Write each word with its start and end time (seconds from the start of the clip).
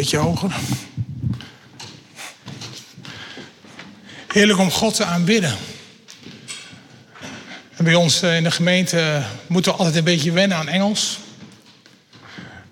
beetje 0.00 0.16
hoger. 0.16 0.54
Heerlijk 4.26 4.58
om 4.58 4.70
God 4.70 4.94
te 4.94 5.04
aanbidden. 5.04 5.56
En 7.76 7.84
bij 7.84 7.94
ons 7.94 8.22
eh, 8.22 8.36
in 8.36 8.42
de 8.42 8.50
gemeente 8.50 9.22
moeten 9.46 9.72
we 9.72 9.78
altijd 9.78 9.96
een 9.96 10.04
beetje 10.04 10.32
wennen 10.32 10.58
aan 10.58 10.68
Engels. 10.68 11.18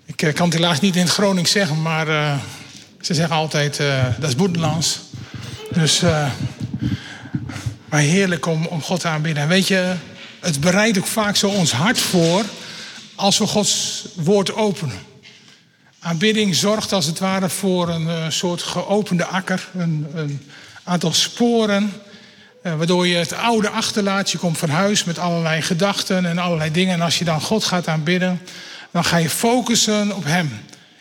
Ik 0.05 0.21
eh, 0.21 0.33
kan 0.33 0.45
het 0.45 0.53
helaas 0.53 0.79
niet 0.79 0.95
in 0.95 1.01
het 1.01 1.11
Gronings 1.11 1.51
zeggen, 1.51 1.81
maar 1.81 2.07
uh, 2.07 2.37
ze 3.01 3.13
zeggen 3.13 3.35
altijd 3.35 3.77
dat 4.19 4.29
is 4.29 4.35
Boetenlands. 4.35 4.99
Dus, 5.71 6.01
maar 7.89 8.01
heerlijk 8.01 8.45
om, 8.45 8.65
om 8.65 8.81
God 8.81 8.99
te 8.99 9.07
aanbidden. 9.07 9.43
En 9.43 9.49
weet 9.49 9.67
je, 9.67 9.93
het 10.39 10.59
bereidt 10.59 10.97
ook 10.97 11.07
vaak 11.07 11.35
zo 11.35 11.47
ons 11.47 11.71
hart 11.71 11.99
voor 11.99 12.45
als 13.15 13.37
we 13.37 13.47
Gods 13.47 14.05
woord 14.15 14.53
openen. 14.53 15.08
Aanbidding 16.01 16.55
zorgt 16.55 16.93
als 16.93 17.05
het 17.05 17.19
ware 17.19 17.49
voor 17.49 17.89
een 17.89 18.07
uh, 18.07 18.29
soort 18.29 18.61
geopende 18.61 19.25
akker, 19.25 19.67
een, 19.75 20.07
een 20.13 20.49
aantal 20.83 21.13
sporen, 21.13 21.93
uh, 22.63 22.75
waardoor 22.75 23.07
je 23.07 23.15
het 23.15 23.33
oude 23.33 23.69
achterlaat. 23.69 24.31
Je 24.31 24.37
komt 24.37 24.57
van 24.57 24.69
huis 24.69 25.03
met 25.03 25.19
allerlei 25.19 25.61
gedachten 25.61 26.25
en 26.25 26.37
allerlei 26.37 26.71
dingen. 26.71 26.93
En 26.93 27.01
als 27.01 27.19
je 27.19 27.25
dan 27.25 27.41
God 27.41 27.63
gaat 27.63 27.87
aanbidden, 27.87 28.41
dan 28.91 29.03
ga 29.03 29.17
je 29.17 29.29
focussen 29.29 30.15
op 30.15 30.23
Hem. 30.23 30.49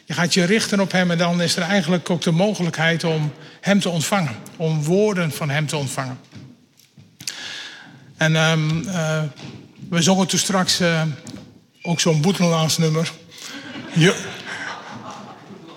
Je 0.04 0.14
gaat 0.14 0.34
je 0.34 0.44
richten 0.44 0.80
op 0.80 0.92
Hem 0.92 1.10
en 1.10 1.18
dan 1.18 1.42
is 1.42 1.56
er 1.56 1.62
eigenlijk 1.62 2.10
ook 2.10 2.22
de 2.22 2.30
mogelijkheid 2.30 3.04
om 3.04 3.32
Hem 3.60 3.80
te 3.80 3.88
ontvangen, 3.88 4.36
om 4.56 4.82
woorden 4.82 5.32
van 5.32 5.50
Hem 5.50 5.66
te 5.66 5.76
ontvangen. 5.76 6.18
En 8.16 8.36
um, 8.36 8.82
uh, 8.86 9.22
we 9.88 10.02
zongen 10.02 10.26
toen 10.26 10.38
straks 10.38 10.80
ook 11.82 12.00
zo'n 12.00 12.20
Boetenlands 12.20 12.78
nummer. 12.78 13.12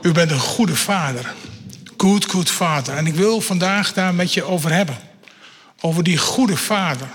U 0.02 0.12
bent 0.12 0.32
een 0.32 0.40
goede 0.40 0.76
vader. 0.76 1.34
Good, 1.98 2.26
good 2.26 2.50
vader. 2.50 2.96
En 2.96 3.08
ik 3.08 3.16
wil 3.16 3.42
vandaag 3.42 3.94
daar 3.94 4.14
met 4.14 4.34
je 4.34 4.44
over 4.44 4.74
hebben. 4.74 4.98
Over 5.82 6.04
die 6.04 6.18
goede 6.18 6.58
vader. 6.58 7.08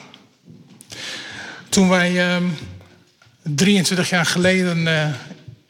Toen 1.68 1.88
wij 1.88 2.36
uh, 2.40 2.42
23 3.42 4.08
jaar 4.08 4.26
geleden 4.26 4.78
uh, 4.78 5.06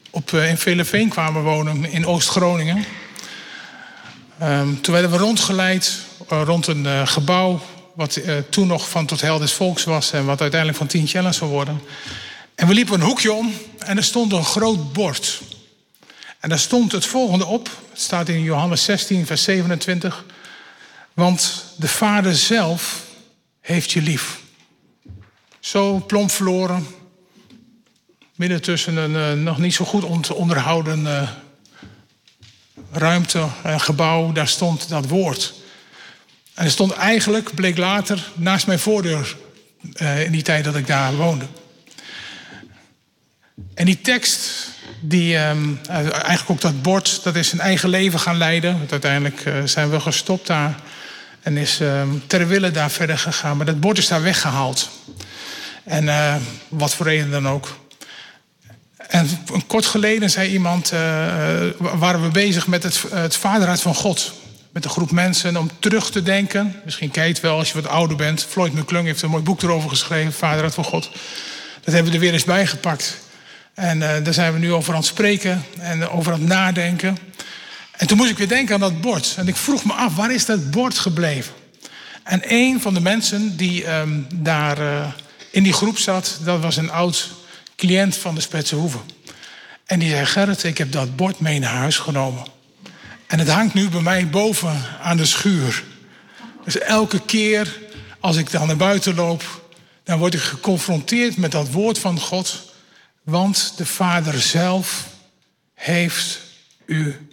op, 0.09 0.31
uh, 0.31 0.49
in 0.49 0.57
Veleveen 0.57 1.09
kwamen 1.09 1.43
wonen, 1.43 1.91
in 1.91 2.05
Oost-Groningen. 2.05 2.85
Um, 4.43 4.81
toen 4.81 4.93
werden 4.93 5.11
we 5.11 5.17
rondgeleid 5.17 5.99
uh, 6.31 6.41
rond 6.45 6.67
een 6.67 7.07
gebouw. 7.07 7.61
wat 7.95 8.21
toen 8.49 8.67
nog 8.67 8.89
van 8.89 9.05
Tot 9.05 9.21
Hel 9.21 9.39
des 9.39 9.53
Volks 9.53 9.83
was. 9.83 10.11
en 10.11 10.25
wat 10.25 10.41
uiteindelijk 10.41 10.79
van 10.79 10.87
10 10.87 11.07
Challenge 11.07 11.33
zou 11.33 11.51
worden. 11.51 11.81
En 12.55 12.67
we 12.67 12.73
liepen 12.73 12.93
een 12.93 13.07
hoekje 13.07 13.33
om 13.33 13.53
en 13.77 13.97
er 13.97 14.03
stond 14.03 14.31
een 14.31 14.45
groot 14.45 14.93
bord. 14.93 15.41
En 16.39 16.49
daar 16.49 16.59
stond 16.59 16.91
het 16.91 17.05
volgende 17.05 17.45
op. 17.45 17.69
Het 17.89 18.01
staat 18.01 18.29
in 18.29 18.41
Johannes 18.41 18.83
16, 18.83 19.25
vers 19.25 19.43
27. 19.43 20.25
Want 21.13 21.63
de 21.77 21.87
Vader 21.87 22.35
zelf 22.35 23.03
heeft 23.61 23.91
je 23.91 24.01
lief. 24.01 24.39
Zo 25.59 25.99
plomp 25.99 26.31
verloren. 26.31 26.87
Midden 28.35 28.61
tussen 28.61 28.97
een 28.97 29.37
uh, 29.37 29.43
nog 29.43 29.57
niet 29.57 29.73
zo 29.73 29.85
goed 29.85 30.29
onderhouden 30.29 30.99
uh, 30.99 31.29
ruimte 32.91 33.47
en 33.63 33.79
gebouw. 33.79 34.31
Daar 34.31 34.47
stond 34.47 34.89
dat 34.89 35.07
woord. 35.07 35.53
En 36.53 36.65
er 36.65 36.71
stond 36.71 36.91
eigenlijk, 36.91 37.55
bleek 37.55 37.77
later, 37.77 38.31
naast 38.35 38.67
mijn 38.67 38.79
voordeur. 38.79 39.37
Uh, 39.93 40.23
in 40.23 40.31
die 40.31 40.41
tijd 40.41 40.63
dat 40.63 40.75
ik 40.75 40.87
daar 40.87 41.15
woonde. 41.15 41.45
En 43.73 43.85
die 43.85 44.01
tekst, 44.01 44.69
die, 44.99 45.37
um, 45.37 45.79
eigenlijk 45.89 46.49
ook 46.49 46.61
dat 46.61 46.81
bord, 46.81 47.23
dat 47.23 47.35
is 47.35 47.49
zijn 47.49 47.61
eigen 47.61 47.89
leven 47.89 48.19
gaan 48.19 48.37
leiden. 48.37 48.77
Want 48.77 48.91
uiteindelijk 48.91 49.45
uh, 49.45 49.53
zijn 49.65 49.89
we 49.89 49.99
gestopt 49.99 50.47
daar 50.47 50.75
en 51.41 51.57
is 51.57 51.79
um, 51.79 52.23
ter 52.27 52.47
daar 52.73 52.91
verder 52.91 53.17
gegaan. 53.17 53.57
Maar 53.57 53.65
dat 53.65 53.79
bord 53.79 53.97
is 53.97 54.07
daar 54.07 54.21
weggehaald. 54.21 54.89
En 55.83 56.03
uh, 56.03 56.35
wat 56.67 56.93
voor 56.93 57.05
reden 57.05 57.31
dan 57.31 57.47
ook. 57.47 57.77
En 58.97 59.29
kort 59.67 59.85
geleden 59.85 60.29
zei 60.29 60.51
iemand, 60.51 60.89
waren 61.77 62.21
we 62.21 62.27
bezig 62.31 62.67
met 62.67 62.83
het, 62.83 63.03
het 63.09 63.35
van 63.81 63.95
God. 63.95 64.33
Met 64.71 64.85
een 64.85 64.91
groep 64.91 65.11
mensen 65.11 65.57
om 65.57 65.69
terug 65.79 66.11
te 66.11 66.23
denken. 66.23 66.81
Misschien 66.85 67.11
ken 67.11 67.23
je 67.23 67.29
het 67.29 67.39
wel 67.39 67.57
als 67.57 67.67
je 67.71 67.81
wat 67.81 67.91
ouder 67.91 68.17
bent. 68.17 68.45
Floyd 68.49 68.73
McClung 68.73 69.05
heeft 69.05 69.21
een 69.21 69.29
mooi 69.29 69.43
boek 69.43 69.61
erover 69.61 69.89
geschreven, 69.89 70.33
Vaderhart 70.33 70.73
van 70.73 70.83
God. 70.83 71.09
Dat 71.83 71.93
hebben 71.93 72.11
we 72.11 72.17
er 72.17 72.23
weer 72.23 72.33
eens 72.33 72.43
bijgepakt. 72.43 73.17
En 73.77 73.97
uh, 73.97 74.09
daar 74.23 74.33
zijn 74.33 74.53
we 74.53 74.59
nu 74.59 74.73
over 74.73 74.93
aan 74.93 74.99
het 74.99 75.07
spreken 75.07 75.63
en 75.79 76.09
over 76.09 76.33
aan 76.33 76.39
het 76.39 76.47
nadenken. 76.47 77.17
En 77.91 78.07
toen 78.07 78.17
moest 78.17 78.29
ik 78.29 78.37
weer 78.37 78.47
denken 78.47 78.73
aan 78.73 78.79
dat 78.79 79.01
bord. 79.01 79.33
En 79.37 79.47
ik 79.47 79.55
vroeg 79.55 79.85
me 79.85 79.93
af, 79.93 80.15
waar 80.15 80.31
is 80.31 80.45
dat 80.45 80.71
bord 80.71 80.99
gebleven? 80.99 81.53
En 82.23 82.41
een 82.47 82.81
van 82.81 82.93
de 82.93 82.99
mensen 82.99 83.57
die 83.57 83.93
um, 83.93 84.27
daar 84.35 84.81
uh, 84.81 85.07
in 85.51 85.63
die 85.63 85.73
groep 85.73 85.97
zat, 85.97 86.39
dat 86.43 86.61
was 86.61 86.77
een 86.77 86.91
oud 86.91 87.29
cliënt 87.75 88.17
van 88.17 88.35
de 88.35 88.41
Spetse 88.41 88.75
Hoeve. 88.75 88.97
En 89.85 89.99
die 89.99 90.09
zei, 90.09 90.25
Gerrit, 90.25 90.63
ik 90.63 90.77
heb 90.77 90.91
dat 90.91 91.15
bord 91.15 91.39
mee 91.39 91.59
naar 91.59 91.75
huis 91.75 91.97
genomen. 91.97 92.45
En 93.27 93.39
het 93.39 93.49
hangt 93.49 93.73
nu 93.73 93.89
bij 93.89 94.01
mij 94.01 94.29
boven 94.29 94.81
aan 95.01 95.17
de 95.17 95.25
schuur. 95.25 95.83
Dus 96.63 96.77
elke 96.77 97.25
keer 97.25 97.77
als 98.19 98.35
ik 98.35 98.51
dan 98.51 98.67
naar 98.67 98.77
buiten 98.77 99.15
loop, 99.15 99.69
dan 100.03 100.19
word 100.19 100.33
ik 100.33 100.41
geconfronteerd 100.41 101.37
met 101.37 101.51
dat 101.51 101.71
woord 101.71 101.99
van 101.99 102.19
God. 102.19 102.75
Want 103.29 103.73
de 103.77 103.85
Vader 103.85 104.41
zelf 104.41 105.07
heeft 105.73 106.39
u 106.85 107.27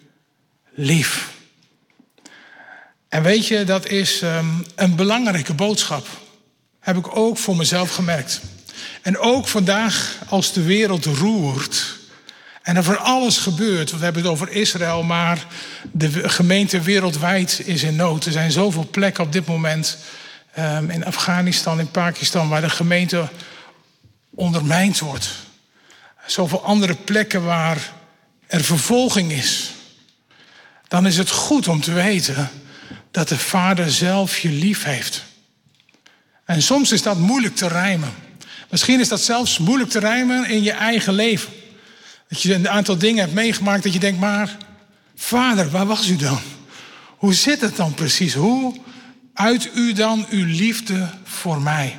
lief. 0.71 1.32
En 3.09 3.22
weet 3.22 3.47
je, 3.47 3.65
dat 3.65 3.87
is 3.87 4.22
um, 4.22 4.66
een 4.75 4.97
belangrijke 4.97 5.55
boodschap. 5.55 6.06
Heb 6.81 6.97
ik 6.97 7.16
ook 7.16 7.38
voor 7.38 7.56
mezelf 7.56 7.94
gemerkt. 7.94 8.41
En 9.03 9.19
ook 9.19 9.49
vandaag, 9.49 10.19
als 10.28 10.53
de 10.53 10.62
wereld 10.62 11.05
roert. 11.05 11.99
En 12.62 12.76
er 12.76 12.84
van 12.84 12.99
alles 12.99 13.38
gebeurt. 13.38 13.91
We 13.91 14.05
hebben 14.05 14.22
het 14.22 14.31
over 14.31 14.50
Israël, 14.50 15.03
maar 15.03 15.47
de 15.93 16.28
gemeente 16.28 16.81
wereldwijd 16.81 17.62
is 17.65 17.82
in 17.82 17.97
nood. 17.97 18.25
Er 18.25 18.32
zijn 18.32 18.53
zoveel 18.53 18.88
plekken 18.91 19.25
op 19.25 19.32
dit 19.32 19.47
moment. 19.47 19.99
Um, 20.59 20.91
in 20.91 21.05
Afghanistan, 21.05 21.81
in 21.81 21.91
Pakistan, 21.91 22.49
waar 22.49 22.61
de 22.61 22.71
gemeente 22.71 23.28
ondermijnd 24.31 24.99
wordt 24.99 25.44
zoveel 26.27 26.65
andere 26.65 26.95
plekken 26.95 27.45
waar 27.45 27.93
er 28.47 28.65
vervolging 28.65 29.33
is, 29.33 29.71
dan 30.89 31.07
is 31.07 31.17
het 31.17 31.31
goed 31.31 31.69
om 31.69 31.81
te 31.81 31.93
weten 31.93 32.51
dat 33.11 33.29
de 33.29 33.39
Vader 33.39 33.91
zelf 33.91 34.39
je 34.39 34.51
lief 34.51 34.83
heeft. 34.83 35.23
En 36.45 36.62
soms 36.62 36.93
is 36.93 37.03
dat 37.03 37.19
moeilijk 37.19 37.57
te 37.57 37.69
rijmen. 37.69 38.12
Misschien 38.71 39.01
is 39.01 39.09
dat 39.09 39.21
zelfs 39.21 39.59
moeilijk 39.59 39.91
te 39.91 39.99
rijmen 39.99 40.49
in 40.49 40.62
je 40.62 40.73
eigen 40.73 41.15
leven. 41.15 41.53
Dat 42.29 42.43
je 42.43 42.55
een 42.55 42.69
aantal 42.69 42.99
dingen 42.99 43.21
hebt 43.21 43.35
meegemaakt 43.35 43.83
dat 43.83 43.93
je 43.93 43.99
denkt, 43.99 44.21
maar 44.21 44.56
Vader, 45.17 45.71
waar 45.71 45.87
was 45.87 46.09
u 46.09 46.17
dan? 46.17 46.41
Hoe 47.17 47.35
zit 47.35 47.61
het 47.61 47.77
dan 47.77 47.95
precies? 47.95 48.35
Hoe 48.35 48.81
uit 49.35 49.71
u 49.75 49.93
dan 49.93 50.27
uw 50.31 50.47
liefde 50.47 51.09
voor 51.25 51.62
mij? 51.62 51.99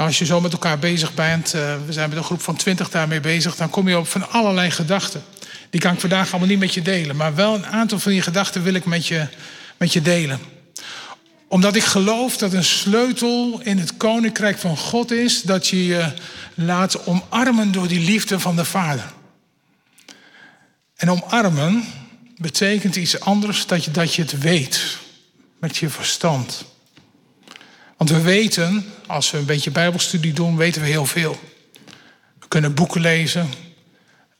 Nou, 0.00 0.12
als 0.12 0.20
je 0.20 0.26
zo 0.26 0.40
met 0.40 0.52
elkaar 0.52 0.78
bezig 0.78 1.14
bent, 1.14 1.54
uh, 1.54 1.76
we 1.86 1.92
zijn 1.92 2.08
met 2.08 2.18
een 2.18 2.24
groep 2.24 2.40
van 2.40 2.56
twintig 2.56 2.90
daarmee 2.90 3.20
bezig, 3.20 3.56
dan 3.56 3.70
kom 3.70 3.88
je 3.88 3.98
op 3.98 4.08
van 4.08 4.30
allerlei 4.30 4.70
gedachten. 4.70 5.22
Die 5.70 5.80
kan 5.80 5.92
ik 5.92 6.00
vandaag 6.00 6.30
allemaal 6.30 6.48
niet 6.48 6.58
met 6.58 6.74
je 6.74 6.82
delen, 6.82 7.16
maar 7.16 7.34
wel 7.34 7.54
een 7.54 7.66
aantal 7.66 7.98
van 7.98 8.12
die 8.12 8.22
gedachten 8.22 8.62
wil 8.62 8.74
ik 8.74 8.84
met 8.84 9.06
je, 9.06 9.26
met 9.76 9.92
je 9.92 10.02
delen. 10.02 10.40
Omdat 11.48 11.76
ik 11.76 11.82
geloof 11.82 12.36
dat 12.36 12.52
een 12.52 12.64
sleutel 12.64 13.60
in 13.62 13.78
het 13.78 13.96
koninkrijk 13.96 14.58
van 14.58 14.76
God 14.76 15.10
is 15.10 15.42
dat 15.42 15.68
je 15.68 15.86
je 15.86 16.12
laat 16.54 17.06
omarmen 17.06 17.72
door 17.72 17.88
die 17.88 18.04
liefde 18.04 18.40
van 18.40 18.56
de 18.56 18.64
Vader. 18.64 19.12
En 20.96 21.10
omarmen 21.10 21.84
betekent 22.36 22.96
iets 22.96 23.20
anders 23.20 23.66
dat 23.66 23.84
je, 23.84 23.90
dat 23.90 24.14
je 24.14 24.22
het 24.22 24.38
weet 24.38 24.98
met 25.58 25.76
je 25.76 25.88
verstand. 25.88 26.64
Want 28.00 28.12
we 28.12 28.20
weten, 28.20 28.84
als 29.06 29.30
we 29.30 29.38
een 29.38 29.44
beetje 29.44 29.70
Bijbelstudie 29.70 30.32
doen, 30.32 30.56
weten 30.56 30.82
we 30.82 30.88
heel 30.88 31.06
veel. 31.06 31.40
We 32.38 32.48
kunnen 32.48 32.74
boeken 32.74 33.00
lezen, 33.00 33.48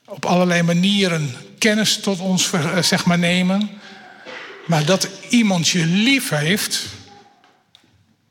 op 0.05 0.25
allerlei 0.25 0.61
manieren 0.61 1.35
kennis 1.57 1.97
tot 1.97 2.19
ons 2.19 2.51
eh, 2.51 2.77
zeg 2.81 3.05
maar, 3.05 3.19
nemen. 3.19 3.69
Maar 4.67 4.85
dat 4.85 5.09
iemand 5.29 5.67
je 5.67 5.85
lief 5.85 6.29
heeft, 6.29 6.85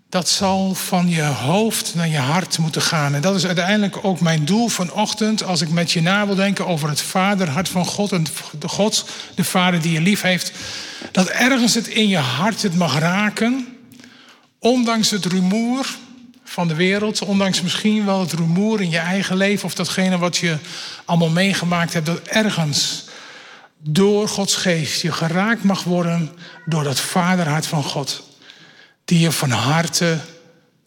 dat 0.08 0.28
zal 0.28 0.74
van 0.74 1.08
je 1.08 1.22
hoofd 1.22 1.94
naar 1.94 2.08
je 2.08 2.18
hart 2.18 2.58
moeten 2.58 2.82
gaan. 2.82 3.14
En 3.14 3.20
dat 3.20 3.34
is 3.34 3.46
uiteindelijk 3.46 4.04
ook 4.04 4.20
mijn 4.20 4.44
doel 4.44 4.68
vanochtend 4.68 5.44
als 5.44 5.60
ik 5.60 5.68
met 5.68 5.92
je 5.92 6.02
na 6.02 6.26
wil 6.26 6.34
denken 6.34 6.66
over 6.66 6.88
het 6.88 7.00
vaderhart 7.00 7.68
van 7.68 7.86
God 7.86 8.12
en 8.12 8.24
de 8.58 8.68
God, 8.68 9.06
de 9.34 9.44
Vader 9.44 9.82
die 9.82 9.92
je 9.92 10.00
lief 10.00 10.20
heeft. 10.20 10.52
Dat 11.12 11.28
ergens 11.28 11.74
het 11.74 11.86
in 11.86 12.08
je 12.08 12.18
hart 12.18 12.62
het 12.62 12.74
mag 12.74 12.98
raken 12.98 13.69
Ondanks 14.60 15.10
het 15.10 15.24
rumoer 15.24 15.86
van 16.44 16.68
de 16.68 16.74
wereld, 16.74 17.22
ondanks 17.22 17.62
misschien 17.62 18.04
wel 18.04 18.20
het 18.20 18.32
rumoer 18.32 18.80
in 18.80 18.90
je 18.90 18.98
eigen 18.98 19.36
leven 19.36 19.64
of 19.64 19.74
datgene 19.74 20.18
wat 20.18 20.36
je 20.36 20.58
allemaal 21.04 21.28
meegemaakt 21.30 21.92
hebt, 21.92 22.06
dat 22.06 22.20
ergens 22.26 23.04
door 23.78 24.28
Gods 24.28 24.54
geest 24.54 25.02
je 25.02 25.12
geraakt 25.12 25.62
mag 25.62 25.84
worden 25.84 26.30
door 26.66 26.84
dat 26.84 27.00
vaderhart 27.00 27.66
van 27.66 27.82
God. 27.82 28.28
Die 29.04 29.18
je 29.18 29.32
van 29.32 29.50
harte 29.50 30.18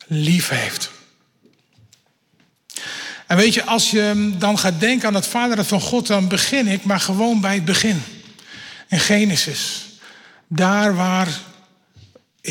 lief 0.07 0.49
heeft. 0.49 0.91
En 3.27 3.37
weet 3.37 3.53
je, 3.53 3.63
als 3.63 3.91
je 3.91 4.33
dan 4.37 4.59
gaat 4.59 4.79
denken 4.79 5.07
aan 5.07 5.13
het 5.13 5.27
vaderhart 5.27 5.67
van 5.67 5.81
God, 5.81 6.07
dan 6.07 6.27
begin 6.27 6.67
ik 6.67 6.83
maar 6.83 6.99
gewoon 6.99 7.41
bij 7.41 7.53
het 7.53 7.65
begin. 7.65 8.03
In 8.87 8.99
Genesis. 8.99 9.85
Daar 10.47 10.95
waar 10.95 11.27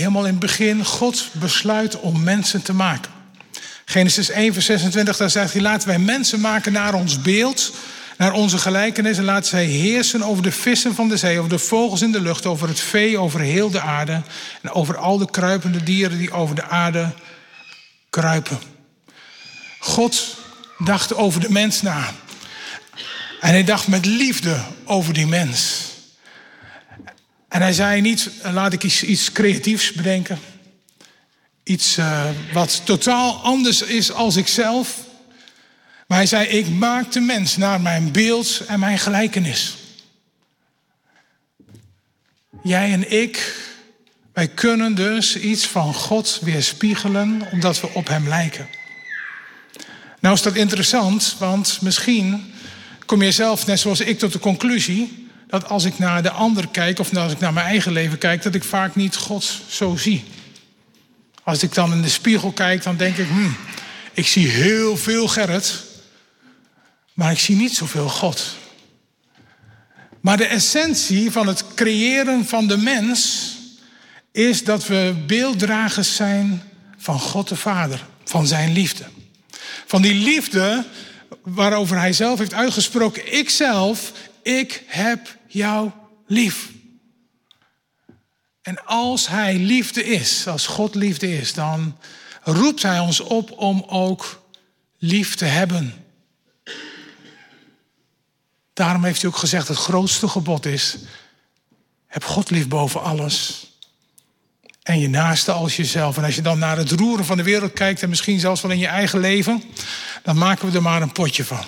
helemaal 0.00 0.24
in 0.24 0.30
het 0.30 0.38
begin 0.38 0.84
God 0.84 1.28
besluit 1.32 2.00
om 2.00 2.22
mensen 2.22 2.62
te 2.62 2.72
maken. 2.72 3.12
Genesis 3.84 4.30
1, 4.30 4.52
vers 4.52 4.66
26, 4.66 5.16
daar 5.16 5.30
zegt 5.30 5.52
hij: 5.52 5.62
Laten 5.62 5.88
wij 5.88 5.98
mensen 5.98 6.40
maken 6.40 6.72
naar 6.72 6.94
ons 6.94 7.22
beeld, 7.22 7.72
naar 8.18 8.32
onze 8.32 8.58
gelijkenis. 8.58 9.18
En 9.18 9.24
laten 9.24 9.48
zij 9.48 9.64
heersen 9.64 10.22
over 10.22 10.42
de 10.42 10.52
vissen 10.52 10.94
van 10.94 11.08
de 11.08 11.16
zee, 11.16 11.38
over 11.38 11.50
de 11.50 11.58
vogels 11.58 12.02
in 12.02 12.12
de 12.12 12.20
lucht, 12.20 12.46
over 12.46 12.68
het 12.68 12.80
vee, 12.80 13.18
over 13.18 13.40
heel 13.40 13.70
de 13.70 13.80
aarde. 13.80 14.22
En 14.62 14.70
over 14.70 14.96
al 14.96 15.18
de 15.18 15.30
kruipende 15.30 15.82
dieren 15.82 16.18
die 16.18 16.32
over 16.32 16.54
de 16.54 16.64
aarde 16.64 17.12
kruipen. 18.10 18.58
God 19.78 20.36
dacht 20.78 21.14
over 21.14 21.40
de 21.40 21.50
mens 21.50 21.82
na. 21.82 22.10
En 23.40 23.50
hij 23.50 23.64
dacht 23.64 23.88
met 23.88 24.06
liefde 24.06 24.60
over 24.84 25.14
die 25.14 25.26
mens. 25.26 25.90
En 27.52 27.60
hij 27.60 27.72
zei 27.72 28.00
niet, 28.00 28.30
laat 28.42 28.72
ik 28.72 28.82
iets, 28.82 29.02
iets 29.02 29.32
creatiefs 29.32 29.92
bedenken. 29.92 30.38
Iets 31.62 31.96
uh, 31.96 32.28
wat 32.52 32.80
totaal 32.84 33.36
anders 33.36 33.82
is 33.82 34.12
als 34.12 34.36
ikzelf. 34.36 34.98
Maar 36.06 36.18
hij 36.18 36.26
zei, 36.26 36.46
ik 36.46 36.68
maak 36.68 37.12
de 37.12 37.20
mens 37.20 37.56
naar 37.56 37.80
mijn 37.80 38.12
beeld 38.12 38.62
en 38.66 38.80
mijn 38.80 38.98
gelijkenis. 38.98 39.76
Jij 42.62 42.92
en 42.92 43.12
ik, 43.12 43.56
wij 44.32 44.48
kunnen 44.48 44.94
dus 44.94 45.36
iets 45.36 45.66
van 45.66 45.94
God 45.94 46.38
weerspiegelen 46.42 47.48
omdat 47.50 47.80
we 47.80 47.88
op 47.92 48.08
Hem 48.08 48.28
lijken. 48.28 48.68
Nou 50.20 50.34
is 50.34 50.42
dat 50.42 50.54
interessant, 50.54 51.36
want 51.38 51.78
misschien 51.80 52.52
kom 53.06 53.22
je 53.22 53.32
zelf, 53.32 53.66
net 53.66 53.80
zoals 53.80 54.00
ik, 54.00 54.18
tot 54.18 54.32
de 54.32 54.38
conclusie 54.38 55.21
dat 55.52 55.68
als 55.68 55.84
ik 55.84 55.98
naar 55.98 56.22
de 56.22 56.30
ander 56.30 56.68
kijk 56.68 56.98
of 56.98 57.16
als 57.16 57.32
ik 57.32 57.38
naar 57.38 57.52
mijn 57.52 57.66
eigen 57.66 57.92
leven 57.92 58.18
kijk, 58.18 58.42
dat 58.42 58.54
ik 58.54 58.64
vaak 58.64 58.94
niet 58.94 59.16
God 59.16 59.60
zo 59.68 59.96
zie. 59.96 60.24
Als 61.42 61.62
ik 61.62 61.74
dan 61.74 61.92
in 61.92 62.02
de 62.02 62.08
spiegel 62.08 62.52
kijk, 62.52 62.82
dan 62.82 62.96
denk 62.96 63.16
ik, 63.16 63.28
hmm, 63.28 63.56
ik 64.12 64.26
zie 64.26 64.48
heel 64.48 64.96
veel 64.96 65.28
Gerrit, 65.28 65.82
maar 67.12 67.30
ik 67.30 67.38
zie 67.38 67.56
niet 67.56 67.74
zoveel 67.74 68.08
God. 68.08 68.56
Maar 70.20 70.36
de 70.36 70.46
essentie 70.46 71.30
van 71.30 71.46
het 71.46 71.64
creëren 71.74 72.46
van 72.46 72.66
de 72.66 72.76
mens 72.76 73.50
is 74.30 74.64
dat 74.64 74.86
we 74.86 75.14
beelddragers 75.26 76.16
zijn 76.16 76.62
van 76.96 77.20
God 77.20 77.48
de 77.48 77.56
Vader, 77.56 78.06
van 78.24 78.46
zijn 78.46 78.72
liefde. 78.72 79.04
Van 79.86 80.02
die 80.02 80.14
liefde 80.14 80.84
waarover 81.42 81.98
hij 81.98 82.12
zelf 82.12 82.38
heeft 82.38 82.54
uitgesproken, 82.54 83.32
ik 83.38 83.50
zelf, 83.50 84.12
ik 84.42 84.82
heb 84.86 85.40
jou 85.52 85.90
lief. 86.26 86.70
En 88.62 88.84
als 88.84 89.28
hij 89.28 89.56
liefde 89.56 90.04
is, 90.04 90.46
als 90.46 90.66
God 90.66 90.94
liefde 90.94 91.38
is, 91.38 91.54
dan 91.54 91.98
roept 92.42 92.82
hij 92.82 92.98
ons 92.98 93.20
op 93.20 93.50
om 93.50 93.84
ook 93.86 94.42
lief 94.98 95.34
te 95.34 95.44
hebben. 95.44 95.94
Daarom 98.72 99.04
heeft 99.04 99.22
hij 99.22 99.30
ook 99.30 99.36
gezegd: 99.36 99.68
het 99.68 99.76
grootste 99.76 100.28
gebod 100.28 100.66
is: 100.66 100.96
heb 102.06 102.24
God 102.24 102.50
lief 102.50 102.68
boven 102.68 103.02
alles. 103.02 103.66
En 104.82 104.98
je 104.98 105.08
naaste 105.08 105.52
als 105.52 105.76
jezelf. 105.76 106.16
En 106.16 106.24
als 106.24 106.34
je 106.34 106.42
dan 106.42 106.58
naar 106.58 106.76
het 106.76 106.90
roeren 106.90 107.24
van 107.24 107.36
de 107.36 107.42
wereld 107.42 107.72
kijkt, 107.72 108.02
en 108.02 108.08
misschien 108.08 108.40
zelfs 108.40 108.60
wel 108.60 108.70
in 108.70 108.78
je 108.78 108.86
eigen 108.86 109.18
leven, 109.20 109.62
dan 110.22 110.38
maken 110.38 110.70
we 110.70 110.76
er 110.76 110.82
maar 110.82 111.02
een 111.02 111.12
potje 111.12 111.44
van. 111.44 111.64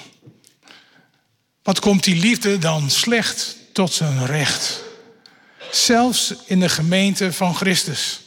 Wat 1.63 1.81
komt 1.81 2.05
die 2.05 2.17
liefde 2.17 2.59
dan 2.59 2.91
slecht 2.91 3.57
tot 3.75 3.93
zijn 3.93 4.27
recht? 4.27 4.83
Zelfs 5.71 6.35
in 6.45 6.61
de 6.61 6.69
gemeente 6.69 7.33
van 7.33 7.55
Christus. 7.55 8.21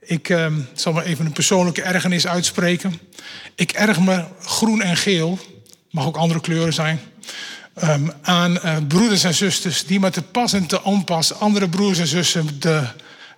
Ik 0.00 0.28
uh, 0.28 0.46
zal 0.74 0.92
maar 0.92 1.04
even 1.04 1.26
een 1.26 1.32
persoonlijke 1.32 1.82
ergernis 1.82 2.26
uitspreken. 2.26 3.00
Ik 3.54 3.72
erg 3.72 4.00
me 4.00 4.24
groen 4.40 4.82
en 4.82 4.96
geel, 4.96 5.38
mag 5.90 6.06
ook 6.06 6.16
andere 6.16 6.40
kleuren 6.40 6.72
zijn, 6.72 7.00
um, 7.82 8.12
aan 8.22 8.52
uh, 8.52 8.76
broeders 8.88 9.24
en 9.24 9.34
zusters 9.34 9.86
die 9.86 10.00
met 10.00 10.12
te 10.12 10.22
pas 10.22 10.52
en 10.52 10.66
te 10.66 10.82
onpas 10.82 11.34
andere 11.34 11.68
broers 11.68 11.98
en 11.98 12.06
zussen 12.06 12.60
de 12.60 12.86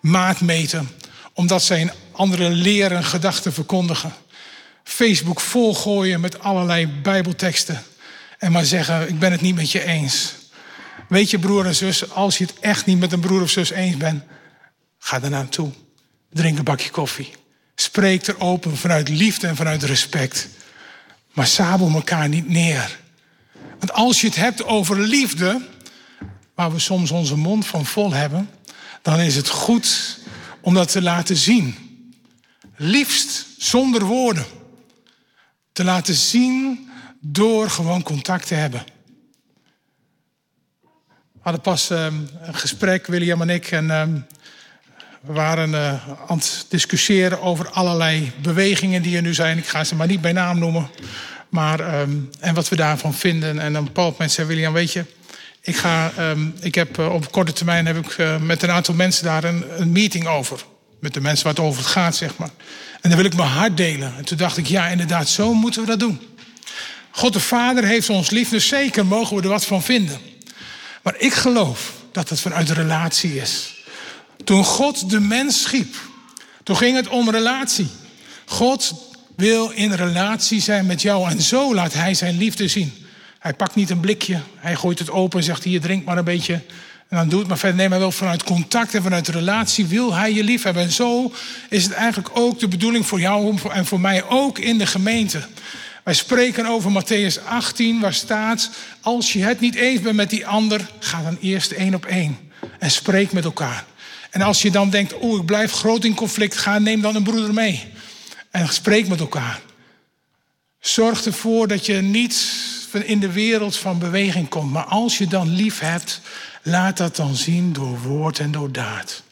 maat 0.00 0.40
meten, 0.40 0.90
omdat 1.32 1.62
zij 1.62 1.80
een 1.80 1.92
andere 2.12 2.50
leren 2.50 3.04
gedachten 3.04 3.52
verkondigen. 3.52 4.12
Facebook 4.84 5.40
volgooien 5.40 6.20
met 6.20 6.40
allerlei 6.40 6.86
Bijbelteksten 6.86 7.82
en 8.38 8.52
maar 8.52 8.64
zeggen: 8.64 9.08
Ik 9.08 9.18
ben 9.18 9.32
het 9.32 9.40
niet 9.40 9.54
met 9.54 9.70
je 9.70 9.84
eens. 9.84 10.34
Weet 11.08 11.30
je, 11.30 11.38
broer 11.38 11.66
en 11.66 11.74
zus, 11.74 12.10
als 12.10 12.38
je 12.38 12.44
het 12.44 12.58
echt 12.60 12.86
niet 12.86 12.98
met 12.98 13.12
een 13.12 13.20
broer 13.20 13.42
of 13.42 13.50
zus 13.50 13.70
eens 13.70 13.96
bent, 13.96 14.22
ga 14.98 15.22
er 15.22 15.30
naartoe. 15.30 15.70
Drink 16.30 16.58
een 16.58 16.64
bakje 16.64 16.90
koffie. 16.90 17.32
Spreek 17.74 18.26
er 18.26 18.40
open 18.40 18.76
vanuit 18.76 19.08
liefde 19.08 19.46
en 19.46 19.56
vanuit 19.56 19.82
respect. 19.82 20.48
Maar 21.32 21.46
sabel 21.46 21.90
elkaar 21.90 22.28
niet 22.28 22.48
neer. 22.48 22.98
Want 23.78 23.92
als 23.92 24.20
je 24.20 24.26
het 24.26 24.36
hebt 24.36 24.64
over 24.64 25.00
liefde, 25.00 25.66
waar 26.54 26.72
we 26.72 26.78
soms 26.78 27.10
onze 27.10 27.36
mond 27.36 27.66
van 27.66 27.86
vol 27.86 28.12
hebben, 28.12 28.50
dan 29.02 29.20
is 29.20 29.36
het 29.36 29.48
goed 29.48 30.18
om 30.60 30.74
dat 30.74 30.90
te 30.90 31.02
laten 31.02 31.36
zien. 31.36 31.76
Liefst 32.76 33.46
zonder 33.58 34.04
woorden. 34.04 34.46
Te 35.72 35.84
laten 35.84 36.14
zien 36.14 36.88
door 37.20 37.70
gewoon 37.70 38.02
contact 38.02 38.46
te 38.46 38.54
hebben. 38.54 38.84
Hadden 41.44 41.62
pas 41.62 41.90
ehm, 41.90 42.14
een 42.42 42.54
gesprek, 42.54 43.06
William 43.06 43.40
en 43.40 43.50
ik, 43.50 43.70
en 43.70 43.90
ehm, 43.90 44.12
we 45.20 45.32
waren 45.32 45.70
uh, 45.70 46.08
aan 46.26 46.38
het 46.38 46.66
discussiëren 46.68 47.42
over 47.42 47.70
allerlei 47.70 48.32
bewegingen 48.42 49.02
die 49.02 49.16
er 49.16 49.22
nu 49.22 49.34
zijn. 49.34 49.58
Ik 49.58 49.66
ga 49.66 49.84
ze 49.84 49.94
maar 49.94 50.06
niet 50.06 50.20
bij 50.20 50.32
naam 50.32 50.58
noemen. 50.58 50.90
Maar, 51.48 52.00
um, 52.00 52.30
en 52.40 52.54
wat 52.54 52.68
we 52.68 52.76
daarvan 52.76 53.14
vinden. 53.14 53.58
En 53.58 53.72
dan 53.72 53.92
Paul 53.92 54.14
met 54.18 54.32
zei 54.32 54.46
William, 54.46 54.72
weet 54.72 54.92
je, 54.92 55.04
ik, 55.60 55.76
ga, 55.76 56.12
ik 56.60 56.74
heb 56.74 56.98
uh, 56.98 57.14
op 57.14 57.32
korte 57.32 57.52
termijn 57.52 57.86
heb 57.86 57.96
ik 57.96 58.18
uh, 58.18 58.36
met 58.40 58.62
een 58.62 58.70
aantal 58.70 58.94
mensen 58.94 59.24
daar 59.24 59.44
een, 59.44 59.64
een, 59.80 59.92
meeting 59.92 60.26
over. 60.26 60.64
Met 61.00 61.14
de 61.14 61.20
mensen 61.20 61.44
waar 61.44 61.54
het 61.54 61.64
over 61.64 61.82
gaat, 61.82 62.16
zeg 62.16 62.36
maar. 62.36 62.50
En 63.00 63.10
dan 63.10 63.16
wil 63.18 63.26
ik 63.26 63.36
mijn 63.36 63.48
hart 63.48 63.76
delen. 63.76 64.14
En 64.16 64.24
toen 64.24 64.38
dacht 64.38 64.56
ik, 64.56 64.66
ja, 64.66 64.88
inderdaad, 64.88 65.28
zo 65.28 65.54
moeten 65.54 65.80
we 65.80 65.86
dat 65.86 66.00
doen. 66.00 66.20
God 67.10 67.32
de 67.32 67.40
Vader 67.40 67.84
heeft 67.84 68.10
ons 68.10 68.30
lief, 68.30 68.48
dus 68.48 68.68
zeker 68.68 69.06
mogen 69.06 69.36
we 69.36 69.42
er 69.42 69.48
wat 69.48 69.64
van 69.64 69.82
vinden. 69.82 70.18
Maar 71.04 71.14
ik 71.18 71.32
geloof 71.32 71.92
dat 72.12 72.28
het 72.28 72.40
vanuit 72.40 72.70
relatie 72.70 73.36
is. 73.36 73.74
Toen 74.44 74.64
God 74.64 75.10
de 75.10 75.20
mens 75.20 75.62
schiep, 75.62 75.94
toen 76.62 76.76
ging 76.76 76.96
het 76.96 77.08
om 77.08 77.30
relatie. 77.30 77.86
God 78.44 78.94
wil 79.36 79.70
in 79.70 79.92
relatie 79.92 80.60
zijn 80.60 80.86
met 80.86 81.02
jou 81.02 81.30
en 81.30 81.42
zo 81.42 81.74
laat 81.74 81.92
Hij 81.92 82.14
zijn 82.14 82.36
liefde 82.36 82.68
zien. 82.68 82.92
Hij 83.38 83.54
pakt 83.54 83.74
niet 83.74 83.90
een 83.90 84.00
blikje, 84.00 84.40
hij 84.56 84.76
gooit 84.76 84.98
het 84.98 85.10
open 85.10 85.38
en 85.38 85.44
zegt 85.44 85.64
hier 85.64 85.80
drink 85.80 86.04
maar 86.04 86.18
een 86.18 86.24
beetje. 86.24 86.60
En 87.08 87.16
dan 87.16 87.28
doet 87.28 87.38
het 87.38 87.48
maar 87.48 87.58
verder. 87.58 87.76
Nee, 87.76 87.88
maar 87.88 87.98
wel 87.98 88.12
vanuit 88.12 88.42
contact 88.42 88.94
en 88.94 89.02
vanuit 89.02 89.28
relatie 89.28 89.86
wil 89.86 90.14
hij 90.14 90.32
je 90.32 90.44
lief 90.44 90.62
hebben. 90.62 90.82
En 90.82 90.92
zo 90.92 91.32
is 91.68 91.82
het 91.82 91.92
eigenlijk 91.92 92.30
ook 92.32 92.58
de 92.58 92.68
bedoeling 92.68 93.06
voor 93.06 93.20
jou 93.20 93.58
en 93.72 93.86
voor 93.86 94.00
mij 94.00 94.24
ook 94.28 94.58
in 94.58 94.78
de 94.78 94.86
gemeente. 94.86 95.46
Wij 96.04 96.14
spreken 96.14 96.66
over 96.66 96.90
Matthäus 96.90 97.44
18, 97.44 98.00
waar 98.00 98.14
staat: 98.14 98.70
Als 99.00 99.32
je 99.32 99.42
het 99.42 99.60
niet 99.60 99.74
eens 99.74 100.00
bent 100.00 100.16
met 100.16 100.30
die 100.30 100.46
ander, 100.46 100.90
ga 100.98 101.22
dan 101.22 101.38
eerst 101.40 101.70
één 101.70 101.94
op 101.94 102.04
één 102.04 102.38
en 102.78 102.90
spreek 102.90 103.32
met 103.32 103.44
elkaar. 103.44 103.84
En 104.30 104.42
als 104.42 104.62
je 104.62 104.70
dan 104.70 104.90
denkt: 104.90 105.14
Oh, 105.14 105.38
ik 105.40 105.46
blijf 105.46 105.72
groot 105.72 106.04
in 106.04 106.14
conflict, 106.14 106.56
ga, 106.56 106.78
neem 106.78 107.00
dan 107.00 107.14
een 107.14 107.22
broeder 107.22 107.54
mee 107.54 107.92
en 108.50 108.68
spreek 108.68 109.08
met 109.08 109.20
elkaar. 109.20 109.60
Zorg 110.80 111.24
ervoor 111.24 111.68
dat 111.68 111.86
je 111.86 111.94
niet 111.94 112.52
in 112.92 113.20
de 113.20 113.32
wereld 113.32 113.76
van 113.76 113.98
beweging 113.98 114.48
komt, 114.48 114.72
maar 114.72 114.84
als 114.84 115.18
je 115.18 115.26
dan 115.26 115.48
lief 115.48 115.78
hebt, 115.78 116.20
laat 116.62 116.96
dat 116.96 117.16
dan 117.16 117.34
zien 117.34 117.72
door 117.72 118.00
woord 118.00 118.38
en 118.38 118.50
door 118.50 118.72
daad. 118.72 119.22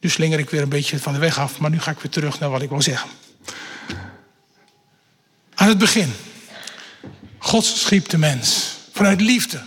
Nu 0.00 0.08
slinger 0.08 0.38
ik 0.38 0.50
weer 0.50 0.62
een 0.62 0.68
beetje 0.68 0.98
van 0.98 1.12
de 1.12 1.18
weg 1.18 1.38
af, 1.38 1.58
maar 1.58 1.70
nu 1.70 1.80
ga 1.80 1.90
ik 1.90 1.98
weer 1.98 2.12
terug 2.12 2.40
naar 2.40 2.50
wat 2.50 2.62
ik 2.62 2.68
wil 2.68 2.82
zeggen. 2.82 3.10
Aan 5.60 5.68
het 5.68 5.78
begin. 5.78 6.12
God 7.38 7.64
schiep 7.64 8.08
de 8.08 8.18
mens. 8.18 8.76
Vanuit 8.92 9.20
liefde. 9.20 9.60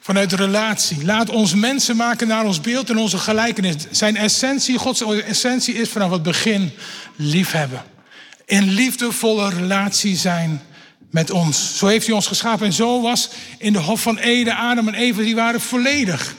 Vanuit 0.00 0.32
relatie. 0.32 1.04
Laat 1.04 1.28
ons 1.28 1.54
mensen 1.54 1.96
maken 1.96 2.28
naar 2.28 2.44
ons 2.44 2.60
beeld 2.60 2.90
en 2.90 2.96
onze 2.96 3.18
gelijkenis. 3.18 3.74
Zijn 3.90 4.16
essentie, 4.16 4.78
Gods 4.78 5.02
essentie 5.02 5.74
is 5.74 5.88
vanaf 5.88 6.10
het 6.10 6.22
begin 6.22 6.72
liefhebben. 7.16 7.82
In 8.44 8.70
liefdevolle 8.70 9.50
relatie 9.50 10.16
zijn 10.16 10.62
met 11.10 11.30
ons. 11.30 11.78
Zo 11.78 11.86
heeft 11.86 12.06
hij 12.06 12.14
ons 12.14 12.26
geschapen. 12.26 12.66
En 12.66 12.72
zo 12.72 13.00
was 13.00 13.28
in 13.58 13.72
de 13.72 13.78
Hof 13.78 14.02
van 14.02 14.18
Eden, 14.18 14.56
Adam 14.56 14.88
en 14.88 14.94
Eva, 14.94 15.22
die 15.22 15.34
waren 15.34 15.60
volledig. 15.60 16.34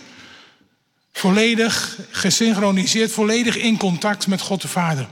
Volledig 1.11 1.97
gesynchroniseerd, 2.09 3.11
volledig 3.11 3.55
in 3.55 3.77
contact 3.77 4.27
met 4.27 4.41
God 4.41 4.61
de 4.61 4.67
Vader. 4.67 5.07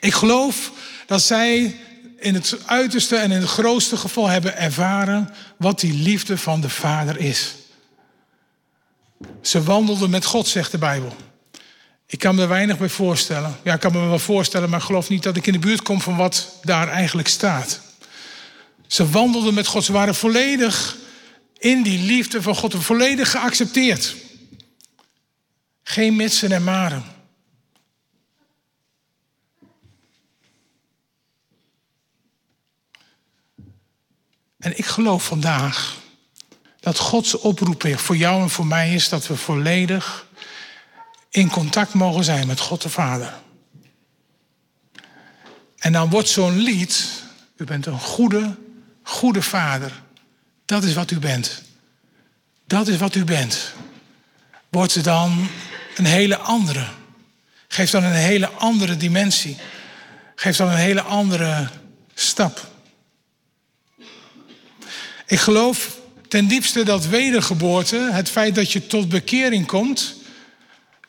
Ik 0.00 0.14
geloof 0.14 0.72
dat 1.06 1.22
zij 1.22 1.76
in 2.24 2.34
het 2.34 2.58
uiterste 2.66 3.16
en 3.16 3.30
in 3.30 3.40
het 3.40 3.48
grootste 3.48 3.96
geval 3.96 4.26
hebben 4.26 4.56
ervaren 4.56 5.34
wat 5.56 5.80
die 5.80 5.92
liefde 5.92 6.38
van 6.38 6.60
de 6.60 6.68
Vader 6.68 7.18
is. 7.18 7.54
Ze 9.40 9.62
wandelden 9.62 10.10
met 10.10 10.24
God, 10.24 10.46
zegt 10.46 10.70
de 10.70 10.78
Bijbel. 10.78 11.16
Ik 12.06 12.18
kan 12.18 12.34
me 12.34 12.42
er 12.42 12.48
weinig 12.48 12.78
bij 12.78 12.88
voorstellen. 12.88 13.56
Ja, 13.62 13.74
ik 13.74 13.80
kan 13.80 13.92
me 13.92 14.06
wel 14.06 14.18
voorstellen, 14.18 14.70
maar 14.70 14.80
geloof 14.80 15.08
niet 15.08 15.22
dat 15.22 15.36
ik 15.36 15.46
in 15.46 15.52
de 15.52 15.58
buurt 15.58 15.82
kom 15.82 16.00
van 16.00 16.16
wat 16.16 16.58
daar 16.62 16.88
eigenlijk 16.88 17.28
staat. 17.28 17.80
Ze 18.86 19.10
wandelden 19.10 19.54
met 19.54 19.66
God. 19.66 19.84
Ze 19.84 19.92
waren 19.92 20.14
volledig 20.14 20.96
in 21.58 21.82
die 21.82 21.98
liefde 21.98 22.42
van 22.42 22.54
God. 22.54 22.74
Volledig 22.78 23.30
geaccepteerd. 23.30 24.14
Geen 25.82 26.16
mitsen 26.16 26.52
en 26.52 26.64
maren. 26.64 27.13
En 34.64 34.78
ik 34.78 34.86
geloof 34.86 35.24
vandaag 35.24 35.96
dat 36.80 36.98
Gods 36.98 37.38
oproep 37.38 37.86
voor 37.96 38.16
jou 38.16 38.42
en 38.42 38.50
voor 38.50 38.66
mij 38.66 38.94
is 38.94 39.08
dat 39.08 39.26
we 39.26 39.36
volledig 39.36 40.26
in 41.30 41.50
contact 41.50 41.94
mogen 41.94 42.24
zijn 42.24 42.46
met 42.46 42.60
God 42.60 42.82
de 42.82 42.88
Vader. 42.88 43.34
En 45.78 45.92
dan 45.92 46.10
wordt 46.10 46.28
zo'n 46.28 46.56
lied, 46.56 47.22
u 47.56 47.64
bent 47.64 47.86
een 47.86 48.00
goede, 48.00 48.56
goede 49.02 49.42
vader. 49.42 50.02
Dat 50.64 50.84
is 50.84 50.94
wat 50.94 51.10
u 51.10 51.18
bent. 51.18 51.62
Dat 52.66 52.88
is 52.88 52.96
wat 52.96 53.14
u 53.14 53.24
bent. 53.24 53.72
Wordt 54.68 55.04
dan 55.04 55.48
een 55.96 56.06
hele 56.06 56.36
andere. 56.36 56.86
Geeft 57.68 57.92
dan 57.92 58.04
een 58.04 58.12
hele 58.12 58.48
andere 58.48 58.96
dimensie. 58.96 59.56
Geeft 60.34 60.58
dan 60.58 60.68
een 60.68 60.76
hele 60.76 61.02
andere 61.02 61.68
stap. 62.14 62.72
Ik 65.34 65.40
geloof 65.40 65.98
ten 66.28 66.46
diepste 66.46 66.82
dat 66.82 67.06
wedergeboorte, 67.06 68.08
het 68.12 68.30
feit 68.30 68.54
dat 68.54 68.72
je 68.72 68.86
tot 68.86 69.08
bekering 69.08 69.66
komt, 69.66 70.14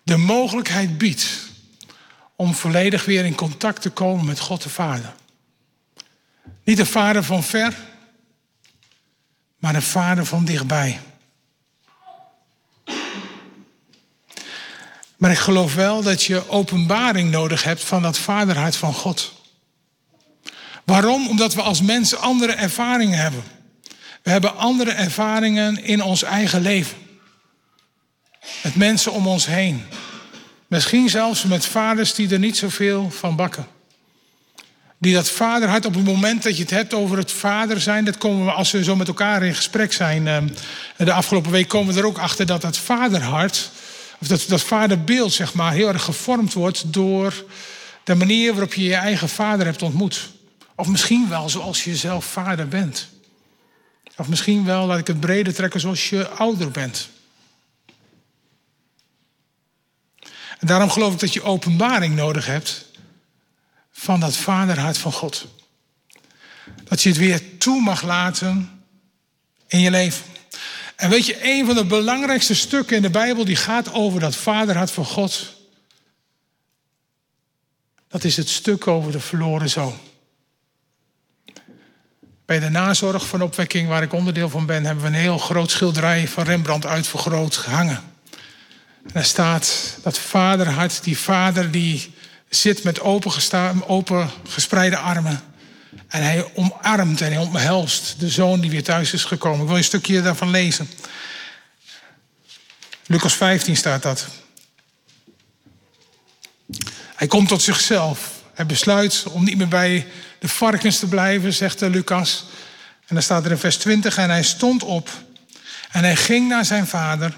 de 0.03 0.17
mogelijkheid 0.17 0.97
biedt 0.97 1.27
om 2.35 2.53
volledig 2.53 3.05
weer 3.05 3.25
in 3.25 3.35
contact 3.35 3.81
te 3.81 3.89
komen 3.89 4.25
met 4.25 4.39
God 4.39 4.63
de 4.63 4.69
Vader. 4.69 5.13
Niet 6.63 6.79
een 6.79 6.85
vader 6.85 7.23
van 7.23 7.43
ver, 7.43 7.75
maar 9.59 9.75
een 9.75 9.81
vader 9.81 10.25
van 10.25 10.45
dichtbij. 10.45 10.99
Maar 15.17 15.31
ik 15.31 15.37
geloof 15.37 15.75
wel 15.75 16.01
dat 16.01 16.23
je 16.23 16.49
openbaring 16.49 17.31
nodig 17.31 17.63
hebt 17.63 17.83
van 17.83 18.01
dat 18.01 18.17
vaderhart 18.17 18.75
van 18.75 18.93
God. 18.93 19.33
Waarom? 20.85 21.27
Omdat 21.27 21.53
we 21.53 21.61
als 21.61 21.81
mensen 21.81 22.19
andere 22.19 22.53
ervaringen 22.53 23.19
hebben. 23.19 23.54
We 24.25 24.31
hebben 24.31 24.57
andere 24.57 24.91
ervaringen 24.91 25.83
in 25.83 26.03
ons 26.03 26.23
eigen 26.23 26.61
leven. 26.61 26.97
Met 28.63 28.75
mensen 28.75 29.11
om 29.11 29.27
ons 29.27 29.45
heen. 29.45 29.83
Misschien 30.67 31.09
zelfs 31.09 31.43
met 31.43 31.65
vaders 31.65 32.13
die 32.13 32.29
er 32.29 32.39
niet 32.39 32.57
zoveel 32.57 33.11
van 33.11 33.35
bakken. 33.35 33.67
Die 34.97 35.13
dat 35.13 35.29
vaderhart 35.29 35.85
op 35.85 35.93
het 35.93 36.03
moment 36.05 36.43
dat 36.43 36.55
je 36.55 36.61
het 36.61 36.71
hebt 36.71 36.93
over 36.93 37.17
het 37.17 37.31
vader 37.31 37.81
zijn, 37.81 38.05
dat 38.05 38.17
komen 38.17 38.45
we 38.45 38.51
als 38.51 38.71
we 38.71 38.83
zo 38.83 38.95
met 38.95 39.07
elkaar 39.07 39.43
in 39.43 39.55
gesprek 39.55 39.93
zijn. 39.93 40.27
Ehm, 40.27 40.47
de 40.97 41.13
afgelopen 41.13 41.51
week 41.51 41.67
komen 41.67 41.93
we 41.93 41.99
er 41.99 42.07
ook 42.07 42.17
achter 42.17 42.45
dat 42.45 42.61
dat 42.61 42.77
vaderhart, 42.77 43.71
of 44.19 44.27
dat, 44.27 44.45
dat 44.47 44.61
vaderbeeld 44.61 45.33
zeg 45.33 45.53
maar, 45.53 45.73
heel 45.73 45.87
erg 45.87 46.03
gevormd 46.03 46.53
wordt 46.53 46.93
door 46.93 47.45
de 48.03 48.15
manier 48.15 48.51
waarop 48.51 48.73
je 48.73 48.83
je 48.83 48.95
eigen 48.95 49.29
vader 49.29 49.65
hebt 49.65 49.81
ontmoet. 49.81 50.29
Of 50.75 50.87
misschien 50.87 51.29
wel 51.29 51.49
zoals 51.49 51.83
je 51.83 51.95
zelf 51.95 52.25
vader 52.25 52.67
bent. 52.67 53.13
Of 54.17 54.27
misschien 54.27 54.65
wel, 54.65 54.85
laat 54.85 54.99
ik 54.99 55.07
het 55.07 55.19
breder 55.19 55.53
trekken, 55.53 55.79
zoals 55.79 56.09
je 56.09 56.27
ouder 56.27 56.71
bent. 56.71 57.09
En 60.59 60.67
daarom 60.67 60.89
geloof 60.89 61.13
ik 61.13 61.19
dat 61.19 61.33
je 61.33 61.43
openbaring 61.43 62.15
nodig 62.15 62.45
hebt 62.45 62.85
van 63.91 64.19
dat 64.19 64.35
vaderhart 64.35 64.97
van 64.97 65.11
God. 65.11 65.47
Dat 66.83 67.01
je 67.01 67.09
het 67.09 67.17
weer 67.17 67.57
toe 67.57 67.81
mag 67.81 68.01
laten 68.01 68.83
in 69.67 69.79
je 69.79 69.91
leven. 69.91 70.25
En 70.95 71.09
weet 71.09 71.25
je, 71.25 71.39
een 71.41 71.65
van 71.65 71.75
de 71.75 71.85
belangrijkste 71.85 72.55
stukken 72.55 72.95
in 72.95 73.01
de 73.01 73.09
Bijbel 73.09 73.45
die 73.45 73.55
gaat 73.55 73.93
over 73.93 74.19
dat 74.19 74.35
vaderhart 74.35 74.91
van 74.91 75.05
God. 75.05 75.53
Dat 78.07 78.23
is 78.23 78.37
het 78.37 78.49
stuk 78.49 78.87
over 78.87 79.11
de 79.11 79.19
verloren 79.19 79.69
zoon. 79.69 79.97
Bij 82.45 82.59
de 82.59 82.69
nazorg 82.69 83.27
van 83.27 83.41
opwekking, 83.41 83.87
waar 83.87 84.03
ik 84.03 84.13
onderdeel 84.13 84.49
van 84.49 84.65
ben, 84.65 84.85
hebben 84.85 85.03
we 85.03 85.09
een 85.09 85.15
heel 85.15 85.37
groot 85.37 85.71
schilderij 85.71 86.27
van 86.27 86.43
Rembrandt 86.43 86.85
uitvergroot 86.85 87.55
gehangen. 87.55 88.03
En 89.03 89.11
daar 89.13 89.25
staat 89.25 89.97
dat 90.03 90.19
vaderhart, 90.19 91.03
die 91.03 91.17
vader 91.17 91.71
die 91.71 92.13
zit 92.49 92.83
met 92.83 92.99
open, 92.99 93.31
open 93.87 94.29
gespreide 94.47 94.97
armen. 94.97 95.43
En 96.07 96.23
hij 96.23 96.51
omarmt 96.55 97.21
en 97.21 97.33
hij 97.33 97.41
omhelst 97.41 98.19
de 98.19 98.29
zoon 98.29 98.59
die 98.59 98.69
weer 98.69 98.83
thuis 98.83 99.13
is 99.13 99.23
gekomen. 99.23 99.61
Ik 99.61 99.67
wil 99.67 99.77
een 99.77 99.83
stukje 99.83 100.21
daarvan 100.21 100.49
lezen. 100.49 100.89
Lucas 103.05 103.33
15 103.33 103.75
staat 103.75 104.01
dat. 104.01 104.27
Hij 107.15 107.27
komt 107.27 107.47
tot 107.47 107.61
zichzelf. 107.61 108.34
Hij 108.55 108.65
besluit 108.65 109.23
om 109.29 109.43
niet 109.43 109.57
meer 109.57 109.67
bij 109.67 110.07
de 110.39 110.47
varkens 110.47 110.99
te 110.99 111.07
blijven, 111.07 111.53
zegt 111.53 111.81
Lucas. 111.81 112.45
En 113.07 113.15
dan 113.15 113.23
staat 113.23 113.45
er 113.45 113.51
in 113.51 113.57
vers 113.57 113.77
20: 113.77 114.17
En 114.17 114.29
hij 114.29 114.43
stond 114.43 114.83
op 114.83 115.09
en 115.91 116.03
hij 116.03 116.15
ging 116.15 116.47
naar 116.47 116.65
zijn 116.65 116.87
vader. 116.87 117.35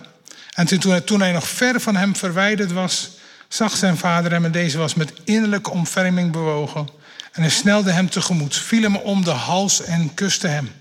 En 0.53 0.65
toen, 0.65 1.03
toen 1.03 1.21
hij 1.21 1.31
nog 1.31 1.47
ver 1.47 1.81
van 1.81 1.95
hem 1.95 2.15
verwijderd 2.15 2.71
was, 2.71 3.09
zag 3.47 3.75
zijn 3.75 3.97
vader 3.97 4.31
hem 4.31 4.45
en 4.45 4.51
deze 4.51 4.77
was 4.77 4.93
met 4.93 5.13
innerlijke 5.24 5.71
omverming 5.71 6.31
bewogen. 6.31 6.89
En 7.31 7.41
hij 7.41 7.51
snelde 7.51 7.91
hem 7.91 8.09
tegemoet, 8.09 8.55
viel 8.55 8.81
hem 8.81 8.95
om 8.95 9.24
de 9.24 9.29
hals 9.29 9.83
en 9.83 10.13
kuste 10.13 10.47
hem. 10.47 10.71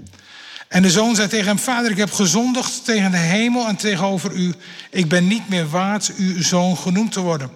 En 0.69 0.83
de 0.83 0.91
zoon 0.91 1.15
zei 1.15 1.29
tegen 1.29 1.47
hem: 1.47 1.59
Vader, 1.59 1.91
ik 1.91 1.97
heb 1.97 2.13
gezondigd 2.13 2.85
tegen 2.85 3.11
de 3.11 3.17
hemel 3.17 3.67
en 3.67 3.77
tegenover 3.77 4.33
u. 4.33 4.55
Ik 4.91 5.09
ben 5.09 5.27
niet 5.27 5.49
meer 5.49 5.69
waard 5.69 6.13
uw 6.17 6.43
zoon 6.43 6.77
genoemd 6.77 7.13
te 7.13 7.21
worden. 7.21 7.51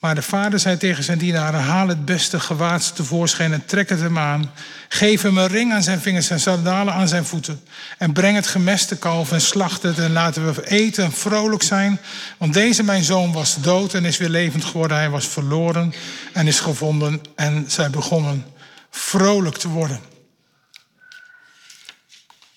Maar 0.00 0.14
de 0.14 0.22
vader 0.22 0.58
zei 0.58 0.76
tegen 0.76 1.04
zijn 1.04 1.18
dienaren: 1.18 1.60
Haal 1.60 1.88
het 1.88 2.04
beste 2.04 2.40
gewaad 2.40 2.96
tevoorschijn 2.96 3.52
en 3.52 3.64
trek 3.64 3.88
het 3.88 4.00
hem 4.00 4.18
aan. 4.18 4.52
Geef 4.88 5.22
hem 5.22 5.38
een 5.38 5.46
ring 5.46 5.72
aan 5.72 5.82
zijn 5.82 6.00
vingers 6.00 6.30
en 6.30 6.40
sandalen 6.40 6.94
aan 6.94 7.08
zijn 7.08 7.24
voeten. 7.24 7.62
En 7.98 8.12
breng 8.12 8.36
het 8.36 8.46
gemeste 8.46 8.98
kalf 8.98 9.32
en 9.32 9.40
slacht 9.40 9.82
het 9.82 9.98
en 9.98 10.12
laten 10.12 10.54
we 10.54 10.68
eten 10.68 11.04
en 11.04 11.12
vrolijk 11.12 11.62
zijn. 11.62 12.00
Want 12.38 12.54
deze 12.54 12.82
mijn 12.82 13.04
zoon 13.04 13.32
was 13.32 13.56
dood 13.60 13.94
en 13.94 14.04
is 14.04 14.18
weer 14.18 14.28
levend 14.28 14.64
geworden. 14.64 14.96
Hij 14.96 15.10
was 15.10 15.26
verloren 15.26 15.94
en 16.32 16.46
is 16.46 16.60
gevonden. 16.60 17.20
En 17.34 17.64
zij 17.68 17.90
begonnen 17.90 18.46
vrolijk 18.90 19.56
te 19.56 19.68
worden. 19.68 20.00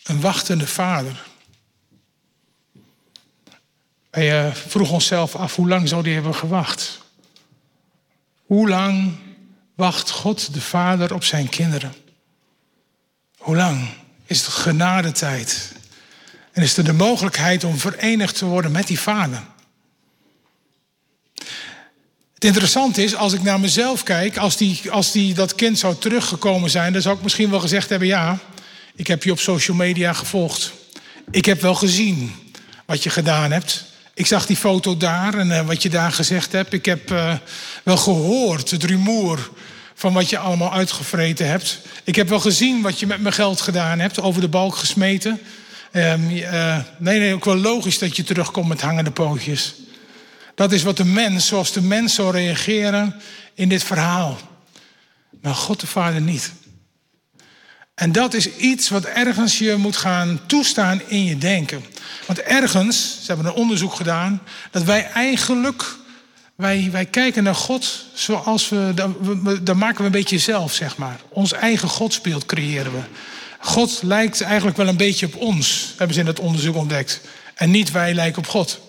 Een 0.04 0.22
wachtende 0.22 0.68
vader. 0.68 1.24
Wij 4.10 4.46
eh, 4.46 4.54
vroegen 4.54 4.94
onszelf 4.94 5.36
af 5.36 5.56
hoe 5.56 5.68
lang 5.68 5.88
zou 5.88 6.04
die 6.04 6.14
hebben 6.14 6.36
gewacht. 6.36 7.03
Hoe 8.54 8.70
lang 8.70 9.12
wacht 9.76 10.10
God 10.10 10.54
de 10.54 10.62
Vader 10.62 11.14
op 11.14 11.24
zijn 11.24 11.50
kinderen? 11.50 11.94
Hoe 13.38 13.56
lang 13.56 13.88
is 14.26 14.46
het 14.46 14.54
genadetijd? 14.54 15.72
En 16.52 16.64
is 16.64 16.78
er 16.78 16.84
de 16.84 16.94
mogelijkheid 16.94 17.64
om 17.64 17.78
verenigd 17.78 18.38
te 18.38 18.46
worden 18.46 18.72
met 18.72 18.88
die 18.88 19.00
Vader? 19.00 19.44
Het 22.34 22.44
interessante 22.44 23.04
is, 23.04 23.16
als 23.16 23.34
ik 23.34 23.42
naar 23.42 23.60
mezelf 23.60 24.04
kijk, 24.04 24.38
als, 24.38 24.58
die, 24.58 24.92
als 24.92 25.12
die, 25.12 25.34
dat 25.34 25.56
kind 25.56 25.80
zou 25.80 25.96
teruggekomen 25.96 26.70
zijn, 26.70 26.94
dan 26.94 27.02
zou 27.02 27.16
ik 27.16 27.24
misschien 27.24 27.50
wel 27.50 27.60
gezegd 27.60 27.90
hebben: 27.90 28.08
ja, 28.08 28.40
ik 28.96 29.08
heb 29.08 29.24
je 29.24 29.32
op 29.32 29.40
social 29.40 29.78
media 29.78 30.14
gevolgd. 30.14 30.74
Ik 31.32 31.46
heb 31.46 31.62
wel 31.62 31.76
gezien 31.76 32.32
wat 32.86 33.04
je 33.04 33.10
gedaan 33.10 33.52
hebt. 33.52 33.93
Ik 34.14 34.26
zag 34.26 34.46
die 34.46 34.56
foto 34.56 34.98
daar 34.98 35.34
en 35.34 35.48
uh, 35.48 35.66
wat 35.66 35.82
je 35.82 35.90
daar 35.90 36.12
gezegd 36.12 36.52
hebt. 36.52 36.74
Ik 36.74 36.86
heb 36.86 37.12
uh, 37.12 37.34
wel 37.84 37.98
gehoord 37.98 38.72
het 38.72 38.84
rumoer 38.84 39.52
van 39.94 40.14
wat 40.14 40.30
je 40.30 40.38
allemaal 40.38 40.74
uitgevreten 40.74 41.48
hebt. 41.48 41.80
Ik 42.04 42.16
heb 42.16 42.30
wel 42.30 42.40
gezien 42.40 42.82
wat 42.82 43.00
je 43.00 43.08
met 43.08 43.22
mijn 43.22 43.34
geld 43.34 43.62
gedaan 43.62 44.00
hebt, 44.00 44.22
over 44.22 44.42
de 44.42 44.48
balk 44.48 44.76
gesmeten. 44.76 45.40
Um, 45.92 46.30
uh, 46.30 46.78
nee, 46.98 47.20
nee, 47.20 47.34
ook 47.34 47.46
wel 47.46 47.58
logisch 47.58 48.00
dat 48.00 48.16
je 48.16 48.24
terugkomt 48.24 48.68
met 48.68 48.82
hangende 48.82 49.12
pootjes. 49.12 49.76
Dat 50.56 50.72
is 50.72 50.84
wat 50.84 50.98
de 50.98 51.06
mens, 51.06 51.48
zoals 51.48 51.72
de 51.72 51.82
mens 51.82 52.14
zou 52.14 52.32
reageren 52.32 53.16
in 53.54 53.70
dit 53.70 53.84
verhaal. 53.84 54.38
Maar 55.42 55.56
God 55.56 55.80
de 55.80 55.88
Vader 55.88 56.22
niet. 56.22 56.52
En 57.96 58.12
dat 58.12 58.34
is 58.34 58.56
iets 58.56 58.90
wat 58.90 59.06
ergens 59.06 59.58
je 59.58 59.76
moet 59.76 59.98
gaan 59.98 60.40
toestaan 60.46 61.02
in 61.08 61.26
je 61.26 61.38
denken. 61.38 61.86
Want 62.26 62.42
ergens, 62.42 63.18
ze 63.20 63.26
hebben 63.26 63.46
een 63.46 63.54
onderzoek 63.54 63.94
gedaan, 63.94 64.42
dat 64.72 64.84
wij 64.84 65.10
eigenlijk, 65.12 65.96
wij, 66.56 66.90
wij 66.92 67.06
kijken 67.06 67.44
naar 67.44 67.56
God 67.56 68.06
zoals 68.14 68.70
we, 68.70 68.92
dan 69.64 69.78
maken 69.78 69.98
we 70.00 70.06
een 70.06 70.12
beetje 70.12 70.38
zelf, 70.38 70.74
zeg 70.74 70.98
maar. 70.98 71.20
Ons 71.30 71.52
eigen 71.52 71.90
godsbeeld 71.90 72.46
creëren 72.46 72.92
we. 72.92 73.02
God 73.60 74.00
lijkt 74.04 74.42
eigenlijk 74.42 74.78
wel 74.78 74.88
een 74.88 74.98
beetje 74.98 75.26
op 75.26 75.36
ons, 75.36 75.94
hebben 75.98 76.14
ze 76.14 76.20
in 76.20 76.26
dat 76.26 76.40
onderzoek 76.40 76.76
ontdekt. 76.76 77.22
En 77.56 77.72
niet 77.72 77.92
wij 77.92 78.14
lijken 78.14 78.38
op 78.38 78.48
God. 78.48 78.80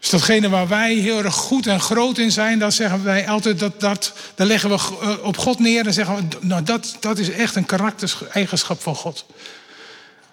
Dus 0.00 0.10
datgene 0.10 0.48
waar 0.48 0.68
wij 0.68 0.94
heel 0.94 1.24
erg 1.24 1.34
goed 1.34 1.66
en 1.66 1.80
groot 1.80 2.18
in 2.18 2.32
zijn, 2.32 2.58
dan 2.58 2.72
zeggen 2.72 3.04
wij 3.04 3.28
altijd 3.28 3.58
dat, 3.58 3.80
dat 3.80 4.12
dan 4.34 4.46
leggen 4.46 4.70
we 4.70 4.74
eh, 4.74 5.24
op 5.24 5.36
God 5.36 5.58
neer 5.58 5.86
en 5.86 5.92
zeggen 5.92 6.16
we, 6.16 6.46
nou 6.46 6.62
dat, 6.62 6.96
dat 7.00 7.18
is 7.18 7.30
echt 7.30 7.56
een 7.56 7.66
karaktereigenschap 7.66 8.82
van 8.82 8.94
God. 8.94 9.24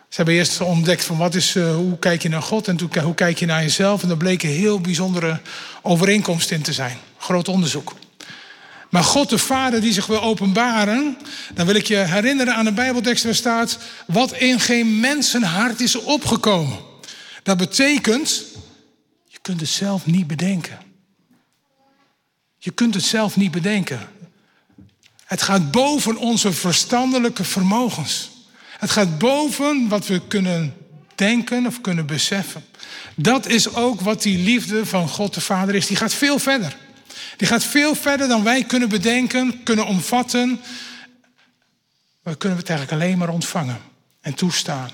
Ze 0.09 0.15
hebben 0.15 0.33
eerst 0.33 0.61
ontdekt 0.61 1.03
van 1.03 1.17
wat 1.17 1.35
is, 1.35 1.55
uh, 1.55 1.75
hoe 1.75 1.99
kijk 1.99 2.21
je 2.21 2.29
naar 2.29 2.41
God 2.41 2.67
en 2.67 2.77
toen, 2.77 2.89
hoe 3.03 3.13
kijk 3.13 3.39
je 3.39 3.45
naar 3.45 3.61
jezelf. 3.61 4.01
En 4.01 4.07
daar 4.07 4.17
bleken 4.17 4.49
heel 4.49 4.81
bijzondere 4.81 5.39
overeenkomsten 5.81 6.55
in 6.55 6.61
te 6.61 6.73
zijn. 6.73 6.97
Groot 7.17 7.47
onderzoek. 7.47 7.95
Maar 8.89 9.03
God 9.03 9.29
de 9.29 9.37
Vader 9.37 9.81
die 9.81 9.93
zich 9.93 10.05
wil 10.05 10.21
openbaren, 10.21 11.17
dan 11.53 11.65
wil 11.65 11.75
ik 11.75 11.87
je 11.87 11.95
herinneren 11.95 12.55
aan 12.55 12.65
de 12.65 12.71
Bijbeltekst 12.71 13.23
waar 13.23 13.35
staat, 13.35 13.77
wat 14.05 14.33
in 14.33 14.59
geen 14.59 14.99
mensenhart 14.99 15.81
is 15.81 15.95
opgekomen. 15.95 16.77
Dat 17.43 17.57
betekent, 17.57 18.43
kunt 19.47 19.59
het 19.59 19.69
zelf 19.69 20.05
niet 20.05 20.27
bedenken. 20.27 20.79
Je 22.57 22.71
kunt 22.71 22.93
het 22.93 23.03
zelf 23.03 23.35
niet 23.35 23.51
bedenken. 23.51 23.99
Het 25.25 25.41
gaat 25.41 25.71
boven 25.71 26.17
onze 26.17 26.53
verstandelijke 26.53 27.43
vermogens. 27.43 28.29
Het 28.77 28.91
gaat 28.91 29.17
boven 29.17 29.87
wat 29.87 30.07
we 30.07 30.27
kunnen 30.27 30.75
denken 31.15 31.65
of 31.65 31.81
kunnen 31.81 32.05
beseffen. 32.05 32.65
Dat 33.15 33.45
is 33.45 33.73
ook 33.73 34.01
wat 34.01 34.21
die 34.21 34.37
liefde 34.37 34.85
van 34.85 35.07
God 35.09 35.33
de 35.33 35.41
Vader 35.41 35.75
is. 35.75 35.87
Die 35.87 35.97
gaat 35.97 36.13
veel 36.13 36.39
verder. 36.39 36.77
Die 37.37 37.47
gaat 37.47 37.63
veel 37.63 37.95
verder 37.95 38.27
dan 38.27 38.43
wij 38.43 38.63
kunnen 38.63 38.89
bedenken, 38.89 39.63
kunnen 39.63 39.85
omvatten. 39.85 40.61
We 42.21 42.35
kunnen 42.35 42.57
het 42.57 42.69
eigenlijk 42.69 43.01
alleen 43.01 43.17
maar 43.17 43.29
ontvangen 43.29 43.81
en 44.21 44.33
toestaan. 44.33 44.89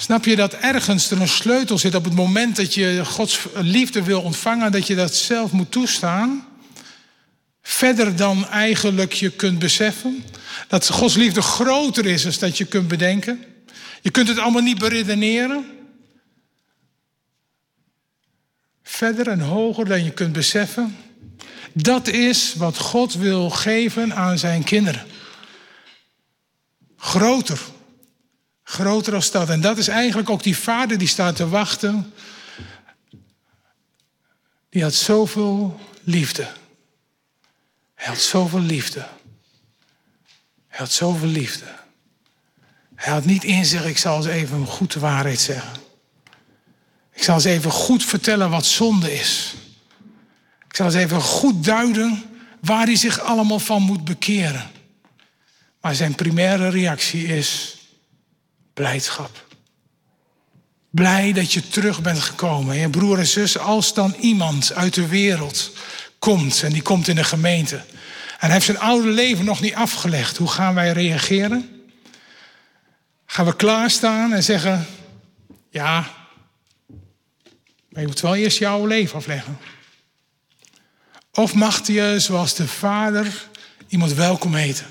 Snap 0.00 0.24
je 0.24 0.36
dat 0.36 0.54
ergens 0.54 1.10
er 1.10 1.20
een 1.20 1.28
sleutel 1.28 1.78
zit 1.78 1.94
op 1.94 2.04
het 2.04 2.14
moment 2.14 2.56
dat 2.56 2.74
je 2.74 3.04
Gods 3.04 3.46
liefde 3.54 4.02
wil 4.02 4.20
ontvangen, 4.20 4.72
dat 4.72 4.86
je 4.86 4.94
dat 4.94 5.14
zelf 5.14 5.52
moet 5.52 5.70
toestaan? 5.70 6.46
Verder 7.62 8.16
dan 8.16 8.48
eigenlijk 8.48 9.12
je 9.12 9.30
kunt 9.30 9.58
beseffen. 9.58 10.24
Dat 10.68 10.88
Gods 10.88 11.14
liefde 11.14 11.42
groter 11.42 12.06
is 12.06 12.22
dan 12.22 12.32
dat 12.38 12.58
je 12.58 12.64
kunt 12.64 12.88
bedenken. 12.88 13.44
Je 14.02 14.10
kunt 14.10 14.28
het 14.28 14.38
allemaal 14.38 14.62
niet 14.62 14.78
beredeneren. 14.78 15.66
Verder 18.82 19.28
en 19.28 19.40
hoger 19.40 19.84
dan 19.84 20.04
je 20.04 20.12
kunt 20.12 20.32
beseffen. 20.32 20.96
Dat 21.72 22.08
is 22.08 22.54
wat 22.54 22.78
God 22.78 23.14
wil 23.14 23.50
geven 23.50 24.14
aan 24.14 24.38
zijn 24.38 24.64
kinderen. 24.64 25.06
Groter. 26.96 27.60
Groter 28.68 29.14
als 29.14 29.30
dat. 29.30 29.48
En 29.48 29.60
dat 29.60 29.78
is 29.78 29.88
eigenlijk 29.88 30.30
ook 30.30 30.42
die 30.42 30.56
vader 30.56 30.98
die 30.98 31.08
staat 31.08 31.36
te 31.36 31.48
wachten. 31.48 32.12
Die 34.68 34.82
had 34.82 34.94
zoveel 34.94 35.80
liefde. 36.02 36.48
Hij 37.94 38.06
had 38.06 38.18
zoveel 38.18 38.60
liefde. 38.60 39.06
Hij 40.68 40.78
had 40.78 40.92
zoveel 40.92 41.28
liefde. 41.28 41.64
Hij 42.94 43.12
had 43.12 43.24
niet 43.24 43.44
in 43.44 43.64
zich, 43.64 43.84
ik 43.84 43.98
zal 43.98 44.16
eens 44.16 44.26
even 44.26 44.66
goed 44.66 44.92
de 44.92 45.00
waarheid 45.00 45.40
zeggen. 45.40 45.80
Ik 47.12 47.22
zal 47.22 47.34
eens 47.34 47.44
even 47.44 47.70
goed 47.70 48.04
vertellen 48.04 48.50
wat 48.50 48.66
zonde 48.66 49.14
is. 49.14 49.54
Ik 50.68 50.76
zal 50.76 50.86
eens 50.86 50.94
even 50.94 51.20
goed 51.20 51.64
duiden 51.64 52.22
waar 52.60 52.86
hij 52.86 52.96
zich 52.96 53.20
allemaal 53.20 53.60
van 53.60 53.82
moet 53.82 54.04
bekeren. 54.04 54.70
Maar 55.80 55.94
zijn 55.94 56.14
primaire 56.14 56.68
reactie 56.68 57.26
is 57.26 57.77
blijdschap. 58.78 59.46
Blij 60.90 61.32
dat 61.32 61.52
je 61.52 61.68
terug 61.68 62.02
bent 62.02 62.18
gekomen. 62.20 62.76
Je 62.76 62.88
broer 62.88 63.18
en 63.18 63.26
zus, 63.26 63.58
als 63.58 63.94
dan 63.94 64.14
iemand 64.20 64.72
uit 64.72 64.94
de 64.94 65.06
wereld 65.06 65.72
komt 66.18 66.62
en 66.62 66.72
die 66.72 66.82
komt 66.82 67.08
in 67.08 67.14
de 67.14 67.24
gemeente. 67.24 67.84
En 68.38 68.50
heeft 68.50 68.64
zijn 68.64 68.78
oude 68.78 69.08
leven 69.08 69.44
nog 69.44 69.60
niet 69.60 69.74
afgelegd. 69.74 70.36
Hoe 70.36 70.48
gaan 70.48 70.74
wij 70.74 70.92
reageren? 70.92 71.82
Gaan 73.26 73.44
we 73.44 73.56
klaarstaan 73.56 74.32
en 74.32 74.42
zeggen: 74.42 74.86
Ja, 75.70 76.10
maar 77.88 78.00
je 78.00 78.06
moet 78.06 78.20
wel 78.20 78.36
eerst 78.36 78.58
jouw 78.58 78.86
leven 78.86 79.16
afleggen. 79.16 79.58
Of 81.32 81.54
mag 81.54 81.86
je, 81.86 82.14
zoals 82.18 82.54
de 82.54 82.68
Vader, 82.68 83.48
iemand 83.88 84.12
welkom 84.12 84.54
heten? 84.54 84.86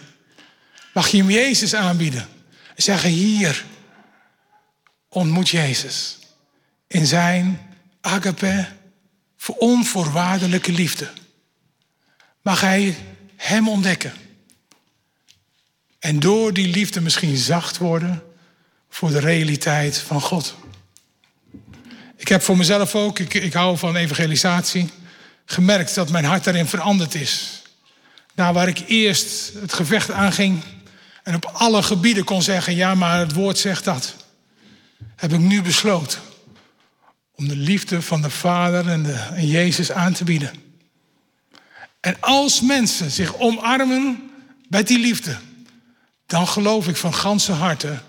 Mag 0.93 1.07
je 1.07 1.17
hem 1.17 1.29
Jezus 1.29 1.75
aanbieden? 1.75 2.27
En 2.75 2.83
zeggen: 2.83 3.09
Hier, 3.09 3.65
ontmoet 5.09 5.49
Jezus. 5.49 6.17
In 6.87 7.05
zijn 7.05 7.59
agape, 8.01 8.67
onvoorwaardelijke 9.45 10.71
liefde. 10.71 11.09
Mag 12.41 12.61
hij 12.61 12.95
hem 13.35 13.69
ontdekken. 13.69 14.13
En 15.99 16.19
door 16.19 16.53
die 16.53 16.67
liefde 16.67 17.01
misschien 17.01 17.37
zacht 17.37 17.77
worden 17.77 18.23
voor 18.89 19.09
de 19.09 19.19
realiteit 19.19 19.97
van 19.97 20.21
God. 20.21 20.55
Ik 22.15 22.27
heb 22.27 22.41
voor 22.41 22.57
mezelf 22.57 22.95
ook, 22.95 23.19
ik, 23.19 23.33
ik 23.33 23.53
hou 23.53 23.77
van 23.77 23.95
evangelisatie, 23.95 24.89
gemerkt 25.45 25.95
dat 25.95 26.09
mijn 26.09 26.25
hart 26.25 26.43
daarin 26.43 26.67
veranderd 26.67 27.15
is. 27.15 27.61
Daar 28.35 28.53
waar 28.53 28.67
ik 28.67 28.83
eerst 28.87 29.53
het 29.53 29.73
gevecht 29.73 30.11
aanging 30.11 30.63
en 31.23 31.35
op 31.35 31.45
alle 31.45 31.83
gebieden 31.83 32.23
kon 32.23 32.41
zeggen, 32.41 32.75
ja 32.75 32.95
maar 32.95 33.19
het 33.19 33.33
woord 33.33 33.57
zegt 33.57 33.83
dat. 33.83 34.15
Heb 35.15 35.33
ik 35.33 35.39
nu 35.39 35.61
besloten 35.61 36.19
om 37.35 37.47
de 37.47 37.55
liefde 37.55 38.01
van 38.01 38.21
de 38.21 38.29
Vader 38.29 38.87
en, 38.87 39.03
de, 39.03 39.13
en 39.13 39.47
Jezus 39.47 39.91
aan 39.91 40.13
te 40.13 40.23
bieden. 40.23 40.51
En 41.99 42.17
als 42.19 42.61
mensen 42.61 43.11
zich 43.11 43.37
omarmen 43.37 44.31
met 44.69 44.87
die 44.87 44.99
liefde, 44.99 45.37
dan 46.25 46.47
geloof 46.47 46.87
ik 46.87 46.97
van 46.97 47.13
ganse 47.13 47.51
harte 47.51 47.99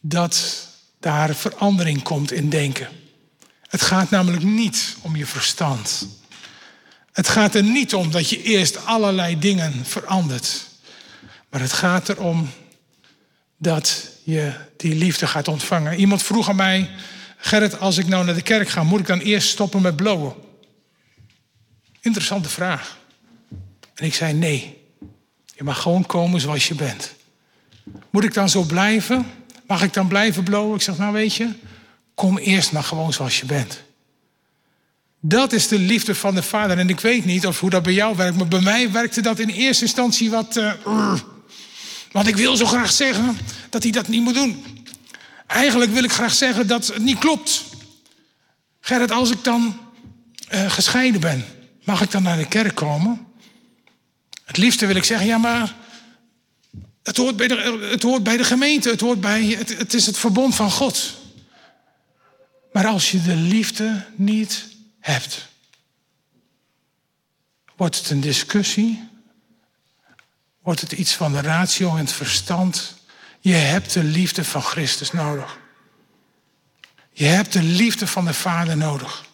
dat 0.00 0.68
daar 1.00 1.34
verandering 1.34 2.02
komt 2.02 2.32
in 2.32 2.48
denken. 2.48 2.88
Het 3.68 3.82
gaat 3.82 4.10
namelijk 4.10 4.42
niet 4.42 4.96
om 5.00 5.16
je 5.16 5.26
verstand. 5.26 6.08
Het 7.12 7.28
gaat 7.28 7.54
er 7.54 7.62
niet 7.62 7.94
om 7.94 8.10
dat 8.10 8.28
je 8.28 8.42
eerst 8.42 8.86
allerlei 8.86 9.38
dingen 9.38 9.84
verandert. 9.84 10.66
Maar 11.50 11.60
het 11.60 11.72
gaat 11.72 12.08
erom 12.08 12.50
dat 13.56 14.08
je 14.30 14.52
die 14.76 14.94
liefde 14.94 15.26
gaat 15.26 15.48
ontvangen. 15.48 15.98
Iemand 15.98 16.22
vroeg 16.22 16.48
aan 16.48 16.56
mij, 16.56 16.90
Gerrit, 17.36 17.80
als 17.80 17.98
ik 17.98 18.08
nou 18.08 18.24
naar 18.24 18.34
de 18.34 18.42
kerk 18.42 18.68
ga, 18.68 18.82
moet 18.82 19.00
ik 19.00 19.06
dan 19.06 19.18
eerst 19.18 19.48
stoppen 19.48 19.82
met 19.82 19.96
blowen? 19.96 20.34
Interessante 22.00 22.48
vraag. 22.48 22.98
En 23.94 24.06
ik 24.06 24.14
zei 24.14 24.32
nee. 24.32 24.78
Je 25.54 25.64
mag 25.64 25.82
gewoon 25.82 26.06
komen 26.06 26.40
zoals 26.40 26.68
je 26.68 26.74
bent. 26.74 27.14
Moet 28.10 28.24
ik 28.24 28.34
dan 28.34 28.48
zo 28.48 28.62
blijven? 28.62 29.26
Mag 29.66 29.82
ik 29.82 29.92
dan 29.92 30.08
blijven 30.08 30.42
blowen? 30.42 30.74
Ik 30.74 30.82
zeg, 30.82 30.98
nou 30.98 31.12
weet 31.12 31.34
je, 31.34 31.48
kom 32.14 32.38
eerst 32.38 32.72
maar 32.72 32.84
gewoon 32.84 33.12
zoals 33.12 33.40
je 33.40 33.46
bent. 33.46 33.82
Dat 35.20 35.52
is 35.52 35.68
de 35.68 35.78
liefde 35.78 36.14
van 36.14 36.34
de 36.34 36.42
Vader. 36.42 36.78
En 36.78 36.88
ik 36.88 37.00
weet 37.00 37.24
niet 37.24 37.46
of 37.46 37.60
hoe 37.60 37.70
dat 37.70 37.82
bij 37.82 37.92
jou 37.92 38.16
werkt, 38.16 38.36
maar 38.36 38.48
bij 38.48 38.60
mij 38.60 38.90
werkte 38.90 39.20
dat 39.20 39.38
in 39.38 39.48
eerste 39.48 39.84
instantie 39.84 40.30
wat. 40.30 40.56
Uh, 40.56 41.14
want 42.10 42.26
ik 42.26 42.36
wil 42.36 42.56
zo 42.56 42.66
graag 42.66 42.92
zeggen 42.92 43.38
dat 43.70 43.82
hij 43.82 43.92
dat 43.92 44.08
niet 44.08 44.22
moet 44.22 44.34
doen. 44.34 44.64
Eigenlijk 45.46 45.92
wil 45.92 46.04
ik 46.04 46.12
graag 46.12 46.34
zeggen 46.34 46.66
dat 46.66 46.86
het 46.86 47.02
niet 47.02 47.18
klopt. 47.18 47.64
Gerrit, 48.80 49.10
als 49.10 49.30
ik 49.30 49.44
dan 49.44 49.80
uh, 50.52 50.70
gescheiden 50.70 51.20
ben, 51.20 51.44
mag 51.84 52.02
ik 52.02 52.10
dan 52.10 52.22
naar 52.22 52.36
de 52.36 52.48
kerk 52.48 52.74
komen? 52.74 53.26
Het 54.44 54.56
liefste 54.56 54.86
wil 54.86 54.96
ik 54.96 55.04
zeggen, 55.04 55.26
ja, 55.26 55.38
maar 55.38 55.74
het 57.02 57.16
hoort 57.16 57.36
bij 57.36 57.48
de, 57.48 57.88
het 57.90 58.02
hoort 58.02 58.22
bij 58.22 58.36
de 58.36 58.44
gemeente, 58.44 58.90
het, 58.90 59.00
hoort 59.00 59.20
bij, 59.20 59.44
het, 59.44 59.78
het 59.78 59.94
is 59.94 60.06
het 60.06 60.18
verbond 60.18 60.54
van 60.54 60.70
God. 60.70 61.18
Maar 62.72 62.86
als 62.86 63.10
je 63.10 63.22
de 63.22 63.36
liefde 63.36 64.04
niet 64.14 64.66
hebt, 65.00 65.48
wordt 67.76 67.96
het 67.96 68.10
een 68.10 68.20
discussie, 68.20 69.08
wordt 70.62 70.80
het 70.80 70.92
iets 70.92 71.12
van 71.12 71.32
de 71.32 71.40
ratio 71.40 71.90
en 71.90 71.96
het 71.96 72.12
verstand. 72.12 72.94
Je 73.40 73.54
hebt 73.54 73.92
de 73.92 74.04
liefde 74.04 74.44
van 74.44 74.62
Christus 74.62 75.12
nodig. 75.12 75.58
Je 77.12 77.24
hebt 77.24 77.52
de 77.52 77.62
liefde 77.62 78.06
van 78.06 78.24
de 78.24 78.34
Vader 78.34 78.76
nodig. 78.76 79.24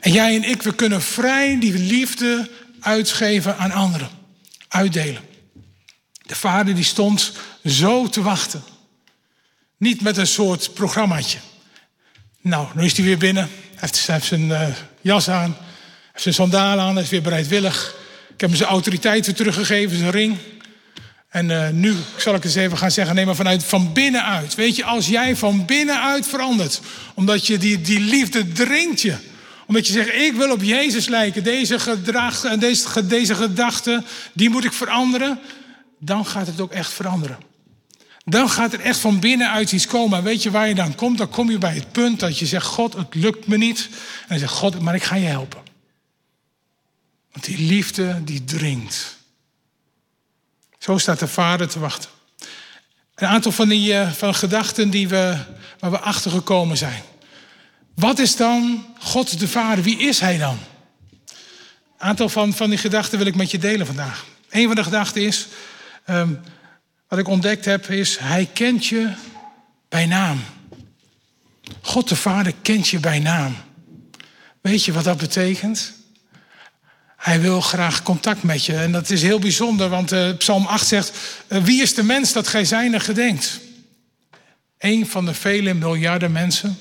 En 0.00 0.12
jij 0.12 0.36
en 0.36 0.44
ik, 0.44 0.62
we 0.62 0.74
kunnen 0.74 1.02
vrij 1.02 1.58
die 1.58 1.78
liefde 1.78 2.50
uitgeven 2.80 3.58
aan 3.58 3.70
anderen 3.70 4.08
uitdelen. 4.68 5.22
De 6.26 6.36
vader 6.36 6.74
die 6.74 6.84
stond 6.84 7.32
zo 7.64 8.08
te 8.08 8.22
wachten. 8.22 8.64
Niet 9.76 10.00
met 10.00 10.16
een 10.16 10.26
soort 10.26 10.74
programmaatje. 10.74 11.38
Nou, 12.40 12.68
nu 12.74 12.84
is 12.84 12.96
hij 12.96 13.04
weer 13.04 13.18
binnen. 13.18 13.50
Hij 13.74 13.88
heeft, 14.06 14.26
zijn 14.26 14.48
uh, 14.48 14.68
jas 15.00 15.28
aan. 15.28 15.56
heeft 16.12 16.22
zijn 16.22 16.34
sandalen 16.34 16.84
aan. 16.84 16.94
Hij 16.94 17.02
is 17.02 17.10
weer 17.10 17.22
bereidwillig. 17.22 17.94
Ik 18.34 18.40
heb 18.40 18.48
hem 18.48 18.58
zijn 18.58 18.70
autoriteit 18.70 19.26
weer 19.26 19.34
teruggegeven, 19.34 19.98
zijn 19.98 20.10
ring. 20.10 20.36
En 21.28 21.48
uh, 21.50 21.68
nu 21.68 21.94
zal 22.16 22.34
ik 22.34 22.44
eens 22.44 22.54
even 22.54 22.78
gaan 22.78 22.90
zeggen, 22.90 23.14
neem 23.14 23.26
maar 23.26 23.34
vanuit 23.34 23.64
van 23.64 23.92
binnenuit. 23.92 24.54
Weet 24.54 24.76
je, 24.76 24.84
als 24.84 25.06
jij 25.06 25.36
van 25.36 25.64
binnenuit 25.64 26.26
verandert, 26.26 26.80
omdat 27.14 27.46
je 27.46 27.58
die, 27.58 27.80
die 27.80 28.00
liefde 28.00 28.52
dringt 28.52 29.00
je. 29.00 29.16
Omdat 29.66 29.86
je 29.86 29.92
zegt, 29.92 30.14
ik 30.14 30.32
wil 30.32 30.50
op 30.50 30.62
Jezus 30.62 31.06
lijken, 31.06 31.44
deze 31.44 31.78
gedrag 31.78 32.44
en 32.44 32.58
deze, 32.58 33.06
deze 33.06 33.34
gedachten, 33.34 34.04
die 34.32 34.50
moet 34.50 34.64
ik 34.64 34.72
veranderen. 34.72 35.38
Dan 35.98 36.26
gaat 36.26 36.46
het 36.46 36.60
ook 36.60 36.72
echt 36.72 36.92
veranderen. 36.92 37.38
Dan 38.24 38.50
gaat 38.50 38.72
er 38.72 38.80
echt 38.80 38.98
van 38.98 39.20
binnenuit 39.20 39.72
iets 39.72 39.86
komen. 39.86 40.18
En 40.18 40.24
weet 40.24 40.42
je 40.42 40.50
waar 40.50 40.68
je 40.68 40.74
dan 40.74 40.94
komt? 40.94 41.18
Dan 41.18 41.28
kom 41.28 41.50
je 41.50 41.58
bij 41.58 41.74
het 41.74 41.92
punt 41.92 42.20
dat 42.20 42.38
je 42.38 42.46
zegt, 42.46 42.66
God, 42.66 42.94
het 42.94 43.14
lukt 43.14 43.46
me 43.46 43.56
niet. 43.56 43.88
En 44.28 44.34
je 44.34 44.40
zegt, 44.40 44.52
God, 44.52 44.80
maar 44.80 44.94
ik 44.94 45.02
ga 45.02 45.16
je 45.16 45.26
helpen. 45.26 45.73
Want 47.34 47.46
die 47.46 47.58
liefde, 47.58 48.24
die 48.24 48.44
dringt. 48.44 49.16
Zo 50.78 50.98
staat 50.98 51.18
de 51.18 51.28
Vader 51.28 51.68
te 51.68 51.78
wachten. 51.78 52.10
Een 53.14 53.28
aantal 53.28 53.52
van 53.52 53.68
die 53.68 53.92
uh, 53.92 54.12
van 54.12 54.34
gedachten 54.34 54.90
die 54.90 55.08
we, 55.08 55.38
waar 55.78 55.90
we 55.90 55.98
achter 55.98 56.30
gekomen 56.30 56.76
zijn. 56.76 57.02
Wat 57.94 58.18
is 58.18 58.36
dan 58.36 58.86
God 58.98 59.38
de 59.38 59.48
Vader? 59.48 59.84
Wie 59.84 59.98
is 59.98 60.20
Hij 60.20 60.38
dan? 60.38 60.58
Een 61.28 61.36
aantal 61.98 62.28
van, 62.28 62.52
van 62.52 62.70
die 62.70 62.78
gedachten 62.78 63.18
wil 63.18 63.26
ik 63.26 63.34
met 63.34 63.50
je 63.50 63.58
delen 63.58 63.86
vandaag. 63.86 64.24
Een 64.50 64.66
van 64.66 64.74
de 64.74 64.84
gedachten 64.84 65.22
is, 65.22 65.46
um, 66.06 66.40
wat 67.08 67.18
ik 67.18 67.28
ontdekt 67.28 67.64
heb, 67.64 67.90
is 67.90 68.18
Hij 68.18 68.48
kent 68.52 68.86
je 68.86 69.12
bij 69.88 70.06
naam. 70.06 70.44
God 71.80 72.08
de 72.08 72.16
Vader 72.16 72.54
kent 72.62 72.88
je 72.88 73.00
bij 73.00 73.18
naam. 73.18 73.56
Weet 74.60 74.84
je 74.84 74.92
wat 74.92 75.04
dat 75.04 75.18
betekent? 75.18 76.03
Hij 77.24 77.40
wil 77.40 77.60
graag 77.60 78.02
contact 78.02 78.42
met 78.42 78.64
je. 78.64 78.76
En 78.76 78.92
dat 78.92 79.10
is 79.10 79.22
heel 79.22 79.38
bijzonder, 79.38 79.88
want 79.88 80.12
uh, 80.12 80.36
Psalm 80.36 80.66
8 80.66 80.86
zegt: 80.86 81.12
uh, 81.48 81.62
Wie 81.62 81.82
is 81.82 81.94
de 81.94 82.02
mens 82.02 82.32
dat 82.32 82.48
gij 82.48 82.64
zijne 82.64 83.00
gedenkt? 83.00 83.60
Eén 84.78 85.06
van 85.06 85.24
de 85.24 85.34
vele 85.34 85.74
miljarden 85.74 86.32
mensen. 86.32 86.78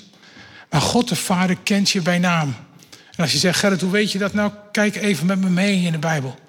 Maar 0.69 0.81
God 0.81 1.09
de 1.09 1.15
Vader 1.15 1.57
kent 1.63 1.89
je 1.89 2.01
bij 2.01 2.19
naam. 2.19 2.55
En 2.89 3.23
als 3.23 3.31
je 3.31 3.37
zegt, 3.37 3.59
Gerrit, 3.59 3.81
hoe 3.81 3.91
weet 3.91 4.11
je 4.11 4.17
dat 4.17 4.33
nou? 4.33 4.51
Kijk 4.71 4.95
even 4.95 5.25
met 5.25 5.39
me 5.39 5.49
mee 5.49 5.81
in 5.81 5.91
de 5.91 5.97
Bijbel. 5.97 6.39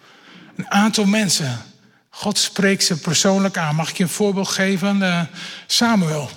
Een 0.57 0.71
aantal 0.71 1.05
mensen. 1.05 1.63
God 2.11 2.39
spreekt 2.39 2.85
ze 2.85 2.99
persoonlijk 2.99 3.57
aan. 3.57 3.75
Mag 3.75 3.91
ik 3.91 3.97
je 3.97 4.03
een 4.03 4.09
voorbeeld 4.09 4.49
geven? 4.49 4.97
Uh, 5.03 5.21
Samuel. 5.67 6.31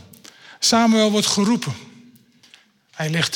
Samuel 0.60 1.12
wordt 1.12 1.28
geroepen. 1.28 1.74
Hij, 2.96 3.10
ligt, 3.10 3.36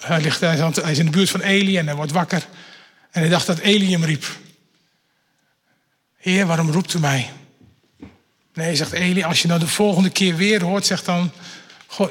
hij, 0.00 0.20
ligt, 0.20 0.40
hij 0.40 0.72
is 0.90 0.98
in 0.98 1.04
de 1.04 1.10
buurt 1.10 1.30
van 1.30 1.40
Eli 1.40 1.78
en 1.78 1.86
hij 1.86 1.96
wordt 1.96 2.12
wakker. 2.12 2.46
En 3.14 3.20
hij 3.20 3.28
dacht 3.28 3.46
dat 3.46 3.58
Eli 3.58 3.90
hem 3.90 4.04
riep. 4.04 4.38
Heer, 6.16 6.46
waarom 6.46 6.70
roept 6.70 6.94
u 6.94 6.98
mij? 6.98 7.30
Nee, 8.54 8.76
zegt 8.76 8.92
Eli, 8.92 9.22
als 9.22 9.42
je 9.42 9.48
nou 9.48 9.60
de 9.60 9.66
volgende 9.66 10.10
keer 10.10 10.36
weer 10.36 10.62
hoort, 10.62 10.86
zegt 10.86 11.04
dan, 11.04 11.30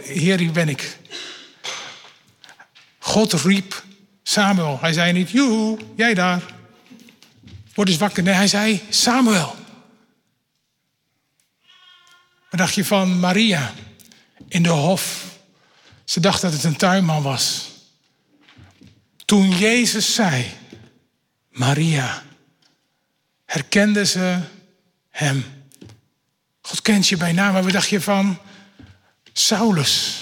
Heer, 0.01 0.39
hier 0.39 0.51
ben 0.51 0.69
ik. 0.69 0.97
God 2.99 3.33
riep 3.33 3.83
Samuel. 4.23 4.77
Hij 4.81 4.93
zei 4.93 5.11
niet, 5.11 5.29
joehoe, 5.29 5.77
jij 5.95 6.13
daar. 6.13 6.43
Word 7.73 7.89
eens 7.89 7.97
wakker. 7.97 8.23
Nee, 8.23 8.33
hij 8.33 8.47
zei, 8.47 8.81
Samuel. 8.89 9.55
Wat 12.49 12.59
dacht 12.59 12.73
je 12.73 12.85
van 12.85 13.19
Maria 13.19 13.73
in 14.47 14.63
de 14.63 14.69
hof? 14.69 15.25
Ze 16.03 16.19
dacht 16.19 16.41
dat 16.41 16.53
het 16.53 16.63
een 16.63 16.75
tuinman 16.77 17.21
was. 17.21 17.69
Toen 19.25 19.49
Jezus 19.49 20.13
zei, 20.13 20.61
Maria, 21.53 22.23
herkende 23.45 24.05
ze 24.05 24.39
hem. 25.09 25.45
God 26.61 26.81
kent 26.81 27.07
je 27.07 27.17
bij 27.17 27.31
naam, 27.31 27.53
maar 27.53 27.63
wat 27.63 27.71
dacht 27.71 27.89
je 27.89 28.01
van 28.01 28.37
Saulus? 29.33 30.21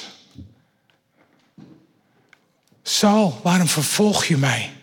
Saul, 2.84 3.39
waarom 3.44 3.67
vervolg 3.67 4.26
je 4.26 4.38
mij? 4.38 4.74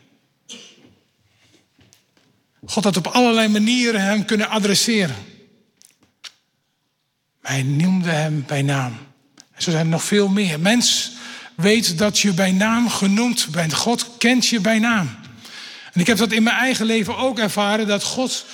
God 2.66 2.84
had 2.84 2.96
op 2.96 3.06
allerlei 3.06 3.48
manieren 3.48 4.00
hem 4.00 4.24
kunnen 4.24 4.48
adresseren. 4.48 5.16
Maar 7.40 7.52
hij 7.52 7.62
noemde 7.62 8.10
hem 8.10 8.44
bij 8.46 8.62
naam. 8.62 8.98
En 9.52 9.62
zo 9.62 9.70
zijn 9.70 9.84
er 9.84 9.90
nog 9.90 10.04
veel 10.04 10.28
meer. 10.28 10.60
Mens 10.60 11.12
weet 11.56 11.98
dat 11.98 12.18
je 12.18 12.32
bij 12.32 12.52
naam 12.52 12.88
genoemd 12.88 13.48
bent. 13.50 13.74
God 13.74 14.16
kent 14.18 14.46
je 14.46 14.60
bij 14.60 14.78
naam. 14.78 15.16
En 15.98 16.04
ik 16.04 16.10
heb 16.10 16.18
dat 16.18 16.32
in 16.32 16.42
mijn 16.42 16.56
eigen 16.56 16.86
leven 16.86 17.16
ook 17.16 17.38
ervaren, 17.38 17.86
dat 17.86 18.02
God 18.02 18.46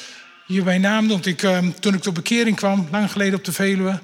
je 0.46 0.62
bij 0.62 0.78
naam 0.78 1.06
noemt. 1.06 1.26
Ik, 1.26 1.42
uh, 1.42 1.58
toen 1.80 1.94
ik 1.94 2.02
tot 2.02 2.14
bekering 2.14 2.56
kwam, 2.56 2.88
lang 2.90 3.12
geleden 3.12 3.38
op 3.38 3.44
de 3.44 3.52
Veluwe, 3.52 4.00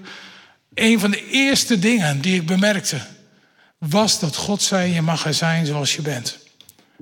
een 0.74 1.00
van 1.00 1.10
de 1.10 1.30
eerste 1.30 1.78
dingen 1.78 2.20
die 2.20 2.34
ik 2.34 2.46
bemerkte, 2.46 3.00
was 3.78 4.20
dat 4.20 4.36
God 4.36 4.62
zei, 4.62 4.92
je 4.92 5.02
mag 5.02 5.26
er 5.26 5.34
zijn 5.34 5.66
zoals 5.66 5.94
je 5.96 6.02
bent. 6.02 6.38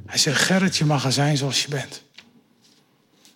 Hij 0.07 0.19
zei, 0.19 0.35
Gerrit, 0.35 0.77
je 0.77 0.85
mag 0.85 1.05
er 1.05 1.13
zijn 1.13 1.37
zoals 1.37 1.63
je 1.63 1.69
bent. 1.69 2.03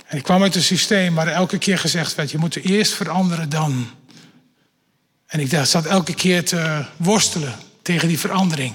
En 0.06 0.16
ik 0.16 0.22
kwam 0.22 0.42
uit 0.42 0.54
een 0.54 0.62
systeem 0.62 1.14
waar 1.14 1.26
elke 1.26 1.58
keer 1.58 1.78
gezegd 1.78 2.14
werd, 2.14 2.30
je 2.30 2.38
moet 2.38 2.56
eerst 2.56 2.92
veranderen 2.92 3.48
dan. 3.48 3.90
En 5.26 5.40
ik 5.40 5.60
zat 5.64 5.86
elke 5.86 6.14
keer 6.14 6.44
te 6.44 6.84
worstelen 6.96 7.54
tegen 7.82 8.08
die 8.08 8.18
verandering. 8.18 8.74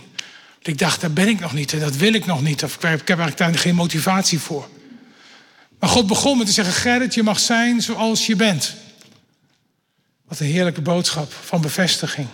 Ik 0.67 0.77
dacht, 0.77 1.01
daar 1.01 1.11
ben 1.11 1.27
ik 1.27 1.39
nog 1.39 1.53
niet 1.53 1.73
en 1.73 1.79
dat 1.79 1.95
wil 1.95 2.13
ik 2.13 2.25
nog 2.25 2.41
niet. 2.41 2.63
Of 2.63 2.75
ik 2.75 2.81
heb 2.81 3.19
eigenlijk 3.19 3.37
daar 3.37 3.57
geen 3.57 3.75
motivatie 3.75 4.39
voor. 4.39 4.69
Maar 5.79 5.89
God 5.89 6.07
begon 6.07 6.37
met 6.37 6.47
te 6.47 6.53
zeggen, 6.53 6.73
Gerrit, 6.73 7.13
je 7.13 7.23
mag 7.23 7.39
zijn 7.39 7.81
zoals 7.81 8.25
je 8.25 8.35
bent. 8.35 8.75
Wat 10.27 10.39
een 10.39 10.45
heerlijke 10.45 10.81
boodschap 10.81 11.33
van 11.33 11.61
bevestiging. 11.61 12.27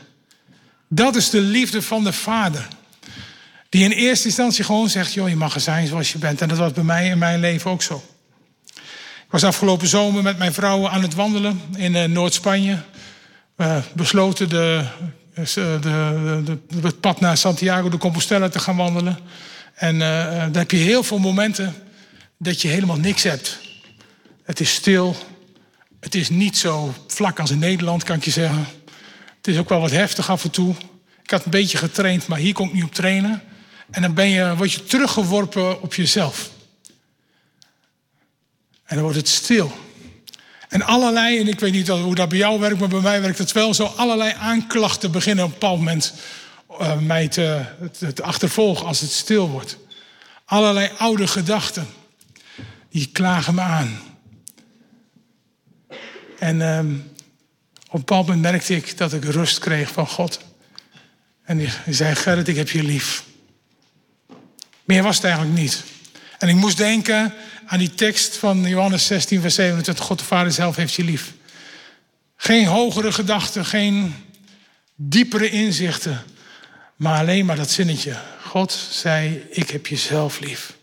Dat 0.87 1.15
is 1.15 1.29
de 1.29 1.39
liefde 1.39 1.81
van 1.81 2.03
de 2.03 2.13
Vader. 2.13 2.67
Die 3.69 3.83
in 3.83 3.91
eerste 3.91 4.27
instantie 4.27 4.63
gewoon 4.63 4.89
zegt, 4.89 5.13
joh, 5.13 5.29
je 5.29 5.35
mag 5.35 5.55
er 5.55 5.61
zijn 5.61 5.87
zoals 5.87 6.11
je 6.11 6.17
bent. 6.17 6.41
En 6.41 6.47
dat 6.47 6.57
was 6.57 6.71
bij 6.71 6.83
mij 6.83 7.07
in 7.07 7.17
mijn 7.17 7.39
leven 7.39 7.71
ook 7.71 7.81
zo. 7.81 8.03
Ik 9.25 9.29
was 9.29 9.43
afgelopen 9.43 9.87
zomer 9.87 10.23
met 10.23 10.37
mijn 10.37 10.53
vrouw 10.53 10.89
aan 10.89 11.01
het 11.01 11.13
wandelen 11.13 11.61
in 11.75 11.95
eh, 11.95 12.03
Noord-Spanje. 12.03 12.77
We 13.55 13.81
besloten 13.93 14.49
de 14.49 14.85
dus, 15.35 15.53
de, 15.53 16.57
het 16.81 16.99
pad 16.99 17.19
naar 17.19 17.37
Santiago 17.37 17.89
de 17.89 17.97
Compostela 17.97 18.49
te 18.49 18.59
gaan 18.59 18.75
wandelen. 18.75 19.17
En 19.73 19.95
uh, 19.95 19.99
daar 20.01 20.51
heb 20.53 20.71
je 20.71 20.77
heel 20.77 21.03
veel 21.03 21.19
momenten 21.19 21.75
dat 22.37 22.61
je 22.61 22.67
helemaal 22.67 22.97
niks 22.97 23.23
hebt. 23.23 23.59
Het 24.43 24.59
is 24.59 24.73
stil. 24.73 25.15
Het 25.99 26.15
is 26.15 26.29
niet 26.29 26.57
zo 26.57 26.93
vlak 27.07 27.39
als 27.39 27.51
in 27.51 27.59
Nederland, 27.59 28.03
kan 28.03 28.15
ik 28.15 28.25
je 28.25 28.31
zeggen. 28.31 28.65
Het 29.37 29.47
is 29.47 29.57
ook 29.57 29.69
wel 29.69 29.79
wat 29.79 29.91
heftig 29.91 30.29
af 30.29 30.43
en 30.43 30.51
toe. 30.51 30.75
Ik 31.23 31.31
had 31.31 31.45
een 31.45 31.51
beetje 31.51 31.77
getraind, 31.77 32.27
maar 32.27 32.37
hier 32.37 32.53
kon 32.53 32.67
ik 32.67 32.73
niet 32.73 32.83
op 32.83 32.93
trainen. 32.93 33.41
En 33.89 34.01
dan 34.01 34.13
ben 34.13 34.29
je, 34.29 34.55
word 34.55 34.71
je 34.71 34.83
teruggeworpen 34.83 35.81
op 35.81 35.93
jezelf. 35.93 36.49
En 38.85 38.95
dan 38.95 39.01
wordt 39.01 39.17
het 39.17 39.27
stil. 39.27 39.71
En 40.73 40.81
allerlei, 40.81 41.39
en 41.39 41.47
ik 41.47 41.59
weet 41.59 41.71
niet 41.71 41.87
hoe 41.87 42.15
dat 42.15 42.29
bij 42.29 42.37
jou 42.37 42.59
werkt, 42.59 42.79
maar 42.79 42.87
bij 42.87 43.01
mij 43.01 43.21
werkt 43.21 43.37
het 43.37 43.51
wel 43.51 43.73
zo. 43.73 43.85
Allerlei 43.85 44.33
aanklachten 44.39 45.11
beginnen 45.11 45.45
op 45.45 45.51
een 45.51 45.59
bepaald 45.59 45.77
moment 45.77 46.13
uh, 46.81 46.99
mij 46.99 47.27
te, 47.27 47.65
te, 47.97 48.13
te, 48.13 48.23
achtervolgen 48.23 48.85
als 48.85 48.99
het 48.99 49.11
stil 49.11 49.49
wordt. 49.49 49.77
Allerlei 50.45 50.89
oude 50.97 51.27
gedachten, 51.27 51.87
die 52.89 53.09
klagen 53.11 53.55
me 53.55 53.61
aan. 53.61 53.99
En 56.39 56.61
um, 56.61 57.11
op 57.87 57.93
een 57.93 57.99
bepaald 57.99 58.27
moment 58.27 58.43
merkte 58.43 58.75
ik 58.75 58.97
dat 58.97 59.13
ik 59.13 59.23
rust 59.23 59.59
kreeg 59.59 59.91
van 59.91 60.07
God. 60.07 60.39
En 61.43 61.57
die 61.57 61.69
zei, 61.89 62.15
Gerrit, 62.15 62.47
ik 62.47 62.55
heb 62.55 62.69
je 62.69 62.83
lief. 62.83 63.23
Meer 64.83 65.03
was 65.03 65.15
het 65.15 65.25
eigenlijk 65.25 65.55
niet. 65.55 65.83
En 66.37 66.49
ik 66.49 66.55
moest 66.55 66.77
denken 66.77 67.33
aan 67.65 67.79
die 67.79 67.93
tekst 67.93 68.37
van 68.37 68.67
Johannes 68.67 69.05
16, 69.05 69.41
vers 69.41 69.55
27. 69.55 70.05
God 70.05 70.19
de 70.19 70.25
Vader 70.25 70.51
zelf 70.51 70.75
heeft 70.75 70.93
je 70.93 71.03
lief. 71.03 71.33
Geen 72.35 72.65
hogere 72.65 73.11
gedachten, 73.11 73.65
geen 73.65 74.15
diepere 74.95 75.49
inzichten. 75.49 76.23
Maar 76.95 77.19
alleen 77.19 77.45
maar 77.45 77.55
dat 77.55 77.69
zinnetje. 77.69 78.17
God 78.45 78.87
zei, 78.91 79.45
ik 79.49 79.69
heb 79.69 79.87
je 79.87 79.95
zelf 79.95 80.39
lief. 80.39 80.73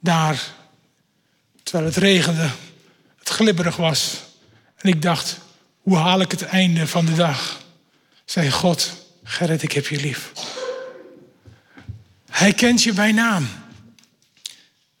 Daar, 0.00 0.42
terwijl 1.62 1.88
het 1.88 1.96
regende, 1.96 2.50
het 3.18 3.28
glibberig 3.28 3.76
was. 3.76 4.14
En 4.76 4.88
ik 4.88 5.02
dacht, 5.02 5.38
hoe 5.80 5.96
haal 5.96 6.20
ik 6.20 6.30
het 6.30 6.42
einde 6.42 6.86
van 6.86 7.06
de 7.06 7.14
dag? 7.14 7.60
Zei 8.24 8.50
God, 8.50 9.06
Gerrit, 9.24 9.62
ik 9.62 9.72
heb 9.72 9.86
je 9.86 10.00
lief. 10.00 10.32
Hij 12.30 12.52
kent 12.52 12.82
je 12.82 12.92
bij 12.92 13.12
naam. 13.12 13.48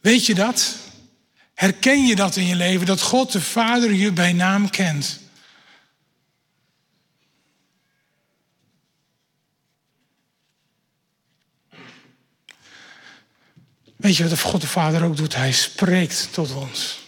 Weet 0.06 0.26
je 0.26 0.34
dat? 0.34 0.76
Herken 1.54 2.06
je 2.06 2.16
dat 2.16 2.36
in 2.36 2.46
je 2.46 2.54
leven, 2.54 2.86
dat 2.86 3.00
God 3.00 3.32
de 3.32 3.40
Vader 3.40 3.92
je 3.92 4.12
bij 4.12 4.32
naam 4.32 4.70
kent? 4.70 5.20
Weet 13.96 14.16
je 14.16 14.28
wat 14.28 14.40
God 14.40 14.60
de 14.60 14.66
Vader 14.66 15.04
ook 15.04 15.16
doet? 15.16 15.34
Hij 15.34 15.52
spreekt 15.52 16.28
tot 16.32 16.54
ons. 16.54 16.98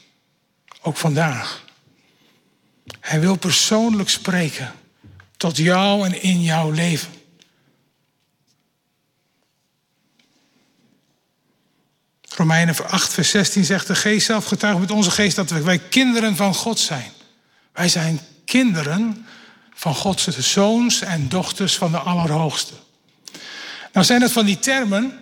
Ook 0.82 0.96
vandaag. 0.96 1.64
Hij 3.00 3.20
wil 3.20 3.36
persoonlijk 3.36 4.08
spreken 4.08 4.72
tot 5.36 5.56
jou 5.56 6.06
en 6.06 6.22
in 6.22 6.42
jouw 6.42 6.70
leven. 6.70 7.17
Romeinen 12.38 12.88
8, 12.88 13.12
vers 13.12 13.30
16 13.30 13.64
zegt 13.64 13.86
de 13.86 13.94
geest 13.94 14.26
zelf 14.26 14.44
getuigt 14.44 14.78
met 14.78 14.90
onze 14.90 15.10
geest 15.10 15.36
dat 15.36 15.50
wij 15.50 15.78
kinderen 15.78 16.36
van 16.36 16.54
God 16.54 16.78
zijn. 16.78 17.10
Wij 17.72 17.88
zijn 17.88 18.20
kinderen 18.44 19.26
van 19.74 19.94
Gods 19.94 20.28
zoons 20.28 21.00
en 21.00 21.28
dochters 21.28 21.76
van 21.76 21.90
de 21.90 21.98
Allerhoogste. 21.98 22.72
Nou 23.92 24.06
zijn 24.06 24.22
het 24.22 24.32
van 24.32 24.46
die 24.46 24.58
termen, 24.58 25.18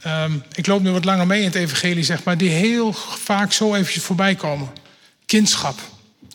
ehm, 0.00 0.32
ik 0.52 0.66
loop 0.66 0.82
nu 0.82 0.90
wat 0.90 1.04
langer 1.04 1.26
mee 1.26 1.38
in 1.40 1.46
het 1.46 1.54
evangelie 1.54 2.04
zeg 2.04 2.24
maar, 2.24 2.36
die 2.36 2.50
heel 2.50 2.92
vaak 2.92 3.52
zo 3.52 3.74
eventjes 3.74 4.02
voorbij 4.02 4.34
komen. 4.34 4.68
Kindschap, 5.26 5.78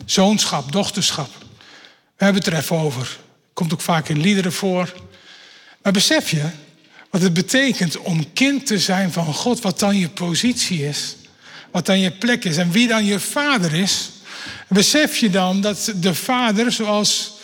zoonschap, 0.06 0.72
dochterschap. 0.72 1.30
We 2.18 2.24
hebben 2.24 2.44
het 2.44 2.54
er 2.54 2.60
even 2.60 2.78
over. 2.78 3.18
Komt 3.54 3.74
ook 3.74 3.82
vaak 3.82 4.10
in 4.10 4.20
liederen 4.20 4.54
voor. 4.54 4.94
Maar 5.82 5.92
besef 5.92 6.30
je 6.30 6.50
wat 7.12 7.22
het 7.22 7.34
betekent 7.34 7.98
om 7.98 8.34
kind 8.34 8.66
te 8.66 8.80
zijn 8.80 9.12
van 9.12 9.34
God, 9.34 9.62
wat 9.62 9.80
dan 9.80 9.98
je 9.98 10.10
positie 10.10 10.88
is, 10.88 11.16
wat 11.72 11.86
dan 11.86 12.00
je 12.00 12.12
plek 12.12 12.44
is 12.44 12.58
en 12.58 12.72
wie 12.72 12.88
dan 12.88 13.06
je 13.06 13.20
vader 13.20 13.74
is? 13.74 14.10
Besef 14.68 15.18
je 15.18 15.30
dan 15.30 15.62
dat 15.62 15.94
de 15.96 16.14
vader, 16.14 16.72
zoals 16.72 17.40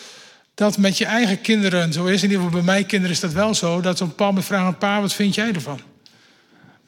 dat 0.53 0.77
met 0.77 0.97
je 0.97 1.05
eigen 1.05 1.41
kinderen 1.41 1.93
zo 1.93 2.05
is, 2.05 2.23
in 2.23 2.29
ieder 2.29 2.45
geval 2.45 2.61
bij 2.61 2.73
mijn 2.73 2.85
kinderen 2.85 3.15
is 3.15 3.21
dat 3.21 3.33
wel 3.33 3.55
zo, 3.55 3.81
dat 3.81 3.99
een 3.99 4.07
bepaald 4.07 4.29
moment 4.29 4.47
vragen: 4.47 4.77
Pa, 4.77 5.01
wat 5.01 5.13
vind 5.13 5.35
jij 5.35 5.53
ervan? 5.53 5.79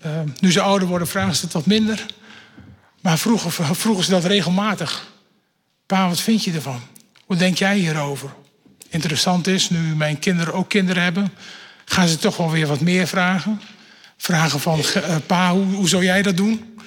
Uh, 0.06 0.12
nu 0.40 0.52
ze 0.52 0.62
ouder 0.62 0.88
worden, 0.88 1.08
vragen 1.08 1.36
ze 1.36 1.44
het 1.44 1.54
wat 1.54 1.66
minder. 1.66 2.06
Maar 3.02 3.18
vroeger 3.18 3.76
vroegen 3.76 4.04
ze 4.04 4.12
dat 4.12 4.26
regelmatig. 4.26 5.08
Pa, 5.86 6.08
wat 6.08 6.20
vind 6.20 6.44
je 6.44 6.52
ervan? 6.52 6.82
Hoe 7.26 7.36
denk 7.36 7.58
jij 7.58 7.78
hierover? 7.78 8.34
Interessant 8.90 9.48
is, 9.48 9.70
nu 9.70 9.96
mijn 9.96 10.20
kinderen 10.20 10.54
ook 10.54 10.70
kinderen 10.70 11.04
hebben, 11.04 11.32
gaan 11.90 12.08
ze 12.08 12.18
toch 12.18 12.38
wel 12.38 12.52
weer 12.52 12.68
wat 12.68 12.80
meer 12.80 13.08
vragen. 13.08 13.62
Vragen 14.18 14.60
van, 14.60 14.80
uh, 14.80 15.16
pa, 15.26 15.52
hoe, 15.52 15.66
hoe 15.66 15.90
zou 15.90 16.04
jij 16.04 16.22
dat 16.22 16.38
doen? 16.38 16.78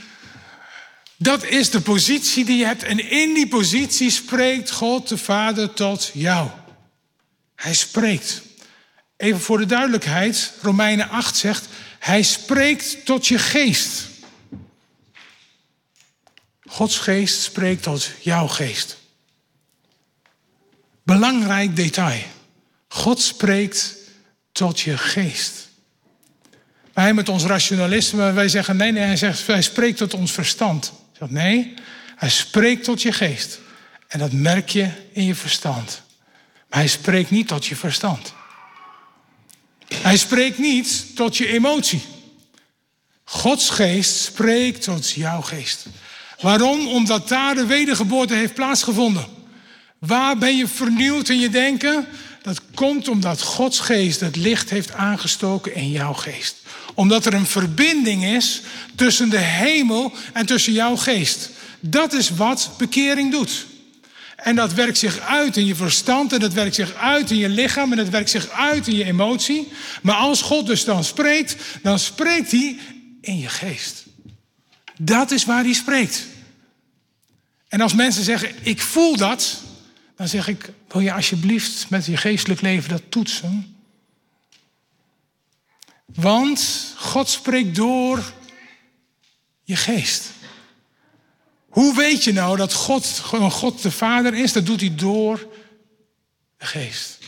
Dat 1.16 1.44
is 1.44 1.70
de 1.70 1.80
positie 1.80 2.44
die 2.44 2.56
je 2.56 2.64
hebt. 2.64 2.82
En 2.82 3.10
in 3.10 3.34
die 3.34 3.48
positie 3.48 4.10
spreekt 4.10 4.70
God 4.70 5.08
de 5.08 5.18
Vader 5.18 5.72
tot 5.72 6.10
jou. 6.14 6.50
Hij 7.54 7.74
spreekt. 7.74 8.42
Even 9.16 9.40
voor 9.40 9.58
de 9.58 9.66
duidelijkheid, 9.66 10.52
Romeinen 10.62 11.08
8 11.08 11.36
zegt, 11.36 11.68
hij 11.98 12.22
spreekt 12.22 13.04
tot 13.04 13.26
je 13.26 13.38
geest. 13.38 14.08
Gods 16.60 16.98
geest 16.98 17.42
spreekt 17.42 17.82
tot 17.82 18.10
jouw 18.20 18.46
geest. 18.46 18.96
Belangrijk 21.02 21.76
detail. 21.76 22.22
God 22.88 23.20
spreekt 23.20 24.01
tot 24.52 24.80
je 24.80 24.98
geest. 24.98 25.68
Wij 26.92 27.14
met 27.14 27.28
ons 27.28 27.44
rationalisme, 27.44 28.32
wij 28.32 28.48
zeggen 28.48 28.76
nee, 28.76 28.92
nee, 28.92 29.02
hij 29.02 29.16
zegt, 29.16 29.46
hij 29.46 29.62
spreekt 29.62 29.96
tot 29.98 30.14
ons 30.14 30.32
verstand. 30.32 30.92
Zegt 31.18 31.30
nee, 31.30 31.74
hij 32.16 32.30
spreekt 32.30 32.84
tot 32.84 33.02
je 33.02 33.12
geest. 33.12 33.60
En 34.08 34.18
dat 34.18 34.32
merk 34.32 34.68
je 34.68 34.90
in 35.12 35.24
je 35.24 35.34
verstand. 35.34 36.02
Maar 36.68 36.78
hij 36.78 36.88
spreekt 36.88 37.30
niet 37.30 37.48
tot 37.48 37.66
je 37.66 37.76
verstand. 37.76 38.34
Hij 39.94 40.16
spreekt 40.16 40.58
niet 40.58 41.16
tot 41.16 41.36
je 41.36 41.46
emotie. 41.46 42.02
Gods 43.24 43.70
geest 43.70 44.16
spreekt 44.16 44.82
tot 44.82 45.10
jouw 45.10 45.40
geest. 45.40 45.86
Waarom? 46.40 46.88
Omdat 46.88 47.28
daar 47.28 47.54
de 47.54 47.66
wedergeboorte 47.66 48.34
heeft 48.34 48.54
plaatsgevonden. 48.54 49.26
Waar 49.98 50.38
ben 50.38 50.56
je 50.56 50.68
vernieuwd 50.68 51.28
in 51.28 51.38
je 51.38 51.48
denken? 51.48 52.06
Dat 52.42 52.60
komt 52.74 53.08
omdat 53.08 53.42
Gods 53.42 53.80
geest 53.80 54.20
het 54.20 54.36
licht 54.36 54.70
heeft 54.70 54.92
aangestoken 54.92 55.74
in 55.74 55.90
jouw 55.90 56.12
geest. 56.12 56.56
Omdat 56.94 57.26
er 57.26 57.34
een 57.34 57.46
verbinding 57.46 58.24
is 58.24 58.62
tussen 58.94 59.30
de 59.30 59.38
hemel 59.38 60.12
en 60.32 60.46
tussen 60.46 60.72
jouw 60.72 60.96
geest. 60.96 61.50
Dat 61.80 62.12
is 62.12 62.30
wat 62.30 62.70
bekering 62.78 63.30
doet. 63.32 63.66
En 64.36 64.56
dat 64.56 64.72
werkt 64.72 64.98
zich 64.98 65.18
uit 65.20 65.56
in 65.56 65.66
je 65.66 65.74
verstand 65.74 66.32
en 66.32 66.40
dat 66.40 66.52
werkt 66.52 66.74
zich 66.74 66.94
uit 66.94 67.30
in 67.30 67.36
je 67.36 67.48
lichaam 67.48 67.90
en 67.90 67.96
dat 67.96 68.08
werkt 68.08 68.30
zich 68.30 68.48
uit 68.50 68.86
in 68.86 68.96
je 68.96 69.04
emotie. 69.04 69.68
Maar 70.02 70.14
als 70.14 70.42
God 70.42 70.66
dus 70.66 70.84
dan 70.84 71.04
spreekt, 71.04 71.56
dan 71.82 71.98
spreekt 71.98 72.50
hij 72.50 72.78
in 73.20 73.38
je 73.38 73.48
geest. 73.48 74.04
Dat 74.98 75.30
is 75.30 75.44
waar 75.44 75.64
hij 75.64 75.72
spreekt. 75.72 76.26
En 77.68 77.80
als 77.80 77.94
mensen 77.94 78.24
zeggen, 78.24 78.50
ik 78.62 78.80
voel 78.80 79.16
dat, 79.16 79.60
dan 80.22 80.30
zeg 80.30 80.48
ik, 80.48 80.72
wil 80.88 81.00
je 81.00 81.12
alsjeblieft 81.12 81.90
met 81.90 82.06
je 82.06 82.16
geestelijk 82.16 82.60
leven 82.60 82.88
dat 82.88 83.02
toetsen? 83.08 83.76
Want 86.06 86.92
God 86.96 87.28
spreekt 87.28 87.74
door 87.74 88.32
je 89.62 89.76
geest. 89.76 90.30
Hoe 91.68 91.96
weet 91.96 92.24
je 92.24 92.32
nou 92.32 92.56
dat 92.56 92.72
God 92.72 93.18
God 93.50 93.82
de 93.82 93.90
Vader 93.90 94.34
is? 94.34 94.52
Dat 94.52 94.66
doet 94.66 94.80
hij 94.80 94.94
door 94.94 95.48
de 96.58 96.66
geest. 96.66 97.18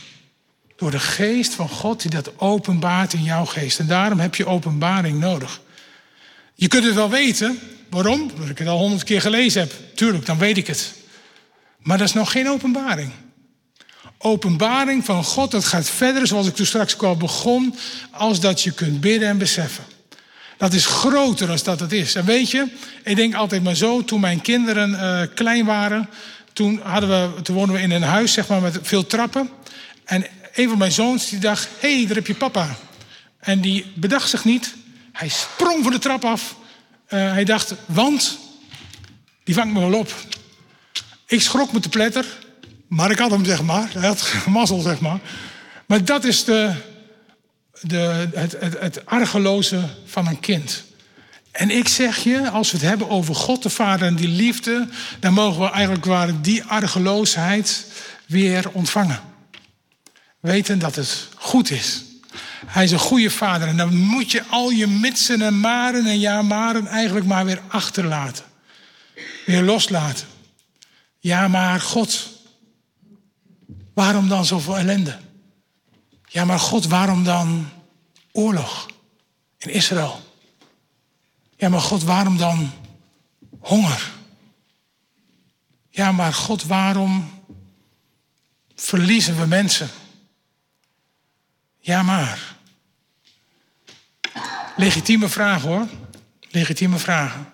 Door 0.75 0.91
de 0.91 0.99
geest 0.99 1.53
van 1.53 1.69
God 1.69 2.01
die 2.01 2.11
dat 2.11 2.39
openbaart 2.39 3.13
in 3.13 3.23
jouw 3.23 3.45
geest. 3.45 3.79
En 3.79 3.87
daarom 3.87 4.19
heb 4.19 4.35
je 4.35 4.45
openbaring 4.45 5.19
nodig. 5.19 5.61
Je 6.53 6.67
kunt 6.67 6.83
het 6.83 6.93
wel 6.93 7.09
weten. 7.09 7.59
Waarom? 7.89 8.21
Omdat 8.21 8.49
ik 8.49 8.57
het 8.57 8.67
al 8.67 8.77
honderd 8.77 9.03
keer 9.03 9.21
gelezen 9.21 9.61
heb. 9.61 9.73
Tuurlijk, 9.95 10.25
dan 10.25 10.37
weet 10.37 10.57
ik 10.57 10.67
het. 10.67 11.03
Maar 11.85 11.97
dat 11.97 12.07
is 12.07 12.13
nog 12.13 12.31
geen 12.31 12.49
openbaring. 12.49 13.11
Openbaring 14.17 15.05
van 15.05 15.23
God, 15.23 15.51
dat 15.51 15.65
gaat 15.65 15.89
verder, 15.89 16.27
zoals 16.27 16.47
ik 16.47 16.55
toen 16.55 16.65
straks 16.65 16.97
al 16.97 17.17
begon, 17.17 17.75
als 18.11 18.39
dat 18.39 18.61
je 18.61 18.71
kunt 18.71 19.01
bidden 19.01 19.29
en 19.29 19.37
beseffen. 19.37 19.83
Dat 20.57 20.73
is 20.73 20.85
groter 20.85 21.49
als 21.49 21.63
dat 21.63 21.79
het 21.79 21.91
is. 21.91 22.15
En 22.15 22.25
weet 22.25 22.51
je, 22.51 22.67
ik 23.03 23.15
denk 23.15 23.35
altijd 23.35 23.63
maar 23.63 23.75
zo, 23.75 24.03
toen 24.03 24.19
mijn 24.19 24.41
kinderen 24.41 24.89
uh, 24.89 25.21
klein 25.35 25.65
waren, 25.65 26.09
toen, 26.53 26.79
hadden 26.83 27.09
we, 27.09 27.41
toen 27.41 27.55
woonden 27.55 27.75
we 27.75 27.81
in 27.81 27.91
een 27.91 28.03
huis 28.03 28.33
zeg 28.33 28.47
maar, 28.47 28.61
met 28.61 28.79
veel 28.81 29.05
trappen. 29.05 29.49
En 30.03 30.25
een 30.53 30.69
van 30.69 30.77
mijn 30.77 30.91
zoons 30.91 31.29
die 31.29 31.39
dacht, 31.39 31.67
hé, 31.79 31.95
hey, 31.95 32.05
daar 32.05 32.15
heb 32.15 32.27
je 32.27 32.35
papa. 32.35 32.77
En 33.39 33.61
die 33.61 33.91
bedacht 33.95 34.29
zich 34.29 34.45
niet. 34.45 34.75
Hij 35.11 35.29
sprong 35.29 35.83
van 35.83 35.91
de 35.91 35.99
trap 35.99 36.25
af. 36.25 36.55
Uh, 37.09 37.31
hij 37.31 37.43
dacht, 37.43 37.73
want 37.85 38.37
die 39.43 39.55
vangt 39.55 39.73
me 39.73 39.79
wel 39.79 39.99
op. 39.99 40.13
Ik 41.27 41.41
schrok 41.41 41.73
me 41.73 41.79
te 41.79 41.89
pletter, 41.89 42.25
maar 42.87 43.11
ik 43.11 43.19
had 43.19 43.31
hem, 43.31 43.45
zeg 43.45 43.61
maar. 43.61 43.89
Hij 43.93 44.07
had 44.07 44.33
mazzel, 44.49 44.79
zeg 44.79 44.99
maar. 44.99 45.19
Maar 45.85 46.05
dat 46.05 46.23
is 46.23 46.43
de, 46.43 46.73
de, 47.81 48.27
het, 48.33 48.55
het, 48.59 48.79
het 48.79 49.05
argeloze 49.05 49.79
van 50.05 50.27
een 50.27 50.39
kind. 50.39 50.83
En 51.51 51.69
ik 51.69 51.87
zeg 51.87 52.17
je, 52.17 52.49
als 52.49 52.71
we 52.71 52.77
het 52.77 52.87
hebben 52.87 53.09
over 53.09 53.35
God 53.35 53.63
de 53.63 53.69
Vader 53.69 54.07
en 54.07 54.15
die 54.15 54.27
liefde, 54.27 54.87
dan 55.19 55.33
mogen 55.33 55.61
we 55.61 55.69
eigenlijk 55.69 56.05
waar 56.05 56.41
die 56.41 56.63
argeloosheid 56.63 57.85
weer 58.25 58.69
ontvangen. 58.71 59.19
Weten 60.39 60.79
dat 60.79 60.95
het 60.95 61.27
goed 61.35 61.71
is. 61.71 62.03
Hij 62.65 62.83
is 62.83 62.91
een 62.91 62.99
goede 62.99 63.29
vader 63.29 63.67
en 63.67 63.77
dan 63.77 63.95
moet 63.95 64.31
je 64.31 64.43
al 64.49 64.69
je 64.69 64.87
mitsen 64.87 65.41
en 65.41 65.59
maren 65.59 66.05
en 66.05 66.19
ja 66.19 66.41
maren 66.41 66.87
eigenlijk 66.87 67.25
maar 67.25 67.45
weer 67.45 67.61
achterlaten. 67.67 68.43
Weer 69.45 69.61
loslaten. 69.61 70.27
Ja, 71.25 71.47
maar 71.47 71.81
God, 71.81 72.29
waarom 73.93 74.29
dan 74.29 74.45
zoveel 74.45 74.77
ellende? 74.77 75.19
Ja, 76.27 76.45
maar 76.45 76.59
God, 76.59 76.85
waarom 76.85 77.23
dan 77.23 77.69
oorlog 78.31 78.85
in 79.57 79.69
Israël? 79.69 80.21
Ja, 81.57 81.69
maar 81.69 81.81
God, 81.81 82.03
waarom 82.03 82.37
dan 82.37 82.71
honger? 83.59 84.11
Ja, 85.89 86.11
maar 86.11 86.33
God, 86.33 86.63
waarom 86.63 87.41
verliezen 88.75 89.39
we 89.39 89.45
mensen? 89.45 89.89
Ja, 91.79 92.03
maar. 92.03 92.55
Legitieme 94.75 95.29
vragen 95.29 95.69
hoor. 95.69 95.87
Legitieme 96.49 96.97
vragen. 96.97 97.53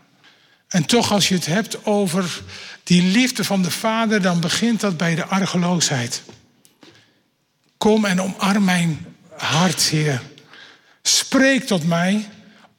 En 0.68 0.86
toch, 0.86 1.12
als 1.12 1.28
je 1.28 1.36
het 1.36 1.46
hebt 1.46 1.86
over 1.86 2.42
die 2.84 3.02
liefde 3.02 3.44
van 3.44 3.62
de 3.62 3.72
Vader, 3.72 4.22
dan 4.22 4.40
begint 4.40 4.80
dat 4.80 4.98
bij 4.98 5.16
de 5.16 5.26
argeloosheid. 5.26 6.22
Kom 7.78 8.06
en 8.06 8.22
omarm 8.22 8.64
mijn 8.64 9.06
hart, 9.38 9.82
Heer. 9.82 10.22
Spreek 11.02 11.64
tot 11.64 11.88
mij, 11.88 12.30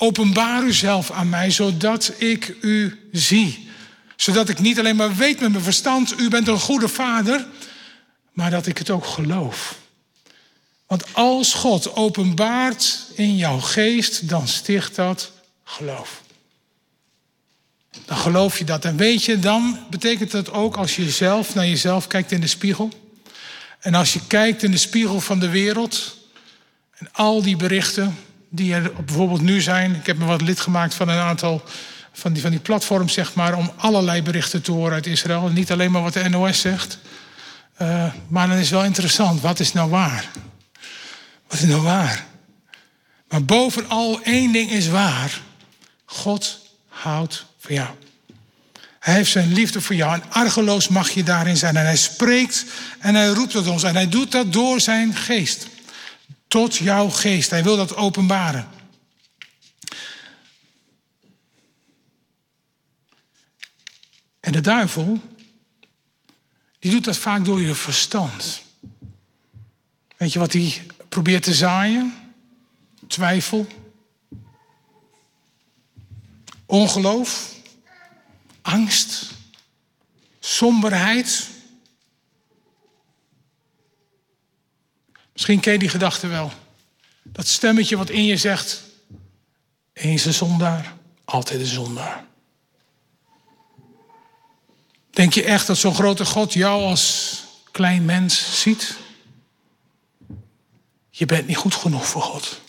Openbaar 0.03 0.63
uzelf 0.63 1.11
aan 1.11 1.29
mij, 1.29 1.51
zodat 1.51 2.13
ik 2.19 2.57
u 2.61 3.09
zie. 3.13 3.69
Zodat 4.17 4.49
ik 4.49 4.59
niet 4.59 4.79
alleen 4.79 4.97
maar 4.97 5.17
weet 5.17 5.41
met 5.41 5.51
mijn 5.51 5.65
verstand, 5.65 6.21
u 6.21 6.29
bent 6.29 6.49
een 6.49 6.59
goede 6.59 6.89
vader, 6.89 7.47
maar 8.33 8.51
dat 8.51 8.67
ik 8.67 8.79
het 8.79 8.91
ook 8.91 9.07
geloof. 9.07 9.77
Want 10.87 11.15
als 11.15 11.55
God 11.55 11.97
openbaart 11.97 13.07
in 13.15 13.37
jouw 13.37 13.61
geest, 13.61 14.29
dan 14.29 14.49
sticht 14.49 14.95
dat 14.97 15.33
geloof. 15.65 16.22
Dan 18.05 18.17
geloof 18.17 18.59
je 18.59 18.65
dat. 18.65 18.85
En 18.85 18.97
weet 18.97 19.25
je, 19.25 19.39
dan 19.39 19.79
betekent 19.91 20.31
dat 20.31 20.53
ook 20.53 20.77
als 20.77 20.97
je 20.97 21.11
zelf 21.11 21.55
naar 21.55 21.67
jezelf 21.67 22.07
kijkt 22.07 22.33
in 22.33 22.41
de 22.41 22.47
spiegel. 22.47 22.91
En 23.81 23.95
als 23.95 24.13
je 24.13 24.21
kijkt 24.27 24.63
in 24.63 24.71
de 24.71 24.77
spiegel 24.77 25.21
van 25.21 25.39
de 25.39 25.49
wereld. 25.49 26.17
En 26.99 27.09
al 27.13 27.43
die 27.43 27.57
berichten 27.57 28.17
die 28.49 28.75
er 28.75 28.93
bijvoorbeeld 29.05 29.41
nu 29.41 29.61
zijn. 29.61 29.95
Ik 29.95 30.07
heb 30.07 30.19
me 30.19 30.25
wat 30.25 30.43
lid 30.43 30.61
gemaakt 30.61 30.95
van 30.95 31.09
een 31.09 31.19
aantal 31.19 31.63
van 32.13 32.33
die, 32.33 32.43
van 32.43 32.51
die 32.51 32.61
platforms, 32.61 33.13
zeg 33.13 33.35
maar. 33.35 33.55
Om 33.55 33.73
allerlei 33.77 34.23
berichten 34.23 34.63
te 34.63 34.73
horen 34.73 34.93
uit 34.93 35.07
Israël. 35.07 35.49
Niet 35.49 35.73
alleen 35.73 35.91
maar 35.91 36.03
wat 36.03 36.13
de 36.13 36.29
NOS 36.29 36.61
zegt. 36.61 36.99
Uh, 37.83 38.13
maar 38.29 38.49
dan 38.49 38.57
is 38.57 38.71
wel 38.71 38.85
interessant. 38.85 39.41
Wat 39.41 39.61
is 39.61 39.73
nou 39.73 39.91
waar? 39.91 40.31
Wat 41.49 41.61
is 41.61 41.67
nou 41.67 41.83
waar? 41.83 42.27
Maar 43.29 43.45
bovenal 43.45 44.23
één 44.23 44.53
ding 44.53 44.71
is 44.71 44.89
waar. 44.89 45.41
God 46.05 46.59
houdt 46.89 47.47
van 47.63 47.75
jou. 47.75 47.95
Hij 48.99 49.15
heeft 49.15 49.31
zijn 49.31 49.53
liefde 49.53 49.81
voor 49.81 49.95
jou 49.95 50.15
en 50.15 50.31
argeloos 50.31 50.89
mag 50.89 51.11
je 51.11 51.23
daarin 51.23 51.57
zijn. 51.57 51.77
En 51.77 51.85
hij 51.85 51.97
spreekt 51.97 52.65
en 52.99 53.15
hij 53.15 53.29
roept 53.29 53.51
tot 53.51 53.67
ons 53.67 53.83
en 53.83 53.95
hij 53.95 54.09
doet 54.09 54.33
dat 54.33 54.53
door 54.53 54.81
zijn 54.81 55.15
geest. 55.15 55.67
Tot 56.49 56.77
jouw 56.77 57.09
geest. 57.09 57.51
Hij 57.51 57.63
wil 57.63 57.77
dat 57.77 57.97
openbaren. 57.97 58.69
En 64.41 64.53
de 64.53 64.61
duivel, 64.61 65.21
die 66.79 66.91
doet 66.91 67.05
dat 67.05 67.17
vaak 67.17 67.45
door 67.45 67.61
je 67.61 67.75
verstand. 67.75 68.63
Weet 70.17 70.33
je 70.33 70.39
wat 70.39 70.53
hij 70.53 70.87
probeert 71.09 71.43
te 71.43 71.55
zaaien? 71.55 72.15
Twijfel, 73.07 73.67
ongeloof, 76.73 77.55
angst, 78.63 79.31
somberheid. 80.41 81.49
Misschien 85.33 85.61
ken 85.61 85.73
je 85.73 85.79
die 85.79 85.89
gedachte 85.89 86.27
wel. 86.27 86.53
Dat 87.23 87.47
stemmetje 87.47 87.97
wat 87.97 88.11
in 88.11 88.25
je 88.25 88.37
zegt: 88.37 88.83
eens 89.93 90.25
een 90.25 90.35
zondaar, 90.35 90.97
altijd 91.25 91.61
een 91.61 91.67
zondaar. 91.67 92.27
Denk 95.11 95.33
je 95.33 95.45
echt 95.45 95.67
dat 95.67 95.79
zo'n 95.79 95.95
grote 95.95 96.25
God 96.25 96.53
jou 96.53 96.83
als 96.83 97.37
klein 97.71 98.05
mens 98.05 98.61
ziet? 98.61 98.97
Je 101.11 101.27
bent 101.27 101.47
niet 101.47 101.57
goed 101.57 101.75
genoeg 101.75 102.07
voor 102.07 102.23
God. 102.23 102.62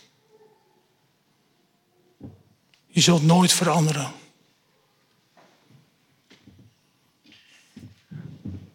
Je 2.94 3.02
zult 3.02 3.24
nooit 3.24 3.54
veranderen. 3.54 4.12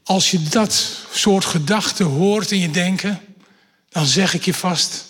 Als 0.03 0.31
je 0.31 0.43
dat 0.43 1.03
soort 1.13 1.45
gedachten 1.45 2.07
hoort 2.07 2.51
in 2.51 2.59
je 2.59 2.71
denken, 2.71 3.21
dan 3.89 4.07
zeg 4.07 4.35
ik 4.35 4.45
je 4.45 4.55
vast, 4.55 5.05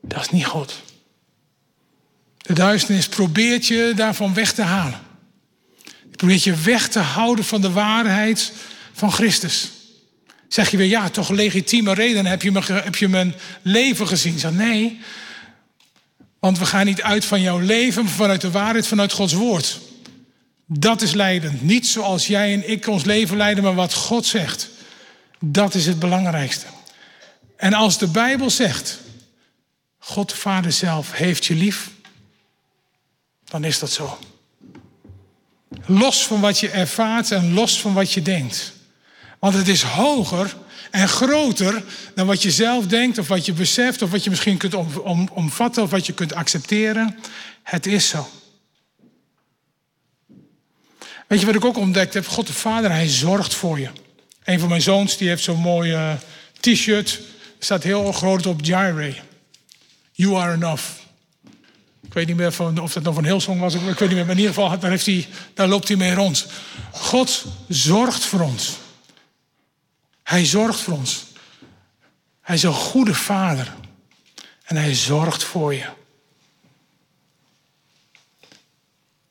dat 0.00 0.20
is 0.20 0.30
niet 0.30 0.46
God. 0.46 0.80
De 2.36 2.52
duisternis 2.52 3.08
probeert 3.08 3.66
je 3.66 3.92
daarvan 3.96 4.34
weg 4.34 4.52
te 4.52 4.62
halen. 4.62 5.00
Die 5.82 6.16
probeert 6.16 6.42
je 6.42 6.54
weg 6.54 6.88
te 6.88 6.98
houden 6.98 7.44
van 7.44 7.60
de 7.60 7.70
waarheid 7.70 8.52
van 8.92 9.12
Christus. 9.12 9.70
Zeg 10.48 10.70
je 10.70 10.76
weer, 10.76 10.86
ja, 10.86 11.08
toch 11.08 11.28
legitieme 11.28 11.94
reden, 11.94 12.26
heb 12.26 12.42
je, 12.42 12.52
me, 12.52 12.62
heb 12.64 12.96
je 12.96 13.08
mijn 13.08 13.34
leven 13.62 14.08
gezien? 14.08 14.38
Zeg, 14.38 14.52
nee, 14.52 15.00
want 16.42 16.58
we 16.58 16.66
gaan 16.66 16.86
niet 16.86 17.02
uit 17.02 17.24
van 17.24 17.40
jouw 17.40 17.58
leven, 17.58 18.04
maar 18.04 18.12
vanuit 18.12 18.40
de 18.40 18.50
waarheid, 18.50 18.86
vanuit 18.86 19.12
Gods 19.12 19.32
woord. 19.32 19.80
Dat 20.66 21.02
is 21.02 21.12
leidend. 21.12 21.62
Niet 21.62 21.86
zoals 21.86 22.26
jij 22.26 22.52
en 22.52 22.70
ik 22.70 22.86
ons 22.86 23.04
leven 23.04 23.36
leiden, 23.36 23.64
maar 23.64 23.74
wat 23.74 23.94
God 23.94 24.26
zegt. 24.26 24.68
Dat 25.40 25.74
is 25.74 25.86
het 25.86 25.98
belangrijkste. 25.98 26.66
En 27.56 27.74
als 27.74 27.98
de 27.98 28.06
Bijbel 28.06 28.50
zegt, 28.50 28.98
God 29.98 30.28
de 30.28 30.36
Vader 30.36 30.72
zelf 30.72 31.12
heeft 31.12 31.44
je 31.44 31.54
lief, 31.54 31.90
dan 33.44 33.64
is 33.64 33.78
dat 33.78 33.90
zo. 33.90 34.18
Los 35.86 36.26
van 36.26 36.40
wat 36.40 36.60
je 36.60 36.68
ervaart 36.68 37.30
en 37.30 37.52
los 37.52 37.80
van 37.80 37.92
wat 37.92 38.12
je 38.12 38.22
denkt. 38.22 38.72
Want 39.38 39.54
het 39.54 39.68
is 39.68 39.82
hoger 39.82 40.56
en 40.92 41.08
groter 41.08 41.84
dan 42.14 42.26
wat 42.26 42.42
je 42.42 42.50
zelf 42.50 42.86
denkt 42.86 43.18
of 43.18 43.28
wat 43.28 43.46
je 43.46 43.52
beseft 43.52 44.02
of 44.02 44.10
wat 44.10 44.24
je 44.24 44.30
misschien 44.30 44.56
kunt 44.56 44.74
om, 44.74 45.28
omvatten 45.32 45.82
of 45.82 45.90
wat 45.90 46.06
je 46.06 46.12
kunt 46.12 46.34
accepteren. 46.34 47.18
Het 47.62 47.86
is 47.86 48.08
zo. 48.08 48.28
Weet 51.26 51.40
je 51.40 51.46
wat 51.46 51.54
ik 51.54 51.64
ook 51.64 51.76
ontdekt 51.76 52.14
heb? 52.14 52.26
God 52.26 52.46
de 52.46 52.52
Vader, 52.52 52.90
hij 52.90 53.08
zorgt 53.08 53.54
voor 53.54 53.80
je. 53.80 53.88
Een 54.44 54.60
van 54.60 54.68
mijn 54.68 54.82
zoons 54.82 55.16
die 55.16 55.28
heeft 55.28 55.42
zo'n 55.42 55.60
mooi 55.60 55.92
uh, 55.92 56.12
t-shirt. 56.60 57.20
staat 57.58 57.82
heel 57.82 58.12
groot 58.12 58.46
op 58.46 58.64
Jireh. 58.64 59.16
You 60.12 60.36
are 60.36 60.52
enough. 60.52 60.84
Ik 62.06 62.12
weet 62.12 62.26
niet 62.26 62.36
meer 62.36 62.52
van, 62.52 62.78
of 62.78 62.92
dat 62.92 63.02
nog 63.02 63.16
een 63.16 63.24
heel 63.24 63.40
song 63.40 63.58
was. 63.58 63.74
Ik 63.74 63.80
weet 63.80 64.00
niet 64.00 64.10
meer. 64.10 64.26
Maar 64.26 64.34
in 64.34 64.40
ieder 64.40 64.54
geval, 64.54 64.78
daar, 64.78 64.90
heeft 64.90 65.06
hij, 65.06 65.26
daar 65.54 65.68
loopt 65.68 65.88
hij 65.88 65.96
mee 65.96 66.14
rond. 66.14 66.46
God 66.90 67.44
zorgt 67.68 68.24
voor 68.24 68.40
ons. 68.40 68.76
Hij 70.22 70.44
zorgt 70.44 70.80
voor 70.80 70.94
ons. 70.94 71.26
Hij 72.40 72.54
is 72.54 72.62
een 72.62 72.72
goede 72.72 73.14
vader. 73.14 73.74
En 74.64 74.76
hij 74.76 74.94
zorgt 74.94 75.44
voor 75.44 75.74
je. 75.74 75.86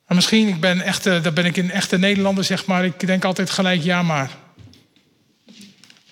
Maar 0.06 0.16
misschien, 0.20 0.48
ik 0.48 0.60
ben 0.60 0.80
echte, 0.80 1.20
daar 1.20 1.32
ben 1.32 1.44
ik 1.44 1.56
een 1.56 1.70
echte 1.70 1.98
Nederlander, 1.98 2.44
zeg 2.44 2.66
maar. 2.66 2.84
Ik 2.84 3.06
denk 3.06 3.24
altijd 3.24 3.50
gelijk 3.50 3.82
ja 3.82 4.02
maar. 4.02 4.30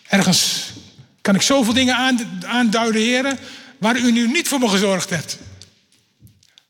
Ergens 0.09 0.73
kan 1.21 1.35
ik 1.35 1.43
zoveel 1.43 1.73
dingen 1.73 2.19
aanduiden, 2.47 3.03
heren, 3.03 3.39
waar 3.79 3.97
u 3.97 4.13
nu 4.13 4.27
niet 4.27 4.49
voor 4.49 4.59
me 4.59 4.69
gezorgd 4.69 5.11
hebt. 5.11 5.39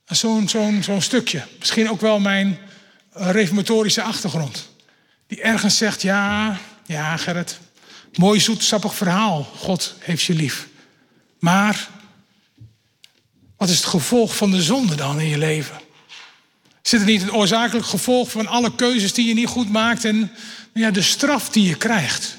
Zo'n 0.07 0.49
zo'n 0.83 1.03
stukje. 1.03 1.42
Misschien 1.59 1.90
ook 1.90 2.01
wel 2.01 2.20
mijn 2.20 2.59
reformatorische 3.12 4.03
achtergrond. 4.03 4.68
Die 5.27 5.42
ergens 5.42 5.77
zegt, 5.77 6.03
ja, 6.03 6.59
ja 6.87 7.16
Gerrit, 7.16 7.59
mooi 8.14 8.40
zoet 8.40 8.62
sappig 8.62 8.94
verhaal. 8.94 9.42
God 9.42 9.94
heeft 9.99 10.23
je 10.23 10.35
lief. 10.35 10.68
Maar, 11.38 11.88
wat 13.57 13.68
is 13.68 13.77
het 13.77 13.87
gevolg 13.87 14.37
van 14.37 14.51
de 14.51 14.62
zonde 14.62 14.94
dan 14.94 15.20
in 15.20 15.29
je 15.29 15.38
leven? 15.38 15.81
Zit 16.83 17.01
er 17.01 17.07
niet 17.07 17.23
een 17.23 17.33
oorzakelijk 17.33 17.87
gevolg 17.87 18.31
van 18.31 18.46
alle 18.46 18.75
keuzes 18.75 19.12
die 19.12 19.29
je 19.29 19.35
niet 19.35 19.46
goed 19.49 19.70
maakt 19.70 20.05
en 20.05 20.31
ja, 20.75 20.90
de 20.90 21.03
straf 21.03 21.49
die 21.49 21.68
je 21.68 21.77
krijgt? 21.77 22.37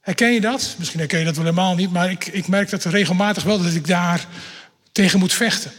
Herken 0.00 0.32
je 0.32 0.40
dat? 0.40 0.74
Misschien 0.78 0.98
herken 0.98 1.18
je 1.18 1.24
dat 1.24 1.36
wel 1.36 1.44
helemaal 1.44 1.74
niet, 1.74 1.92
maar 1.92 2.10
ik, 2.10 2.26
ik 2.26 2.48
merk 2.48 2.70
dat 2.70 2.84
regelmatig 2.84 3.42
wel 3.42 3.62
dat 3.62 3.74
ik 3.74 3.86
daar 3.86 4.26
tegen 4.92 5.18
moet 5.18 5.32
vechten. 5.32 5.72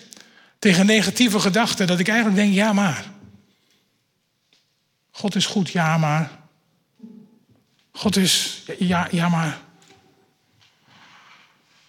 Tegen 0.59 0.85
negatieve 0.85 1.39
gedachten, 1.39 1.87
dat 1.87 1.99
ik 1.99 2.07
eigenlijk 2.07 2.37
denk, 2.37 2.53
ja 2.53 2.73
maar. 2.73 3.05
God 5.11 5.35
is 5.35 5.45
goed, 5.45 5.69
ja 5.69 5.97
maar. 5.97 6.38
God 7.99 8.15
is, 8.15 8.63
ja, 8.77 9.07
ja 9.11 9.29
maar. 9.29 9.59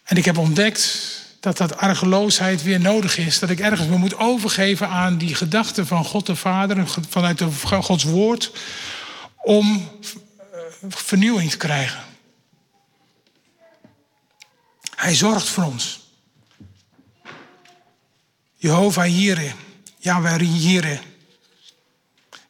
En 0.04 0.16
ik 0.16 0.24
heb 0.24 0.38
ontdekt 0.38 1.10
dat 1.40 1.56
dat 1.56 1.76
argeloosheid 1.76 2.62
weer 2.62 2.80
nodig 2.80 3.18
is. 3.18 3.38
Dat 3.38 3.50
ik 3.50 3.60
ergens 3.60 3.88
me 3.88 3.96
moet 3.96 4.16
overgeven 4.16 4.88
aan 4.88 5.18
die 5.18 5.34
gedachten 5.34 5.86
van 5.86 6.04
God 6.04 6.26
de 6.26 6.36
Vader, 6.36 6.88
vanuit 7.08 7.42
Gods 7.62 8.04
woord, 8.04 8.52
om 9.36 9.90
eh, 10.36 10.58
vernieuwing 10.88 11.50
te 11.50 11.56
krijgen. 11.56 12.00
Hij 14.96 15.14
zorgt 15.14 15.48
voor 15.48 15.64
ons. 15.64 16.00
Jehovah 18.56 19.18
Jireh, 19.18 19.52
Yahweh 19.98 20.62
Jireh. 20.62 21.00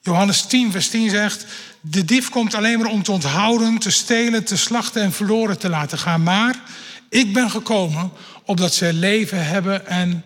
Johannes 0.01 0.47
10, 0.47 0.72
vers 0.72 0.89
10 0.89 1.11
zegt: 1.11 1.47
De 1.81 2.05
dief 2.05 2.28
komt 2.28 2.55
alleen 2.55 2.78
maar 2.78 2.91
om 2.91 3.03
te 3.03 3.12
onthouden, 3.12 3.78
te 3.78 3.91
stelen, 3.91 4.45
te 4.45 4.57
slachten 4.57 5.03
en 5.03 5.12
verloren 5.12 5.59
te 5.59 5.68
laten 5.68 5.99
gaan. 5.99 6.22
Maar 6.22 6.61
ik 7.09 7.33
ben 7.33 7.51
gekomen 7.51 8.12
opdat 8.45 8.74
zij 8.74 8.93
leven 8.93 9.47
hebben 9.47 9.87
en 9.87 10.24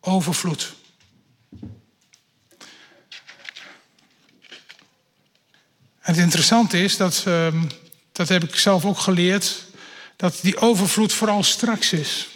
overvloed. 0.00 0.74
En 6.00 6.12
het 6.14 6.22
interessante 6.22 6.82
is, 6.82 6.96
dat, 6.96 7.22
ehm, 7.26 7.62
dat 8.12 8.28
heb 8.28 8.44
ik 8.44 8.56
zelf 8.56 8.84
ook 8.84 8.98
geleerd, 8.98 9.64
dat 10.16 10.38
die 10.42 10.56
overvloed 10.56 11.12
vooral 11.12 11.42
straks 11.42 11.92
is. 11.92 12.28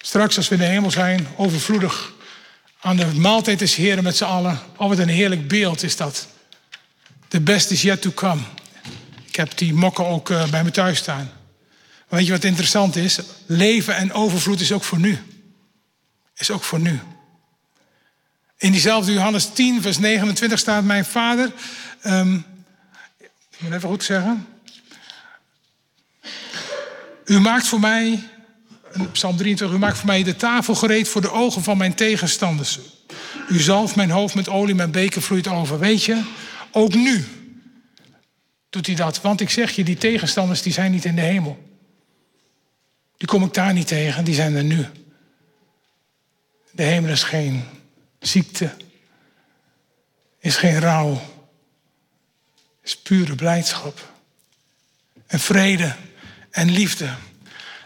Straks 0.00 0.36
als 0.36 0.48
we 0.48 0.54
in 0.54 0.60
de 0.60 0.66
hemel 0.66 0.90
zijn, 0.90 1.28
overvloedig 1.36 2.12
aan 2.80 2.96
de 2.96 3.06
maaltijd 3.06 3.58
des 3.58 3.74
Heren 3.74 4.04
met 4.04 4.16
z'n 4.16 4.24
allen. 4.24 4.60
Oh, 4.76 4.88
wat 4.88 4.98
een 4.98 5.08
heerlijk 5.08 5.48
beeld 5.48 5.82
is 5.82 5.96
dat. 5.96 6.26
The 7.34 7.40
best 7.40 7.70
is 7.70 7.82
yet 7.82 8.02
to 8.02 8.10
come. 8.10 8.40
Ik 9.26 9.36
heb 9.36 9.58
die 9.58 9.74
mokken 9.74 10.06
ook 10.06 10.30
uh, 10.30 10.50
bij 10.50 10.64
me 10.64 10.70
thuis 10.70 10.98
staan. 10.98 11.30
weet 12.08 12.26
je 12.26 12.32
wat 12.32 12.44
interessant 12.44 12.96
is? 12.96 13.18
Leven 13.46 13.96
en 13.96 14.12
overvloed 14.12 14.60
is 14.60 14.72
ook 14.72 14.84
voor 14.84 14.98
nu. 14.98 15.18
Is 16.36 16.50
ook 16.50 16.62
voor 16.62 16.80
nu. 16.80 17.00
In 18.58 18.72
diezelfde 18.72 19.12
Johannes 19.12 19.48
10, 19.52 19.82
vers 19.82 19.98
29 19.98 20.58
staat: 20.58 20.84
Mijn 20.84 21.04
vader. 21.04 21.52
Um, 22.04 22.44
ik 23.50 23.60
moet 23.60 23.72
even 23.72 23.88
goed 23.88 24.04
zeggen. 24.04 24.46
U 27.24 27.40
maakt 27.40 27.66
voor 27.66 27.80
mij, 27.80 28.28
Psalm 29.12 29.36
23, 29.36 29.76
u 29.76 29.80
maakt 29.80 29.98
voor 29.98 30.06
mij 30.06 30.22
de 30.22 30.36
tafel 30.36 30.74
gereed 30.74 31.08
voor 31.08 31.20
de 31.20 31.32
ogen 31.32 31.62
van 31.62 31.78
mijn 31.78 31.94
tegenstanders. 31.94 32.78
U 33.48 33.60
zalft 33.60 33.96
mijn 33.96 34.10
hoofd 34.10 34.34
met 34.34 34.48
olie, 34.48 34.74
mijn 34.74 34.90
beker 34.90 35.22
vloeit 35.22 35.48
over. 35.48 35.78
Weet 35.78 36.04
je, 36.04 36.22
ook 36.74 36.94
nu 36.94 37.24
doet 38.70 38.86
hij 38.86 38.94
dat. 38.94 39.20
Want 39.20 39.40
ik 39.40 39.50
zeg 39.50 39.70
je, 39.70 39.84
die 39.84 39.96
tegenstanders 39.96 40.62
die 40.62 40.72
zijn 40.72 40.90
niet 40.90 41.04
in 41.04 41.14
de 41.14 41.20
hemel. 41.20 41.62
Die 43.16 43.28
kom 43.28 43.44
ik 43.44 43.54
daar 43.54 43.72
niet 43.72 43.86
tegen, 43.86 44.24
die 44.24 44.34
zijn 44.34 44.54
er 44.54 44.64
nu. 44.64 44.86
De 46.70 46.82
hemel 46.82 47.10
is 47.10 47.22
geen 47.22 47.64
ziekte, 48.18 48.70
is 50.38 50.56
geen 50.56 50.80
rouw, 50.80 51.22
is 52.82 52.96
pure 52.96 53.34
blijdschap 53.34 54.12
en 55.26 55.40
vrede 55.40 55.94
en 56.50 56.70
liefde. 56.70 57.14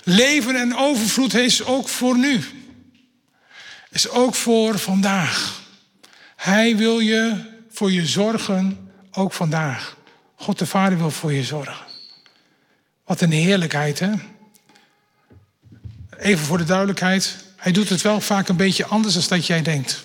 Leven 0.05 0.57
en 0.57 0.77
overvloed 0.77 1.35
is 1.35 1.65
ook 1.65 1.89
voor 1.89 2.19
nu. 2.19 2.45
Is 3.91 4.09
ook 4.09 4.35
voor 4.35 4.79
vandaag. 4.79 5.63
Hij 6.37 6.77
wil 6.77 6.99
je 6.99 7.57
voor 7.79 7.93
je 7.93 8.07
zorgen, 8.07 8.91
ook 9.13 9.33
vandaag. 9.33 9.97
God 10.35 10.59
de 10.59 10.67
Vader 10.67 10.99
wil 10.99 11.11
voor 11.11 11.33
je 11.33 11.45
zorgen. 11.45 11.87
Wat 13.05 13.21
een 13.21 13.33
heerlijkheid, 13.33 13.99
hè? 13.99 14.13
Even 16.11 16.45
voor 16.45 16.59
de 16.59 16.65
duidelijkheid. 16.65 17.45
Hij 17.57 17.73
doet 17.73 17.89
het 17.89 18.03
wel 18.03 18.21
vaak 18.21 18.49
een 18.49 18.57
beetje 18.57 18.87
anders 18.87 19.15
dan 19.15 19.23
dat 19.29 19.47
jij 19.47 19.63
denkt. 19.63 20.05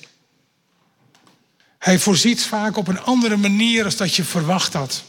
Hij 1.80 2.00
voorziet 2.00 2.44
vaak 2.44 2.78
op 2.78 2.88
een 2.88 3.02
andere 3.02 3.38
manier 3.38 3.84
dan 3.84 3.96
dat 3.98 4.16
je 4.16 4.24
verwacht 4.24 4.74
had. 4.74 5.04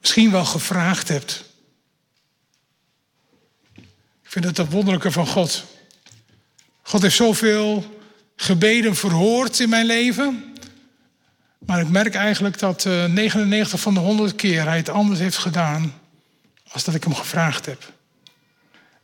Misschien 0.00 0.30
wel 0.30 0.44
gevraagd 0.44 1.08
hebt. 1.08 1.44
Ik 4.22 4.30
vind 4.30 4.44
het 4.44 4.56
het 4.56 4.70
wonderlijke 4.70 5.10
van 5.10 5.26
God. 5.26 5.64
God 6.82 7.02
heeft 7.02 7.16
zoveel 7.16 7.93
gebeden 8.36 8.96
verhoord 8.96 9.60
in 9.60 9.68
mijn 9.68 9.86
leven. 9.86 10.54
Maar 11.66 11.80
ik 11.80 11.88
merk 11.88 12.14
eigenlijk 12.14 12.58
dat 12.58 12.84
99 12.84 13.72
eh, 13.72 13.80
van 13.80 13.94
de 13.94 14.00
100 14.00 14.36
keer 14.36 14.64
hij 14.64 14.76
het 14.76 14.88
anders 14.88 15.20
heeft 15.20 15.36
gedaan 15.36 15.94
als 16.68 16.84
dat 16.84 16.94
ik 16.94 17.04
hem 17.04 17.14
gevraagd 17.14 17.66
heb. 17.66 17.92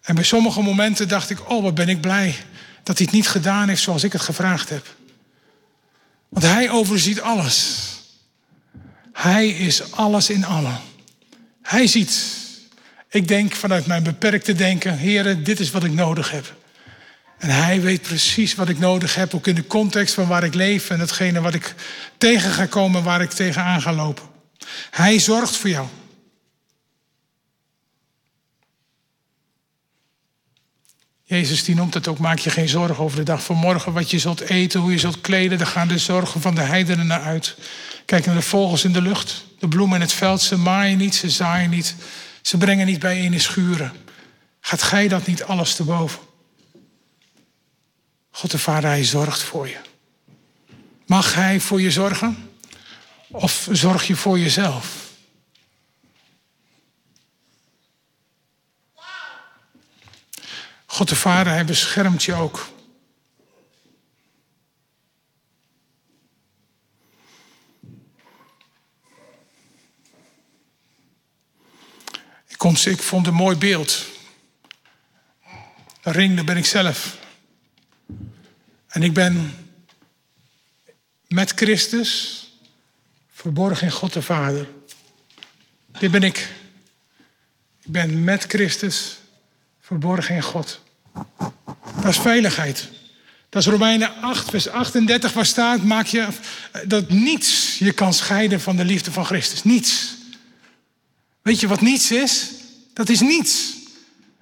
En 0.00 0.14
bij 0.14 0.24
sommige 0.24 0.62
momenten 0.62 1.08
dacht 1.08 1.30
ik, 1.30 1.50
oh 1.50 1.62
wat 1.62 1.74
ben 1.74 1.88
ik 1.88 2.00
blij 2.00 2.36
dat 2.82 2.98
hij 2.98 3.06
het 3.06 3.14
niet 3.14 3.28
gedaan 3.28 3.68
heeft 3.68 3.82
zoals 3.82 4.04
ik 4.04 4.12
het 4.12 4.22
gevraagd 4.22 4.68
heb. 4.68 4.86
Want 6.28 6.46
hij 6.46 6.70
overziet 6.70 7.20
alles. 7.20 7.88
Hij 9.12 9.48
is 9.48 9.92
alles 9.92 10.30
in 10.30 10.44
allen. 10.44 10.80
Hij 11.62 11.86
ziet. 11.86 12.38
Ik 13.08 13.28
denk 13.28 13.54
vanuit 13.54 13.86
mijn 13.86 14.02
beperkte 14.02 14.52
denken, 14.52 14.98
heren, 14.98 15.44
dit 15.44 15.60
is 15.60 15.70
wat 15.70 15.84
ik 15.84 15.92
nodig 15.92 16.30
heb. 16.30 16.54
En 17.40 17.50
hij 17.50 17.80
weet 17.80 18.02
precies 18.02 18.54
wat 18.54 18.68
ik 18.68 18.78
nodig 18.78 19.14
heb, 19.14 19.34
ook 19.34 19.46
in 19.46 19.54
de 19.54 19.66
context 19.66 20.14
van 20.14 20.26
waar 20.26 20.44
ik 20.44 20.54
leef 20.54 20.90
en 20.90 21.00
hetgene 21.00 21.40
wat 21.40 21.54
ik 21.54 21.74
tegen 22.18 22.50
ga 22.50 22.66
komen, 22.66 23.02
waar 23.02 23.20
ik 23.20 23.30
tegenaan 23.30 23.82
ga 23.82 23.92
lopen. 23.92 24.24
Hij 24.90 25.18
zorgt 25.18 25.56
voor 25.56 25.70
jou. 25.70 25.86
Jezus 31.22 31.64
die 31.64 31.74
noemt 31.74 31.94
het 31.94 32.08
ook, 32.08 32.18
maak 32.18 32.38
je 32.38 32.50
geen 32.50 32.68
zorgen 32.68 33.04
over 33.04 33.16
de 33.16 33.22
dag 33.22 33.44
van 33.44 33.56
morgen, 33.56 33.92
wat 33.92 34.10
je 34.10 34.18
zult 34.18 34.40
eten, 34.40 34.80
hoe 34.80 34.92
je 34.92 34.98
zult 34.98 35.20
kleden. 35.20 35.58
Daar 35.58 35.66
gaan 35.66 35.88
de 35.88 35.98
zorgen 35.98 36.40
van 36.40 36.54
de 36.54 36.60
heidenen 36.60 37.06
naar 37.06 37.22
uit. 37.22 37.56
Kijk 38.04 38.26
naar 38.26 38.34
de 38.34 38.42
vogels 38.42 38.84
in 38.84 38.92
de 38.92 39.02
lucht, 39.02 39.44
de 39.58 39.68
bloemen 39.68 39.94
in 39.94 40.00
het 40.00 40.12
veld. 40.12 40.40
Ze 40.40 40.56
maaien 40.56 40.98
niet, 40.98 41.14
ze 41.14 41.30
zaaien 41.30 41.70
niet. 41.70 41.94
Ze 42.42 42.56
brengen 42.56 42.86
niet 42.86 42.98
bijeen 42.98 43.32
in 43.32 43.40
schuren. 43.40 43.92
Gaat 44.60 44.82
gij 44.82 45.08
dat 45.08 45.26
niet 45.26 45.44
alles 45.44 45.74
te 45.74 45.84
boven? 45.84 46.28
God 48.40 48.50
de 48.50 48.58
Vader, 48.58 48.90
hij 48.90 49.04
zorgt 49.04 49.42
voor 49.42 49.68
je. 49.68 49.80
Mag 51.06 51.34
hij 51.34 51.60
voor 51.60 51.80
je 51.80 51.90
zorgen? 51.90 52.50
Of 53.28 53.68
zorg 53.70 54.06
je 54.06 54.16
voor 54.16 54.38
jezelf? 54.38 55.10
God 60.86 61.08
de 61.08 61.16
Vader, 61.16 61.52
hij 61.52 61.64
beschermt 61.64 62.22
je 62.22 62.34
ook. 62.34 62.68
Ik, 72.84 73.02
vond 73.02 73.26
een 73.26 73.34
mooi 73.34 73.56
beeld. 73.56 74.06
Een 76.02 76.12
ring, 76.12 76.36
daar 76.36 76.44
ben 76.44 76.56
ik 76.56 76.66
zelf. 76.66 77.18
En 78.90 79.02
ik 79.02 79.12
ben 79.12 79.54
met 81.28 81.50
Christus 81.50 82.44
verborgen 83.32 83.86
in 83.86 83.92
God 83.92 84.12
de 84.12 84.22
Vader. 84.22 84.68
Dit 85.98 86.10
ben 86.10 86.22
ik. 86.22 86.38
Ik 87.82 87.92
ben 87.92 88.24
met 88.24 88.44
Christus 88.48 89.16
verborgen 89.80 90.34
in 90.34 90.42
God. 90.42 90.80
Dat 92.02 92.08
is 92.08 92.18
veiligheid. 92.18 92.88
Dat 93.48 93.62
is 93.62 93.68
Romeinen 93.68 94.20
8, 94.20 94.50
vers 94.50 94.68
38, 94.68 95.32
waar 95.32 95.46
staat: 95.46 95.82
maak 95.82 96.06
je 96.06 96.28
dat 96.86 97.08
niets 97.08 97.78
je 97.78 97.92
kan 97.92 98.14
scheiden 98.14 98.60
van 98.60 98.76
de 98.76 98.84
liefde 98.84 99.12
van 99.12 99.24
Christus. 99.24 99.64
Niets. 99.64 100.14
Weet 101.42 101.60
je 101.60 101.68
wat 101.68 101.80
niets 101.80 102.10
is? 102.10 102.48
Dat 102.92 103.08
is 103.08 103.20
niets. 103.20 103.72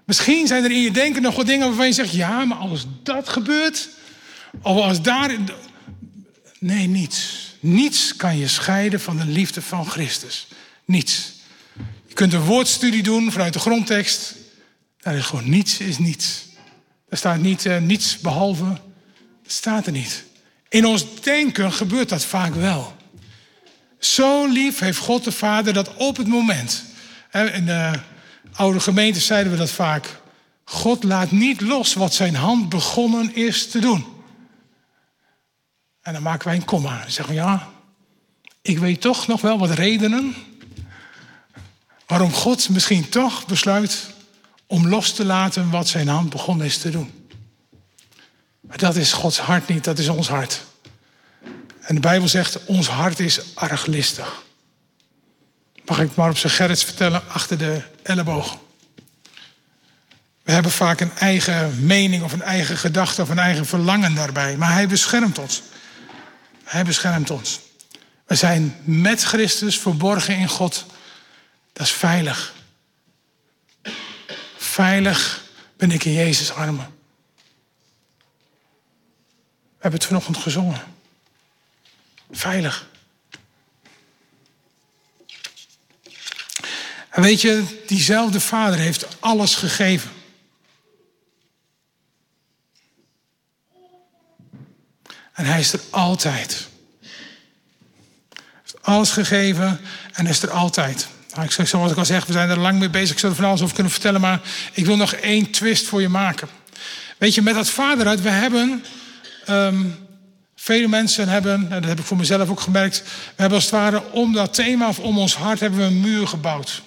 Misschien 0.04 0.46
zijn 0.46 0.64
er 0.64 0.70
in 0.70 0.80
je 0.80 0.90
denken 0.90 1.22
nog 1.22 1.36
wat 1.36 1.46
dingen 1.46 1.66
waarvan 1.66 1.86
je 1.86 1.92
zegt: 1.92 2.12
ja, 2.12 2.44
maar 2.44 2.58
als 2.58 2.86
dat 3.02 3.28
gebeurt, 3.28 3.88
of 4.62 4.82
als 4.82 5.02
daar. 5.02 5.36
Nee, 6.58 6.86
niets. 6.86 7.48
Niets 7.60 8.16
kan 8.16 8.36
je 8.36 8.48
scheiden 8.48 9.00
van 9.00 9.16
de 9.16 9.26
liefde 9.26 9.62
van 9.62 9.86
Christus. 9.86 10.46
Niets. 10.84 11.32
Je 12.06 12.14
kunt 12.14 12.32
een 12.32 12.40
woordstudie 12.40 13.02
doen 13.02 13.32
vanuit 13.32 13.52
de 13.52 13.58
grondtekst. 13.58 14.34
Daar 14.98 15.14
is 15.14 15.24
gewoon 15.24 15.50
niets 15.50 15.78
is 15.78 15.98
niets. 15.98 16.46
Er 17.08 17.16
staat 17.16 17.40
niet 17.40 17.64
uh, 17.64 17.78
niets 17.78 18.18
behalve. 18.18 18.64
Dat 19.42 19.52
staat 19.52 19.86
er 19.86 19.92
niet. 19.92 20.24
In 20.68 20.86
ons 20.86 21.20
denken 21.20 21.72
gebeurt 21.72 22.08
dat 22.08 22.24
vaak 22.24 22.54
wel. 22.54 22.96
Zo 23.98 24.46
lief 24.46 24.78
heeft 24.78 24.98
God 24.98 25.24
de 25.24 25.32
Vader 25.32 25.72
dat 25.72 25.94
op 25.94 26.16
het 26.16 26.26
moment. 26.26 26.84
In 27.32 27.66
de 27.66 27.92
oude 28.52 28.80
gemeente 28.80 29.20
zeiden 29.20 29.52
we 29.52 29.58
dat 29.58 29.70
vaak. 29.70 30.20
God 30.64 31.04
laat 31.04 31.30
niet 31.30 31.60
los 31.60 31.94
wat 31.94 32.14
zijn 32.14 32.34
hand 32.34 32.68
begonnen 32.68 33.34
is 33.34 33.70
te 33.70 33.78
doen. 33.78 34.04
En 36.08 36.14
dan 36.14 36.22
maken 36.22 36.48
wij 36.48 36.56
een 36.56 36.64
komma. 36.64 36.98
Dan 37.00 37.10
zeggen 37.10 37.34
we 37.34 37.40
ja, 37.40 37.68
ik 38.62 38.78
weet 38.78 39.00
toch 39.00 39.26
nog 39.26 39.40
wel 39.40 39.58
wat 39.58 39.70
redenen 39.70 40.34
waarom 42.06 42.32
God 42.32 42.68
misschien 42.68 43.08
toch 43.08 43.46
besluit 43.46 44.06
om 44.66 44.88
los 44.88 45.12
te 45.12 45.24
laten 45.24 45.70
wat 45.70 45.88
zijn 45.88 46.08
hand 46.08 46.30
begonnen 46.30 46.66
is 46.66 46.78
te 46.78 46.90
doen. 46.90 47.28
Maar 48.60 48.76
dat 48.78 48.96
is 48.96 49.12
Gods 49.12 49.38
hart 49.38 49.68
niet, 49.68 49.84
dat 49.84 49.98
is 49.98 50.08
ons 50.08 50.28
hart. 50.28 50.64
En 51.80 51.94
de 51.94 52.00
Bijbel 52.00 52.28
zegt, 52.28 52.64
ons 52.64 52.88
hart 52.88 53.20
is 53.20 53.40
arglistig. 53.54 54.42
Mag 55.84 56.00
ik 56.00 56.14
maar 56.14 56.30
op 56.30 56.38
zijn 56.38 56.52
gerrits 56.52 56.84
vertellen, 56.84 57.22
achter 57.28 57.58
de 57.58 57.82
elleboog. 58.02 58.58
We 60.42 60.52
hebben 60.52 60.72
vaak 60.72 61.00
een 61.00 61.16
eigen 61.16 61.86
mening 61.86 62.22
of 62.22 62.32
een 62.32 62.42
eigen 62.42 62.76
gedachte 62.76 63.22
of 63.22 63.28
een 63.28 63.38
eigen 63.38 63.66
verlangen 63.66 64.14
daarbij. 64.14 64.56
Maar 64.56 64.72
hij 64.72 64.88
beschermt 64.88 65.38
ons. 65.38 65.62
Hij 66.68 66.84
beschermt 66.84 67.30
ons. 67.30 67.60
We 68.26 68.34
zijn 68.34 68.80
met 68.84 69.22
Christus 69.22 69.78
verborgen 69.78 70.36
in 70.36 70.48
God. 70.48 70.84
Dat 71.72 71.86
is 71.86 71.92
veilig. 71.92 72.54
Veilig 74.56 75.42
ben 75.76 75.90
ik 75.90 76.04
in 76.04 76.12
Jezus' 76.12 76.52
armen. 76.52 76.96
We 79.44 79.84
hebben 79.84 80.00
het 80.00 80.08
vanochtend 80.08 80.36
gezongen. 80.36 80.82
Veilig. 82.30 82.86
En 87.08 87.22
weet 87.22 87.40
je, 87.40 87.82
diezelfde 87.86 88.40
vader 88.40 88.78
heeft 88.78 89.20
alles 89.20 89.54
gegeven. 89.54 90.10
En 95.38 95.44
hij 95.44 95.60
is 95.60 95.72
er 95.72 95.80
altijd. 95.90 96.68
Hij 98.30 98.40
heeft 98.62 98.76
alles 98.82 99.10
gegeven 99.10 99.80
en 100.12 100.26
is 100.26 100.42
er 100.42 100.50
altijd. 100.50 101.08
Nou, 101.30 101.44
ik 101.44 101.50
zeg, 101.50 101.68
zoals 101.68 101.90
ik 101.90 101.96
al 101.96 102.04
zeg, 102.04 102.26
we 102.26 102.32
zijn 102.32 102.50
er 102.50 102.58
lang 102.58 102.78
mee 102.78 102.90
bezig. 102.90 103.10
Ik 103.10 103.18
zou 103.18 103.32
er 103.32 103.38
van 103.38 103.48
alles 103.48 103.62
over 103.62 103.74
kunnen 103.74 103.92
vertellen, 103.92 104.20
maar 104.20 104.40
ik 104.72 104.86
wil 104.86 104.96
nog 104.96 105.12
één 105.12 105.50
twist 105.50 105.86
voor 105.86 106.00
je 106.00 106.08
maken. 106.08 106.48
Weet 107.18 107.34
je, 107.34 107.42
met 107.42 107.54
dat 107.54 107.68
vaderhart, 107.68 108.22
we 108.22 108.28
hebben. 108.28 108.84
Um, 109.48 109.98
vele 110.54 110.88
mensen 110.88 111.28
hebben, 111.28 111.52
en 111.52 111.80
dat 111.80 111.84
heb 111.84 111.98
ik 111.98 112.04
voor 112.04 112.16
mezelf 112.16 112.48
ook 112.48 112.60
gemerkt. 112.60 113.02
We 113.04 113.32
hebben 113.36 113.58
als 113.58 113.64
het 113.64 113.74
ware 113.74 114.12
om 114.12 114.32
dat 114.32 114.54
thema 114.54 114.88
of 114.88 114.98
om 114.98 115.18
ons 115.18 115.34
hart 115.34 115.60
hebben 115.60 115.78
we 115.78 115.84
een 115.84 116.00
muur 116.00 116.28
gebouwd. 116.28 116.82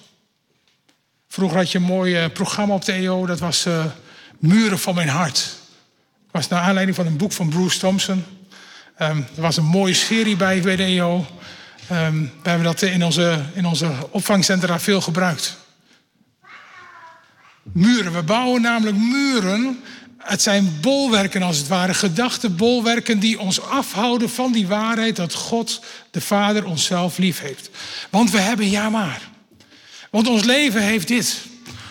Vroeger 1.28 1.56
had 1.56 1.70
je 1.72 1.78
een 1.78 1.84
mooi 1.84 2.16
eh, 2.16 2.30
programma 2.32 2.74
op 2.74 2.84
de 2.84 2.92
EO, 2.92 3.26
dat 3.26 3.38
was 3.38 3.66
uh, 3.66 3.84
Muren 4.38 4.78
van 4.78 4.94
mijn 4.94 5.08
hart. 5.08 5.34
Dat 5.34 6.30
was 6.30 6.48
naar 6.48 6.60
aanleiding 6.60 6.96
van 6.96 7.06
een 7.06 7.16
boek 7.16 7.32
van 7.32 7.48
Bruce 7.48 7.78
Thompson. 7.78 8.24
Um, 8.98 9.26
er 9.36 9.42
was 9.42 9.56
een 9.56 9.64
mooie 9.64 9.94
serie 9.94 10.36
bij 10.36 10.60
de 10.60 10.82
EO. 10.82 11.16
Um, 11.16 11.26
ehm, 11.88 12.20
we 12.42 12.48
hebben 12.48 12.66
dat 12.66 12.82
in 12.82 13.04
onze, 13.04 13.44
in 13.54 13.66
onze 13.66 13.92
opvangcentra 14.10 14.80
veel 14.80 15.00
gebruikt. 15.00 15.56
Muren. 17.62 18.12
We 18.12 18.22
bouwen 18.22 18.62
namelijk 18.62 18.96
muren 18.96 19.82
het 20.22 20.42
zijn 20.42 20.78
bolwerken 20.80 21.42
als 21.42 21.58
het 21.58 21.68
ware, 21.68 21.94
gedachtenbolwerken 21.94 23.18
die 23.18 23.40
ons 23.40 23.60
afhouden 23.60 24.30
van 24.30 24.52
die 24.52 24.66
waarheid 24.66 25.16
dat 25.16 25.34
God, 25.34 25.82
de 26.10 26.20
Vader, 26.20 26.66
onszelf 26.66 27.18
lief 27.18 27.40
heeft. 27.40 27.70
Want 28.10 28.30
we 28.30 28.38
hebben 28.38 28.70
ja 28.70 28.90
maar. 28.90 29.30
Want 30.10 30.28
ons 30.28 30.44
leven 30.44 30.82
heeft 30.82 31.08
dit. 31.08 31.38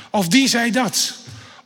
Of 0.10 0.28
die 0.28 0.48
zei 0.48 0.72
dat. 0.72 1.14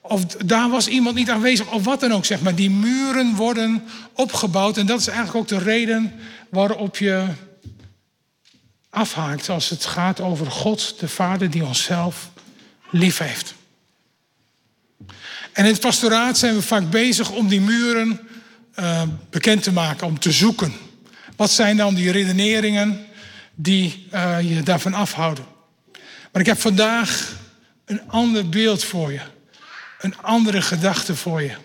Of 0.07 0.25
daar 0.25 0.69
was 0.69 0.87
iemand 0.87 1.15
niet 1.15 1.29
aanwezig. 1.29 1.71
Of 1.71 1.83
wat 1.83 1.99
dan 1.99 2.13
ook, 2.13 2.25
zeg 2.25 2.41
maar. 2.41 2.55
Die 2.55 2.69
muren 2.69 3.35
worden 3.35 3.83
opgebouwd. 4.13 4.77
En 4.77 4.85
dat 4.85 4.99
is 4.99 5.07
eigenlijk 5.07 5.37
ook 5.37 5.47
de 5.47 5.65
reden 5.65 6.13
waarop 6.49 6.97
je 6.97 7.27
afhaakt 8.89 9.49
als 9.49 9.69
het 9.69 9.85
gaat 9.85 10.21
over 10.21 10.51
God, 10.51 10.99
de 10.99 11.07
Vader, 11.07 11.49
die 11.49 11.65
onszelf 11.65 12.29
lief 12.91 13.17
heeft. 13.17 13.55
En 15.51 15.65
in 15.65 15.71
het 15.71 15.79
pastoraat 15.79 16.37
zijn 16.37 16.55
we 16.55 16.61
vaak 16.61 16.89
bezig 16.89 17.31
om 17.31 17.47
die 17.47 17.61
muren 17.61 18.19
uh, 18.79 19.01
bekend 19.29 19.63
te 19.63 19.71
maken, 19.71 20.07
om 20.07 20.19
te 20.19 20.31
zoeken. 20.31 20.73
Wat 21.35 21.51
zijn 21.51 21.77
dan 21.77 21.95
die 21.95 22.11
redeneringen 22.11 23.05
die 23.55 24.07
uh, 24.13 24.37
je 24.41 24.63
daarvan 24.63 24.93
afhouden? 24.93 25.45
Maar 26.31 26.41
ik 26.41 26.47
heb 26.47 26.59
vandaag 26.59 27.35
een 27.85 28.01
ander 28.07 28.49
beeld 28.49 28.83
voor 28.83 29.11
je. 29.11 29.21
Een 30.05 30.17
andere 30.17 30.61
gedachte 30.61 31.15
voor 31.15 31.41
je. 31.41 31.55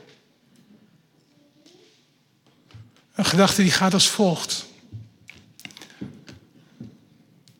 Een 3.15 3.25
gedachte 3.25 3.63
die 3.63 3.71
gaat 3.71 3.93
als 3.93 4.09
volgt. 4.09 4.67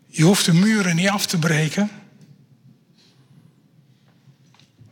Je 0.07 0.23
hoeft 0.23 0.45
de 0.45 0.53
muren 0.53 0.97
niet 0.97 1.09
af 1.09 1.27
te 1.27 1.39
breken. 1.39 1.91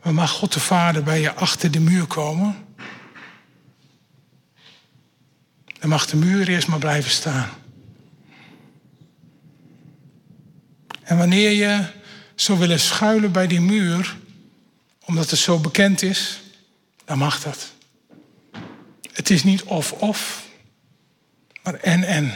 Maar 0.01 0.13
mag 0.13 0.31
God 0.31 0.53
de 0.53 0.59
Vader 0.59 1.03
bij 1.03 1.21
je 1.21 1.33
achter 1.33 1.71
de 1.71 1.79
muur 1.79 2.05
komen? 2.05 2.55
Dan 5.79 5.89
mag 5.89 6.05
de 6.05 6.17
muur 6.17 6.49
eerst 6.49 6.67
maar 6.67 6.79
blijven 6.79 7.11
staan. 7.11 7.49
En 11.03 11.17
wanneer 11.17 11.51
je 11.51 11.85
zou 12.35 12.59
willen 12.59 12.79
schuilen 12.79 13.31
bij 13.31 13.47
die 13.47 13.61
muur, 13.61 14.17
omdat 15.09 15.29
het 15.29 15.39
zo 15.39 15.59
bekend 15.59 16.01
is, 16.01 16.41
dan 17.05 17.17
mag 17.17 17.41
dat. 17.41 17.71
Het 19.11 19.29
is 19.29 19.43
niet 19.43 19.63
of-of, 19.63 20.45
maar 21.63 21.73
en-en. 21.73 22.33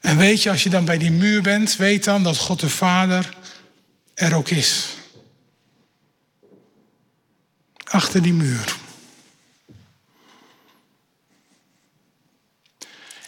En 0.00 0.16
weet 0.16 0.42
je, 0.42 0.50
als 0.50 0.62
je 0.62 0.70
dan 0.70 0.84
bij 0.84 0.98
die 0.98 1.10
muur 1.10 1.42
bent, 1.42 1.76
weet 1.76 2.04
dan 2.04 2.22
dat 2.22 2.38
God 2.38 2.60
de 2.60 2.68
Vader 2.68 3.36
er 4.14 4.34
ook 4.34 4.48
is. 4.48 4.88
Achter 7.84 8.22
die 8.22 8.34
muur. 8.34 8.76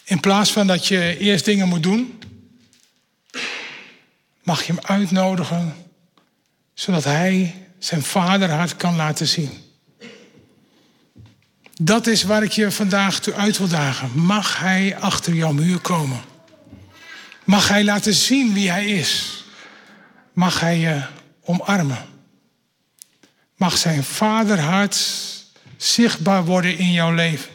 In 0.03 0.19
plaats 0.19 0.51
van 0.51 0.67
dat 0.67 0.87
je 0.87 1.17
eerst 1.17 1.45
dingen 1.45 1.67
moet 1.67 1.83
doen, 1.83 2.19
mag 4.43 4.63
je 4.63 4.73
hem 4.73 4.85
uitnodigen, 4.85 5.84
zodat 6.75 7.03
hij 7.03 7.55
zijn 7.79 8.03
vaderhart 8.03 8.75
kan 8.75 8.95
laten 8.95 9.27
zien. 9.27 9.51
Dat 11.81 12.07
is 12.07 12.23
waar 12.23 12.43
ik 12.43 12.51
je 12.51 12.71
vandaag 12.71 13.19
toe 13.19 13.33
uit 13.33 13.57
wil 13.57 13.67
dagen. 13.67 14.11
Mag 14.13 14.59
hij 14.59 14.97
achter 14.99 15.33
jouw 15.33 15.51
muur 15.51 15.79
komen? 15.79 16.21
Mag 17.43 17.67
hij 17.67 17.83
laten 17.83 18.13
zien 18.13 18.53
wie 18.53 18.69
hij 18.69 18.85
is? 18.85 19.43
mag 20.35 20.59
hij 20.59 20.79
je 20.79 21.01
omarmen. 21.43 22.05
Mag 23.57 23.77
zijn 23.77 24.03
vaderhart 24.03 24.97
zichtbaar 25.77 26.45
worden 26.45 26.77
in 26.77 26.91
jouw 26.91 27.13
leven. 27.13 27.49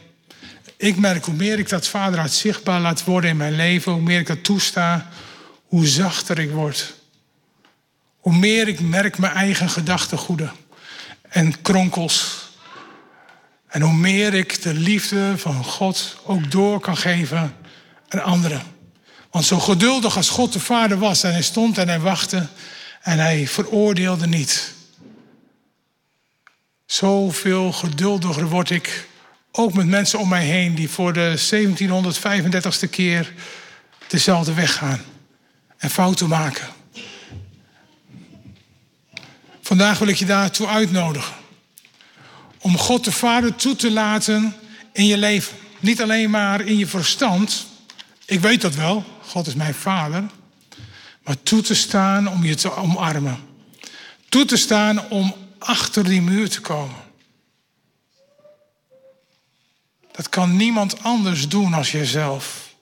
Ik 0.76 0.96
merk 0.96 1.24
hoe 1.24 1.34
meer 1.34 1.58
ik 1.58 1.68
dat 1.68 1.86
vaderhart 1.86 2.32
zichtbaar 2.32 2.80
laat 2.80 3.04
worden 3.04 3.30
in 3.30 3.36
mijn 3.36 3.56
leven, 3.56 3.92
hoe 3.92 4.00
meer 4.00 4.18
ik 4.18 4.26
dat 4.26 4.44
toesta, 4.44 5.08
hoe 5.64 5.86
zachter 5.86 6.38
ik 6.38 6.50
word. 6.50 6.94
Hoe 8.20 8.36
meer 8.36 8.68
ik 8.68 8.80
merk 8.80 9.18
mijn 9.18 9.32
eigen 9.32 9.70
gedachtegoeden 9.70 10.52
en 11.30 11.62
kronkels. 11.62 12.48
En 13.66 13.80
hoe 13.80 13.92
meer 13.92 14.34
ik 14.34 14.62
de 14.62 14.74
liefde 14.74 15.38
van 15.38 15.64
God 15.64 16.16
ook 16.24 16.50
door 16.50 16.80
kan 16.80 16.96
geven 16.96 17.56
aan 18.08 18.22
anderen. 18.22 18.62
Want 19.30 19.44
zo 19.44 19.58
geduldig 19.58 20.16
als 20.16 20.28
God 20.28 20.52
de 20.52 20.60
Vader 20.60 20.98
was 20.98 21.22
en 21.22 21.32
hij 21.32 21.42
stond 21.42 21.78
en 21.78 21.88
hij 21.88 22.00
wachtte 22.00 22.46
en 23.02 23.18
hij 23.18 23.48
veroordeelde 23.48 24.26
niet. 24.26 24.72
Zoveel 26.86 27.72
geduldiger 27.72 28.48
word 28.48 28.70
ik, 28.70 29.08
ook 29.52 29.74
met 29.74 29.86
mensen 29.86 30.18
om 30.18 30.28
mij 30.28 30.44
heen 30.44 30.74
die 30.74 30.90
voor 30.90 31.12
de 31.12 31.40
1735ste 31.52 32.90
keer 32.90 33.32
dezelfde 34.08 34.54
weg 34.54 34.74
gaan 34.74 35.00
en 35.76 35.90
fouten 35.90 36.28
maken. 36.28 36.68
Vandaag 39.70 39.98
wil 39.98 40.08
ik 40.08 40.16
je 40.16 40.24
daartoe 40.24 40.66
uitnodigen. 40.66 41.34
Om 42.58 42.78
God 42.78 43.04
de 43.04 43.12
Vader 43.12 43.56
toe 43.56 43.76
te 43.76 43.90
laten 43.90 44.54
in 44.92 45.06
je 45.06 45.18
leven. 45.18 45.56
Niet 45.80 46.02
alleen 46.02 46.30
maar 46.30 46.60
in 46.60 46.78
je 46.78 46.86
verstand. 46.86 47.66
Ik 48.24 48.40
weet 48.40 48.60
dat 48.60 48.74
wel. 48.74 49.04
God 49.26 49.46
is 49.46 49.54
mijn 49.54 49.74
vader. 49.74 50.24
Maar 51.22 51.42
toe 51.42 51.62
te 51.62 51.74
staan 51.74 52.28
om 52.28 52.44
je 52.44 52.54
te 52.54 52.76
omarmen. 52.76 53.38
Toe 54.28 54.44
te 54.44 54.56
staan 54.56 55.08
om 55.08 55.34
achter 55.58 56.04
die 56.04 56.22
muur 56.22 56.48
te 56.48 56.60
komen. 56.60 57.02
Dat 60.12 60.28
kan 60.28 60.56
niemand 60.56 61.02
anders 61.02 61.48
doen 61.48 61.74
als 61.74 61.92
jezelf. 61.92 62.74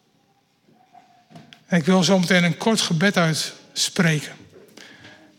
En 1.66 1.78
ik 1.78 1.84
wil 1.84 2.02
zo 2.02 2.18
meteen 2.18 2.44
een 2.44 2.56
kort 2.56 2.80
gebed 2.80 3.16
uitspreken. 3.16 4.32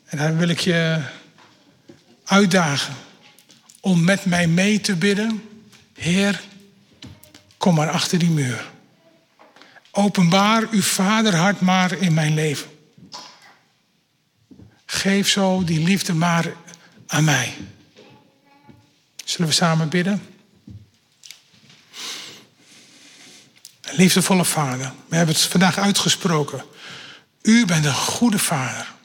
En 0.06 0.18
daar 0.18 0.38
wil 0.38 0.50
ik 0.50 0.60
je 0.60 1.18
uitdagen 2.30 2.96
om 3.80 4.04
met 4.04 4.26
mij 4.26 4.48
mee 4.48 4.82
te 4.82 4.96
bidden. 4.96 5.44
Heer, 5.94 6.42
kom 7.58 7.76
maar 7.76 7.90
achter 7.90 8.20
die 8.20 8.30
muur. 8.30 8.70
Openbaar 9.92 10.68
uw 10.72 10.82
vaderhart 10.82 11.62
maar 11.62 11.92
in 11.92 12.14
mijn 12.14 12.34
leven. 12.34 12.70
Geef 14.86 15.30
zo 15.30 15.64
die 15.64 15.80
liefde 15.84 16.14
maar 16.14 16.54
aan 17.08 17.24
mij. 17.24 17.54
Zullen 19.26 19.48
we 19.48 19.54
samen 19.54 19.90
bidden? 19.90 20.22
Liefdevolle 23.92 24.46
Vader, 24.46 24.92
we 25.08 25.16
hebben 25.16 25.36
het 25.36 25.44
vandaag 25.44 25.78
uitgesproken. 25.78 26.64
U 27.42 27.66
bent 27.66 27.86
een 27.86 27.94
goede 27.94 28.40
Vader. 28.40 28.98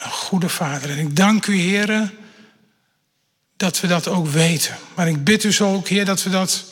Een 0.00 0.10
goede 0.10 0.48
Vader. 0.48 0.90
En 0.90 0.98
ik 0.98 1.16
dank 1.16 1.46
u, 1.46 1.56
Heer, 1.56 2.12
dat 3.56 3.80
we 3.80 3.86
dat 3.86 4.08
ook 4.08 4.26
weten. 4.26 4.76
Maar 4.94 5.08
ik 5.08 5.24
bid 5.24 5.44
u 5.44 5.52
zo 5.52 5.74
ook, 5.74 5.88
Heer, 5.88 6.04
dat 6.04 6.22
we 6.22 6.30
dat 6.30 6.64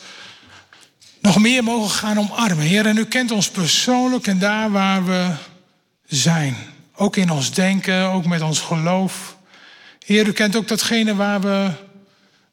nog 1.21 1.39
meer 1.39 1.63
mogen 1.63 1.89
gaan 1.89 2.19
omarmen. 2.19 2.65
Heer, 2.65 2.85
en 2.85 2.97
u 2.97 3.05
kent 3.05 3.31
ons 3.31 3.49
persoonlijk 3.49 4.27
en 4.27 4.39
daar 4.39 4.71
waar 4.71 5.05
we 5.05 5.31
zijn. 6.05 6.55
Ook 6.95 7.15
in 7.15 7.29
ons 7.29 7.53
denken, 7.53 8.03
ook 8.03 8.25
met 8.25 8.41
ons 8.41 8.59
geloof. 8.59 9.37
Heer, 10.05 10.27
u 10.27 10.31
kent 10.31 10.55
ook 10.55 10.67
datgene 10.67 11.15
waar 11.15 11.41
we 11.41 11.71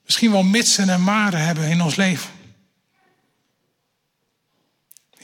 misschien 0.05 0.31
wel 0.31 0.43
mitsen 0.43 0.89
en 0.89 1.03
maren 1.03 1.41
hebben 1.41 1.68
in 1.68 1.83
ons 1.83 1.97
leven. 1.97 2.31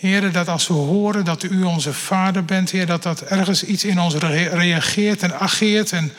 Heer, 0.02 0.32
dat 0.32 0.48
als 0.48 0.66
we 0.66 0.74
horen 0.74 1.24
dat 1.24 1.42
u 1.42 1.62
onze 1.62 1.92
vader 1.92 2.44
bent, 2.44 2.70
Heer, 2.70 2.86
dat 2.86 3.02
dat 3.02 3.20
ergens 3.20 3.64
iets 3.64 3.84
in 3.84 4.00
ons 4.00 4.14
reageert 4.14 5.22
en 5.22 5.38
ageert 5.38 5.92
en 5.92 6.12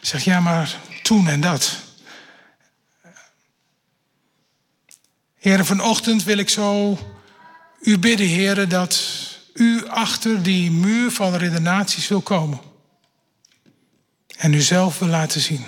zegt, 0.00 0.24
ja, 0.24 0.40
maar 0.40 0.76
toen 1.02 1.28
en 1.28 1.40
dat. 1.40 1.76
Heer, 5.38 5.64
vanochtend 5.64 6.24
wil 6.24 6.38
ik 6.38 6.48
zo 6.48 6.98
u 7.80 7.98
bidden, 7.98 8.26
Heer, 8.26 8.68
dat 8.68 9.02
u 9.54 9.86
achter 9.88 10.42
die 10.42 10.70
muur 10.70 11.10
van 11.10 11.34
redenaties 11.34 12.08
wil 12.08 12.20
komen. 12.20 12.60
En 14.36 14.52
u 14.52 14.60
zelf 14.60 14.98
wil 14.98 15.08
laten 15.08 15.40
zien. 15.40 15.64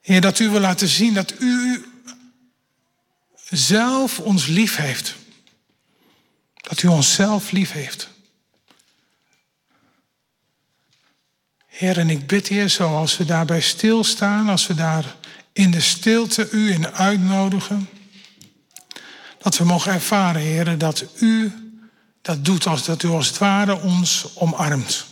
Heer, 0.00 0.20
dat 0.20 0.38
u 0.38 0.48
wil 0.48 0.60
laten 0.60 0.88
zien 0.88 1.14
dat 1.14 1.34
u 1.40 1.84
zelf 3.50 4.18
ons 4.18 4.46
lief 4.46 4.76
heeft. 4.76 5.14
Dat 6.54 6.82
u 6.82 6.88
onszelf 6.88 7.50
lief 7.50 7.72
heeft. 7.72 8.08
Heer, 11.66 11.98
en 11.98 12.10
ik 12.10 12.26
bid, 12.26 12.48
Heer, 12.48 12.68
zoals 12.68 13.16
we 13.16 13.24
daarbij 13.24 13.60
stilstaan, 13.60 14.48
als 14.48 14.66
we 14.66 14.74
daar 14.74 15.16
in 15.52 15.70
de 15.70 15.80
stilte 15.80 16.50
u 16.50 16.72
in 16.72 16.88
uitnodigen, 16.88 17.88
dat 19.38 19.56
we 19.56 19.64
mogen 19.64 19.92
ervaren, 19.92 20.40
Heer, 20.40 20.78
dat 20.78 21.04
u 21.20 21.52
dat 22.22 22.44
doet 22.44 22.66
als 22.66 22.84
dat 22.84 23.02
u 23.02 23.08
als 23.08 23.26
het 23.26 23.38
ware 23.38 23.80
ons 23.80 24.26
omarmt. 24.34 25.06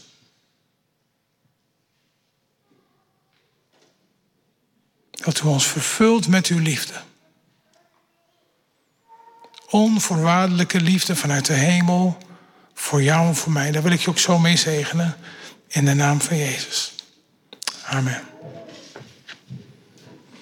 Dat 5.10 5.40
u 5.40 5.46
ons 5.46 5.66
vervult 5.66 6.28
met 6.28 6.46
uw 6.46 6.58
liefde. 6.58 7.00
Onvoorwaardelijke 9.70 10.80
liefde 10.80 11.16
vanuit 11.16 11.46
de 11.46 11.52
hemel 11.52 12.18
voor 12.74 13.02
jou 13.02 13.26
en 13.26 13.36
voor 13.36 13.52
mij. 13.52 13.70
Daar 13.70 13.82
wil 13.82 13.92
ik 13.92 14.00
je 14.00 14.10
ook 14.10 14.18
zo 14.18 14.38
mee 14.38 14.56
zegenen. 14.56 15.16
In 15.68 15.84
de 15.84 15.94
naam 15.94 16.20
van 16.20 16.36
Jezus. 16.36 16.94
Amen. 17.84 18.22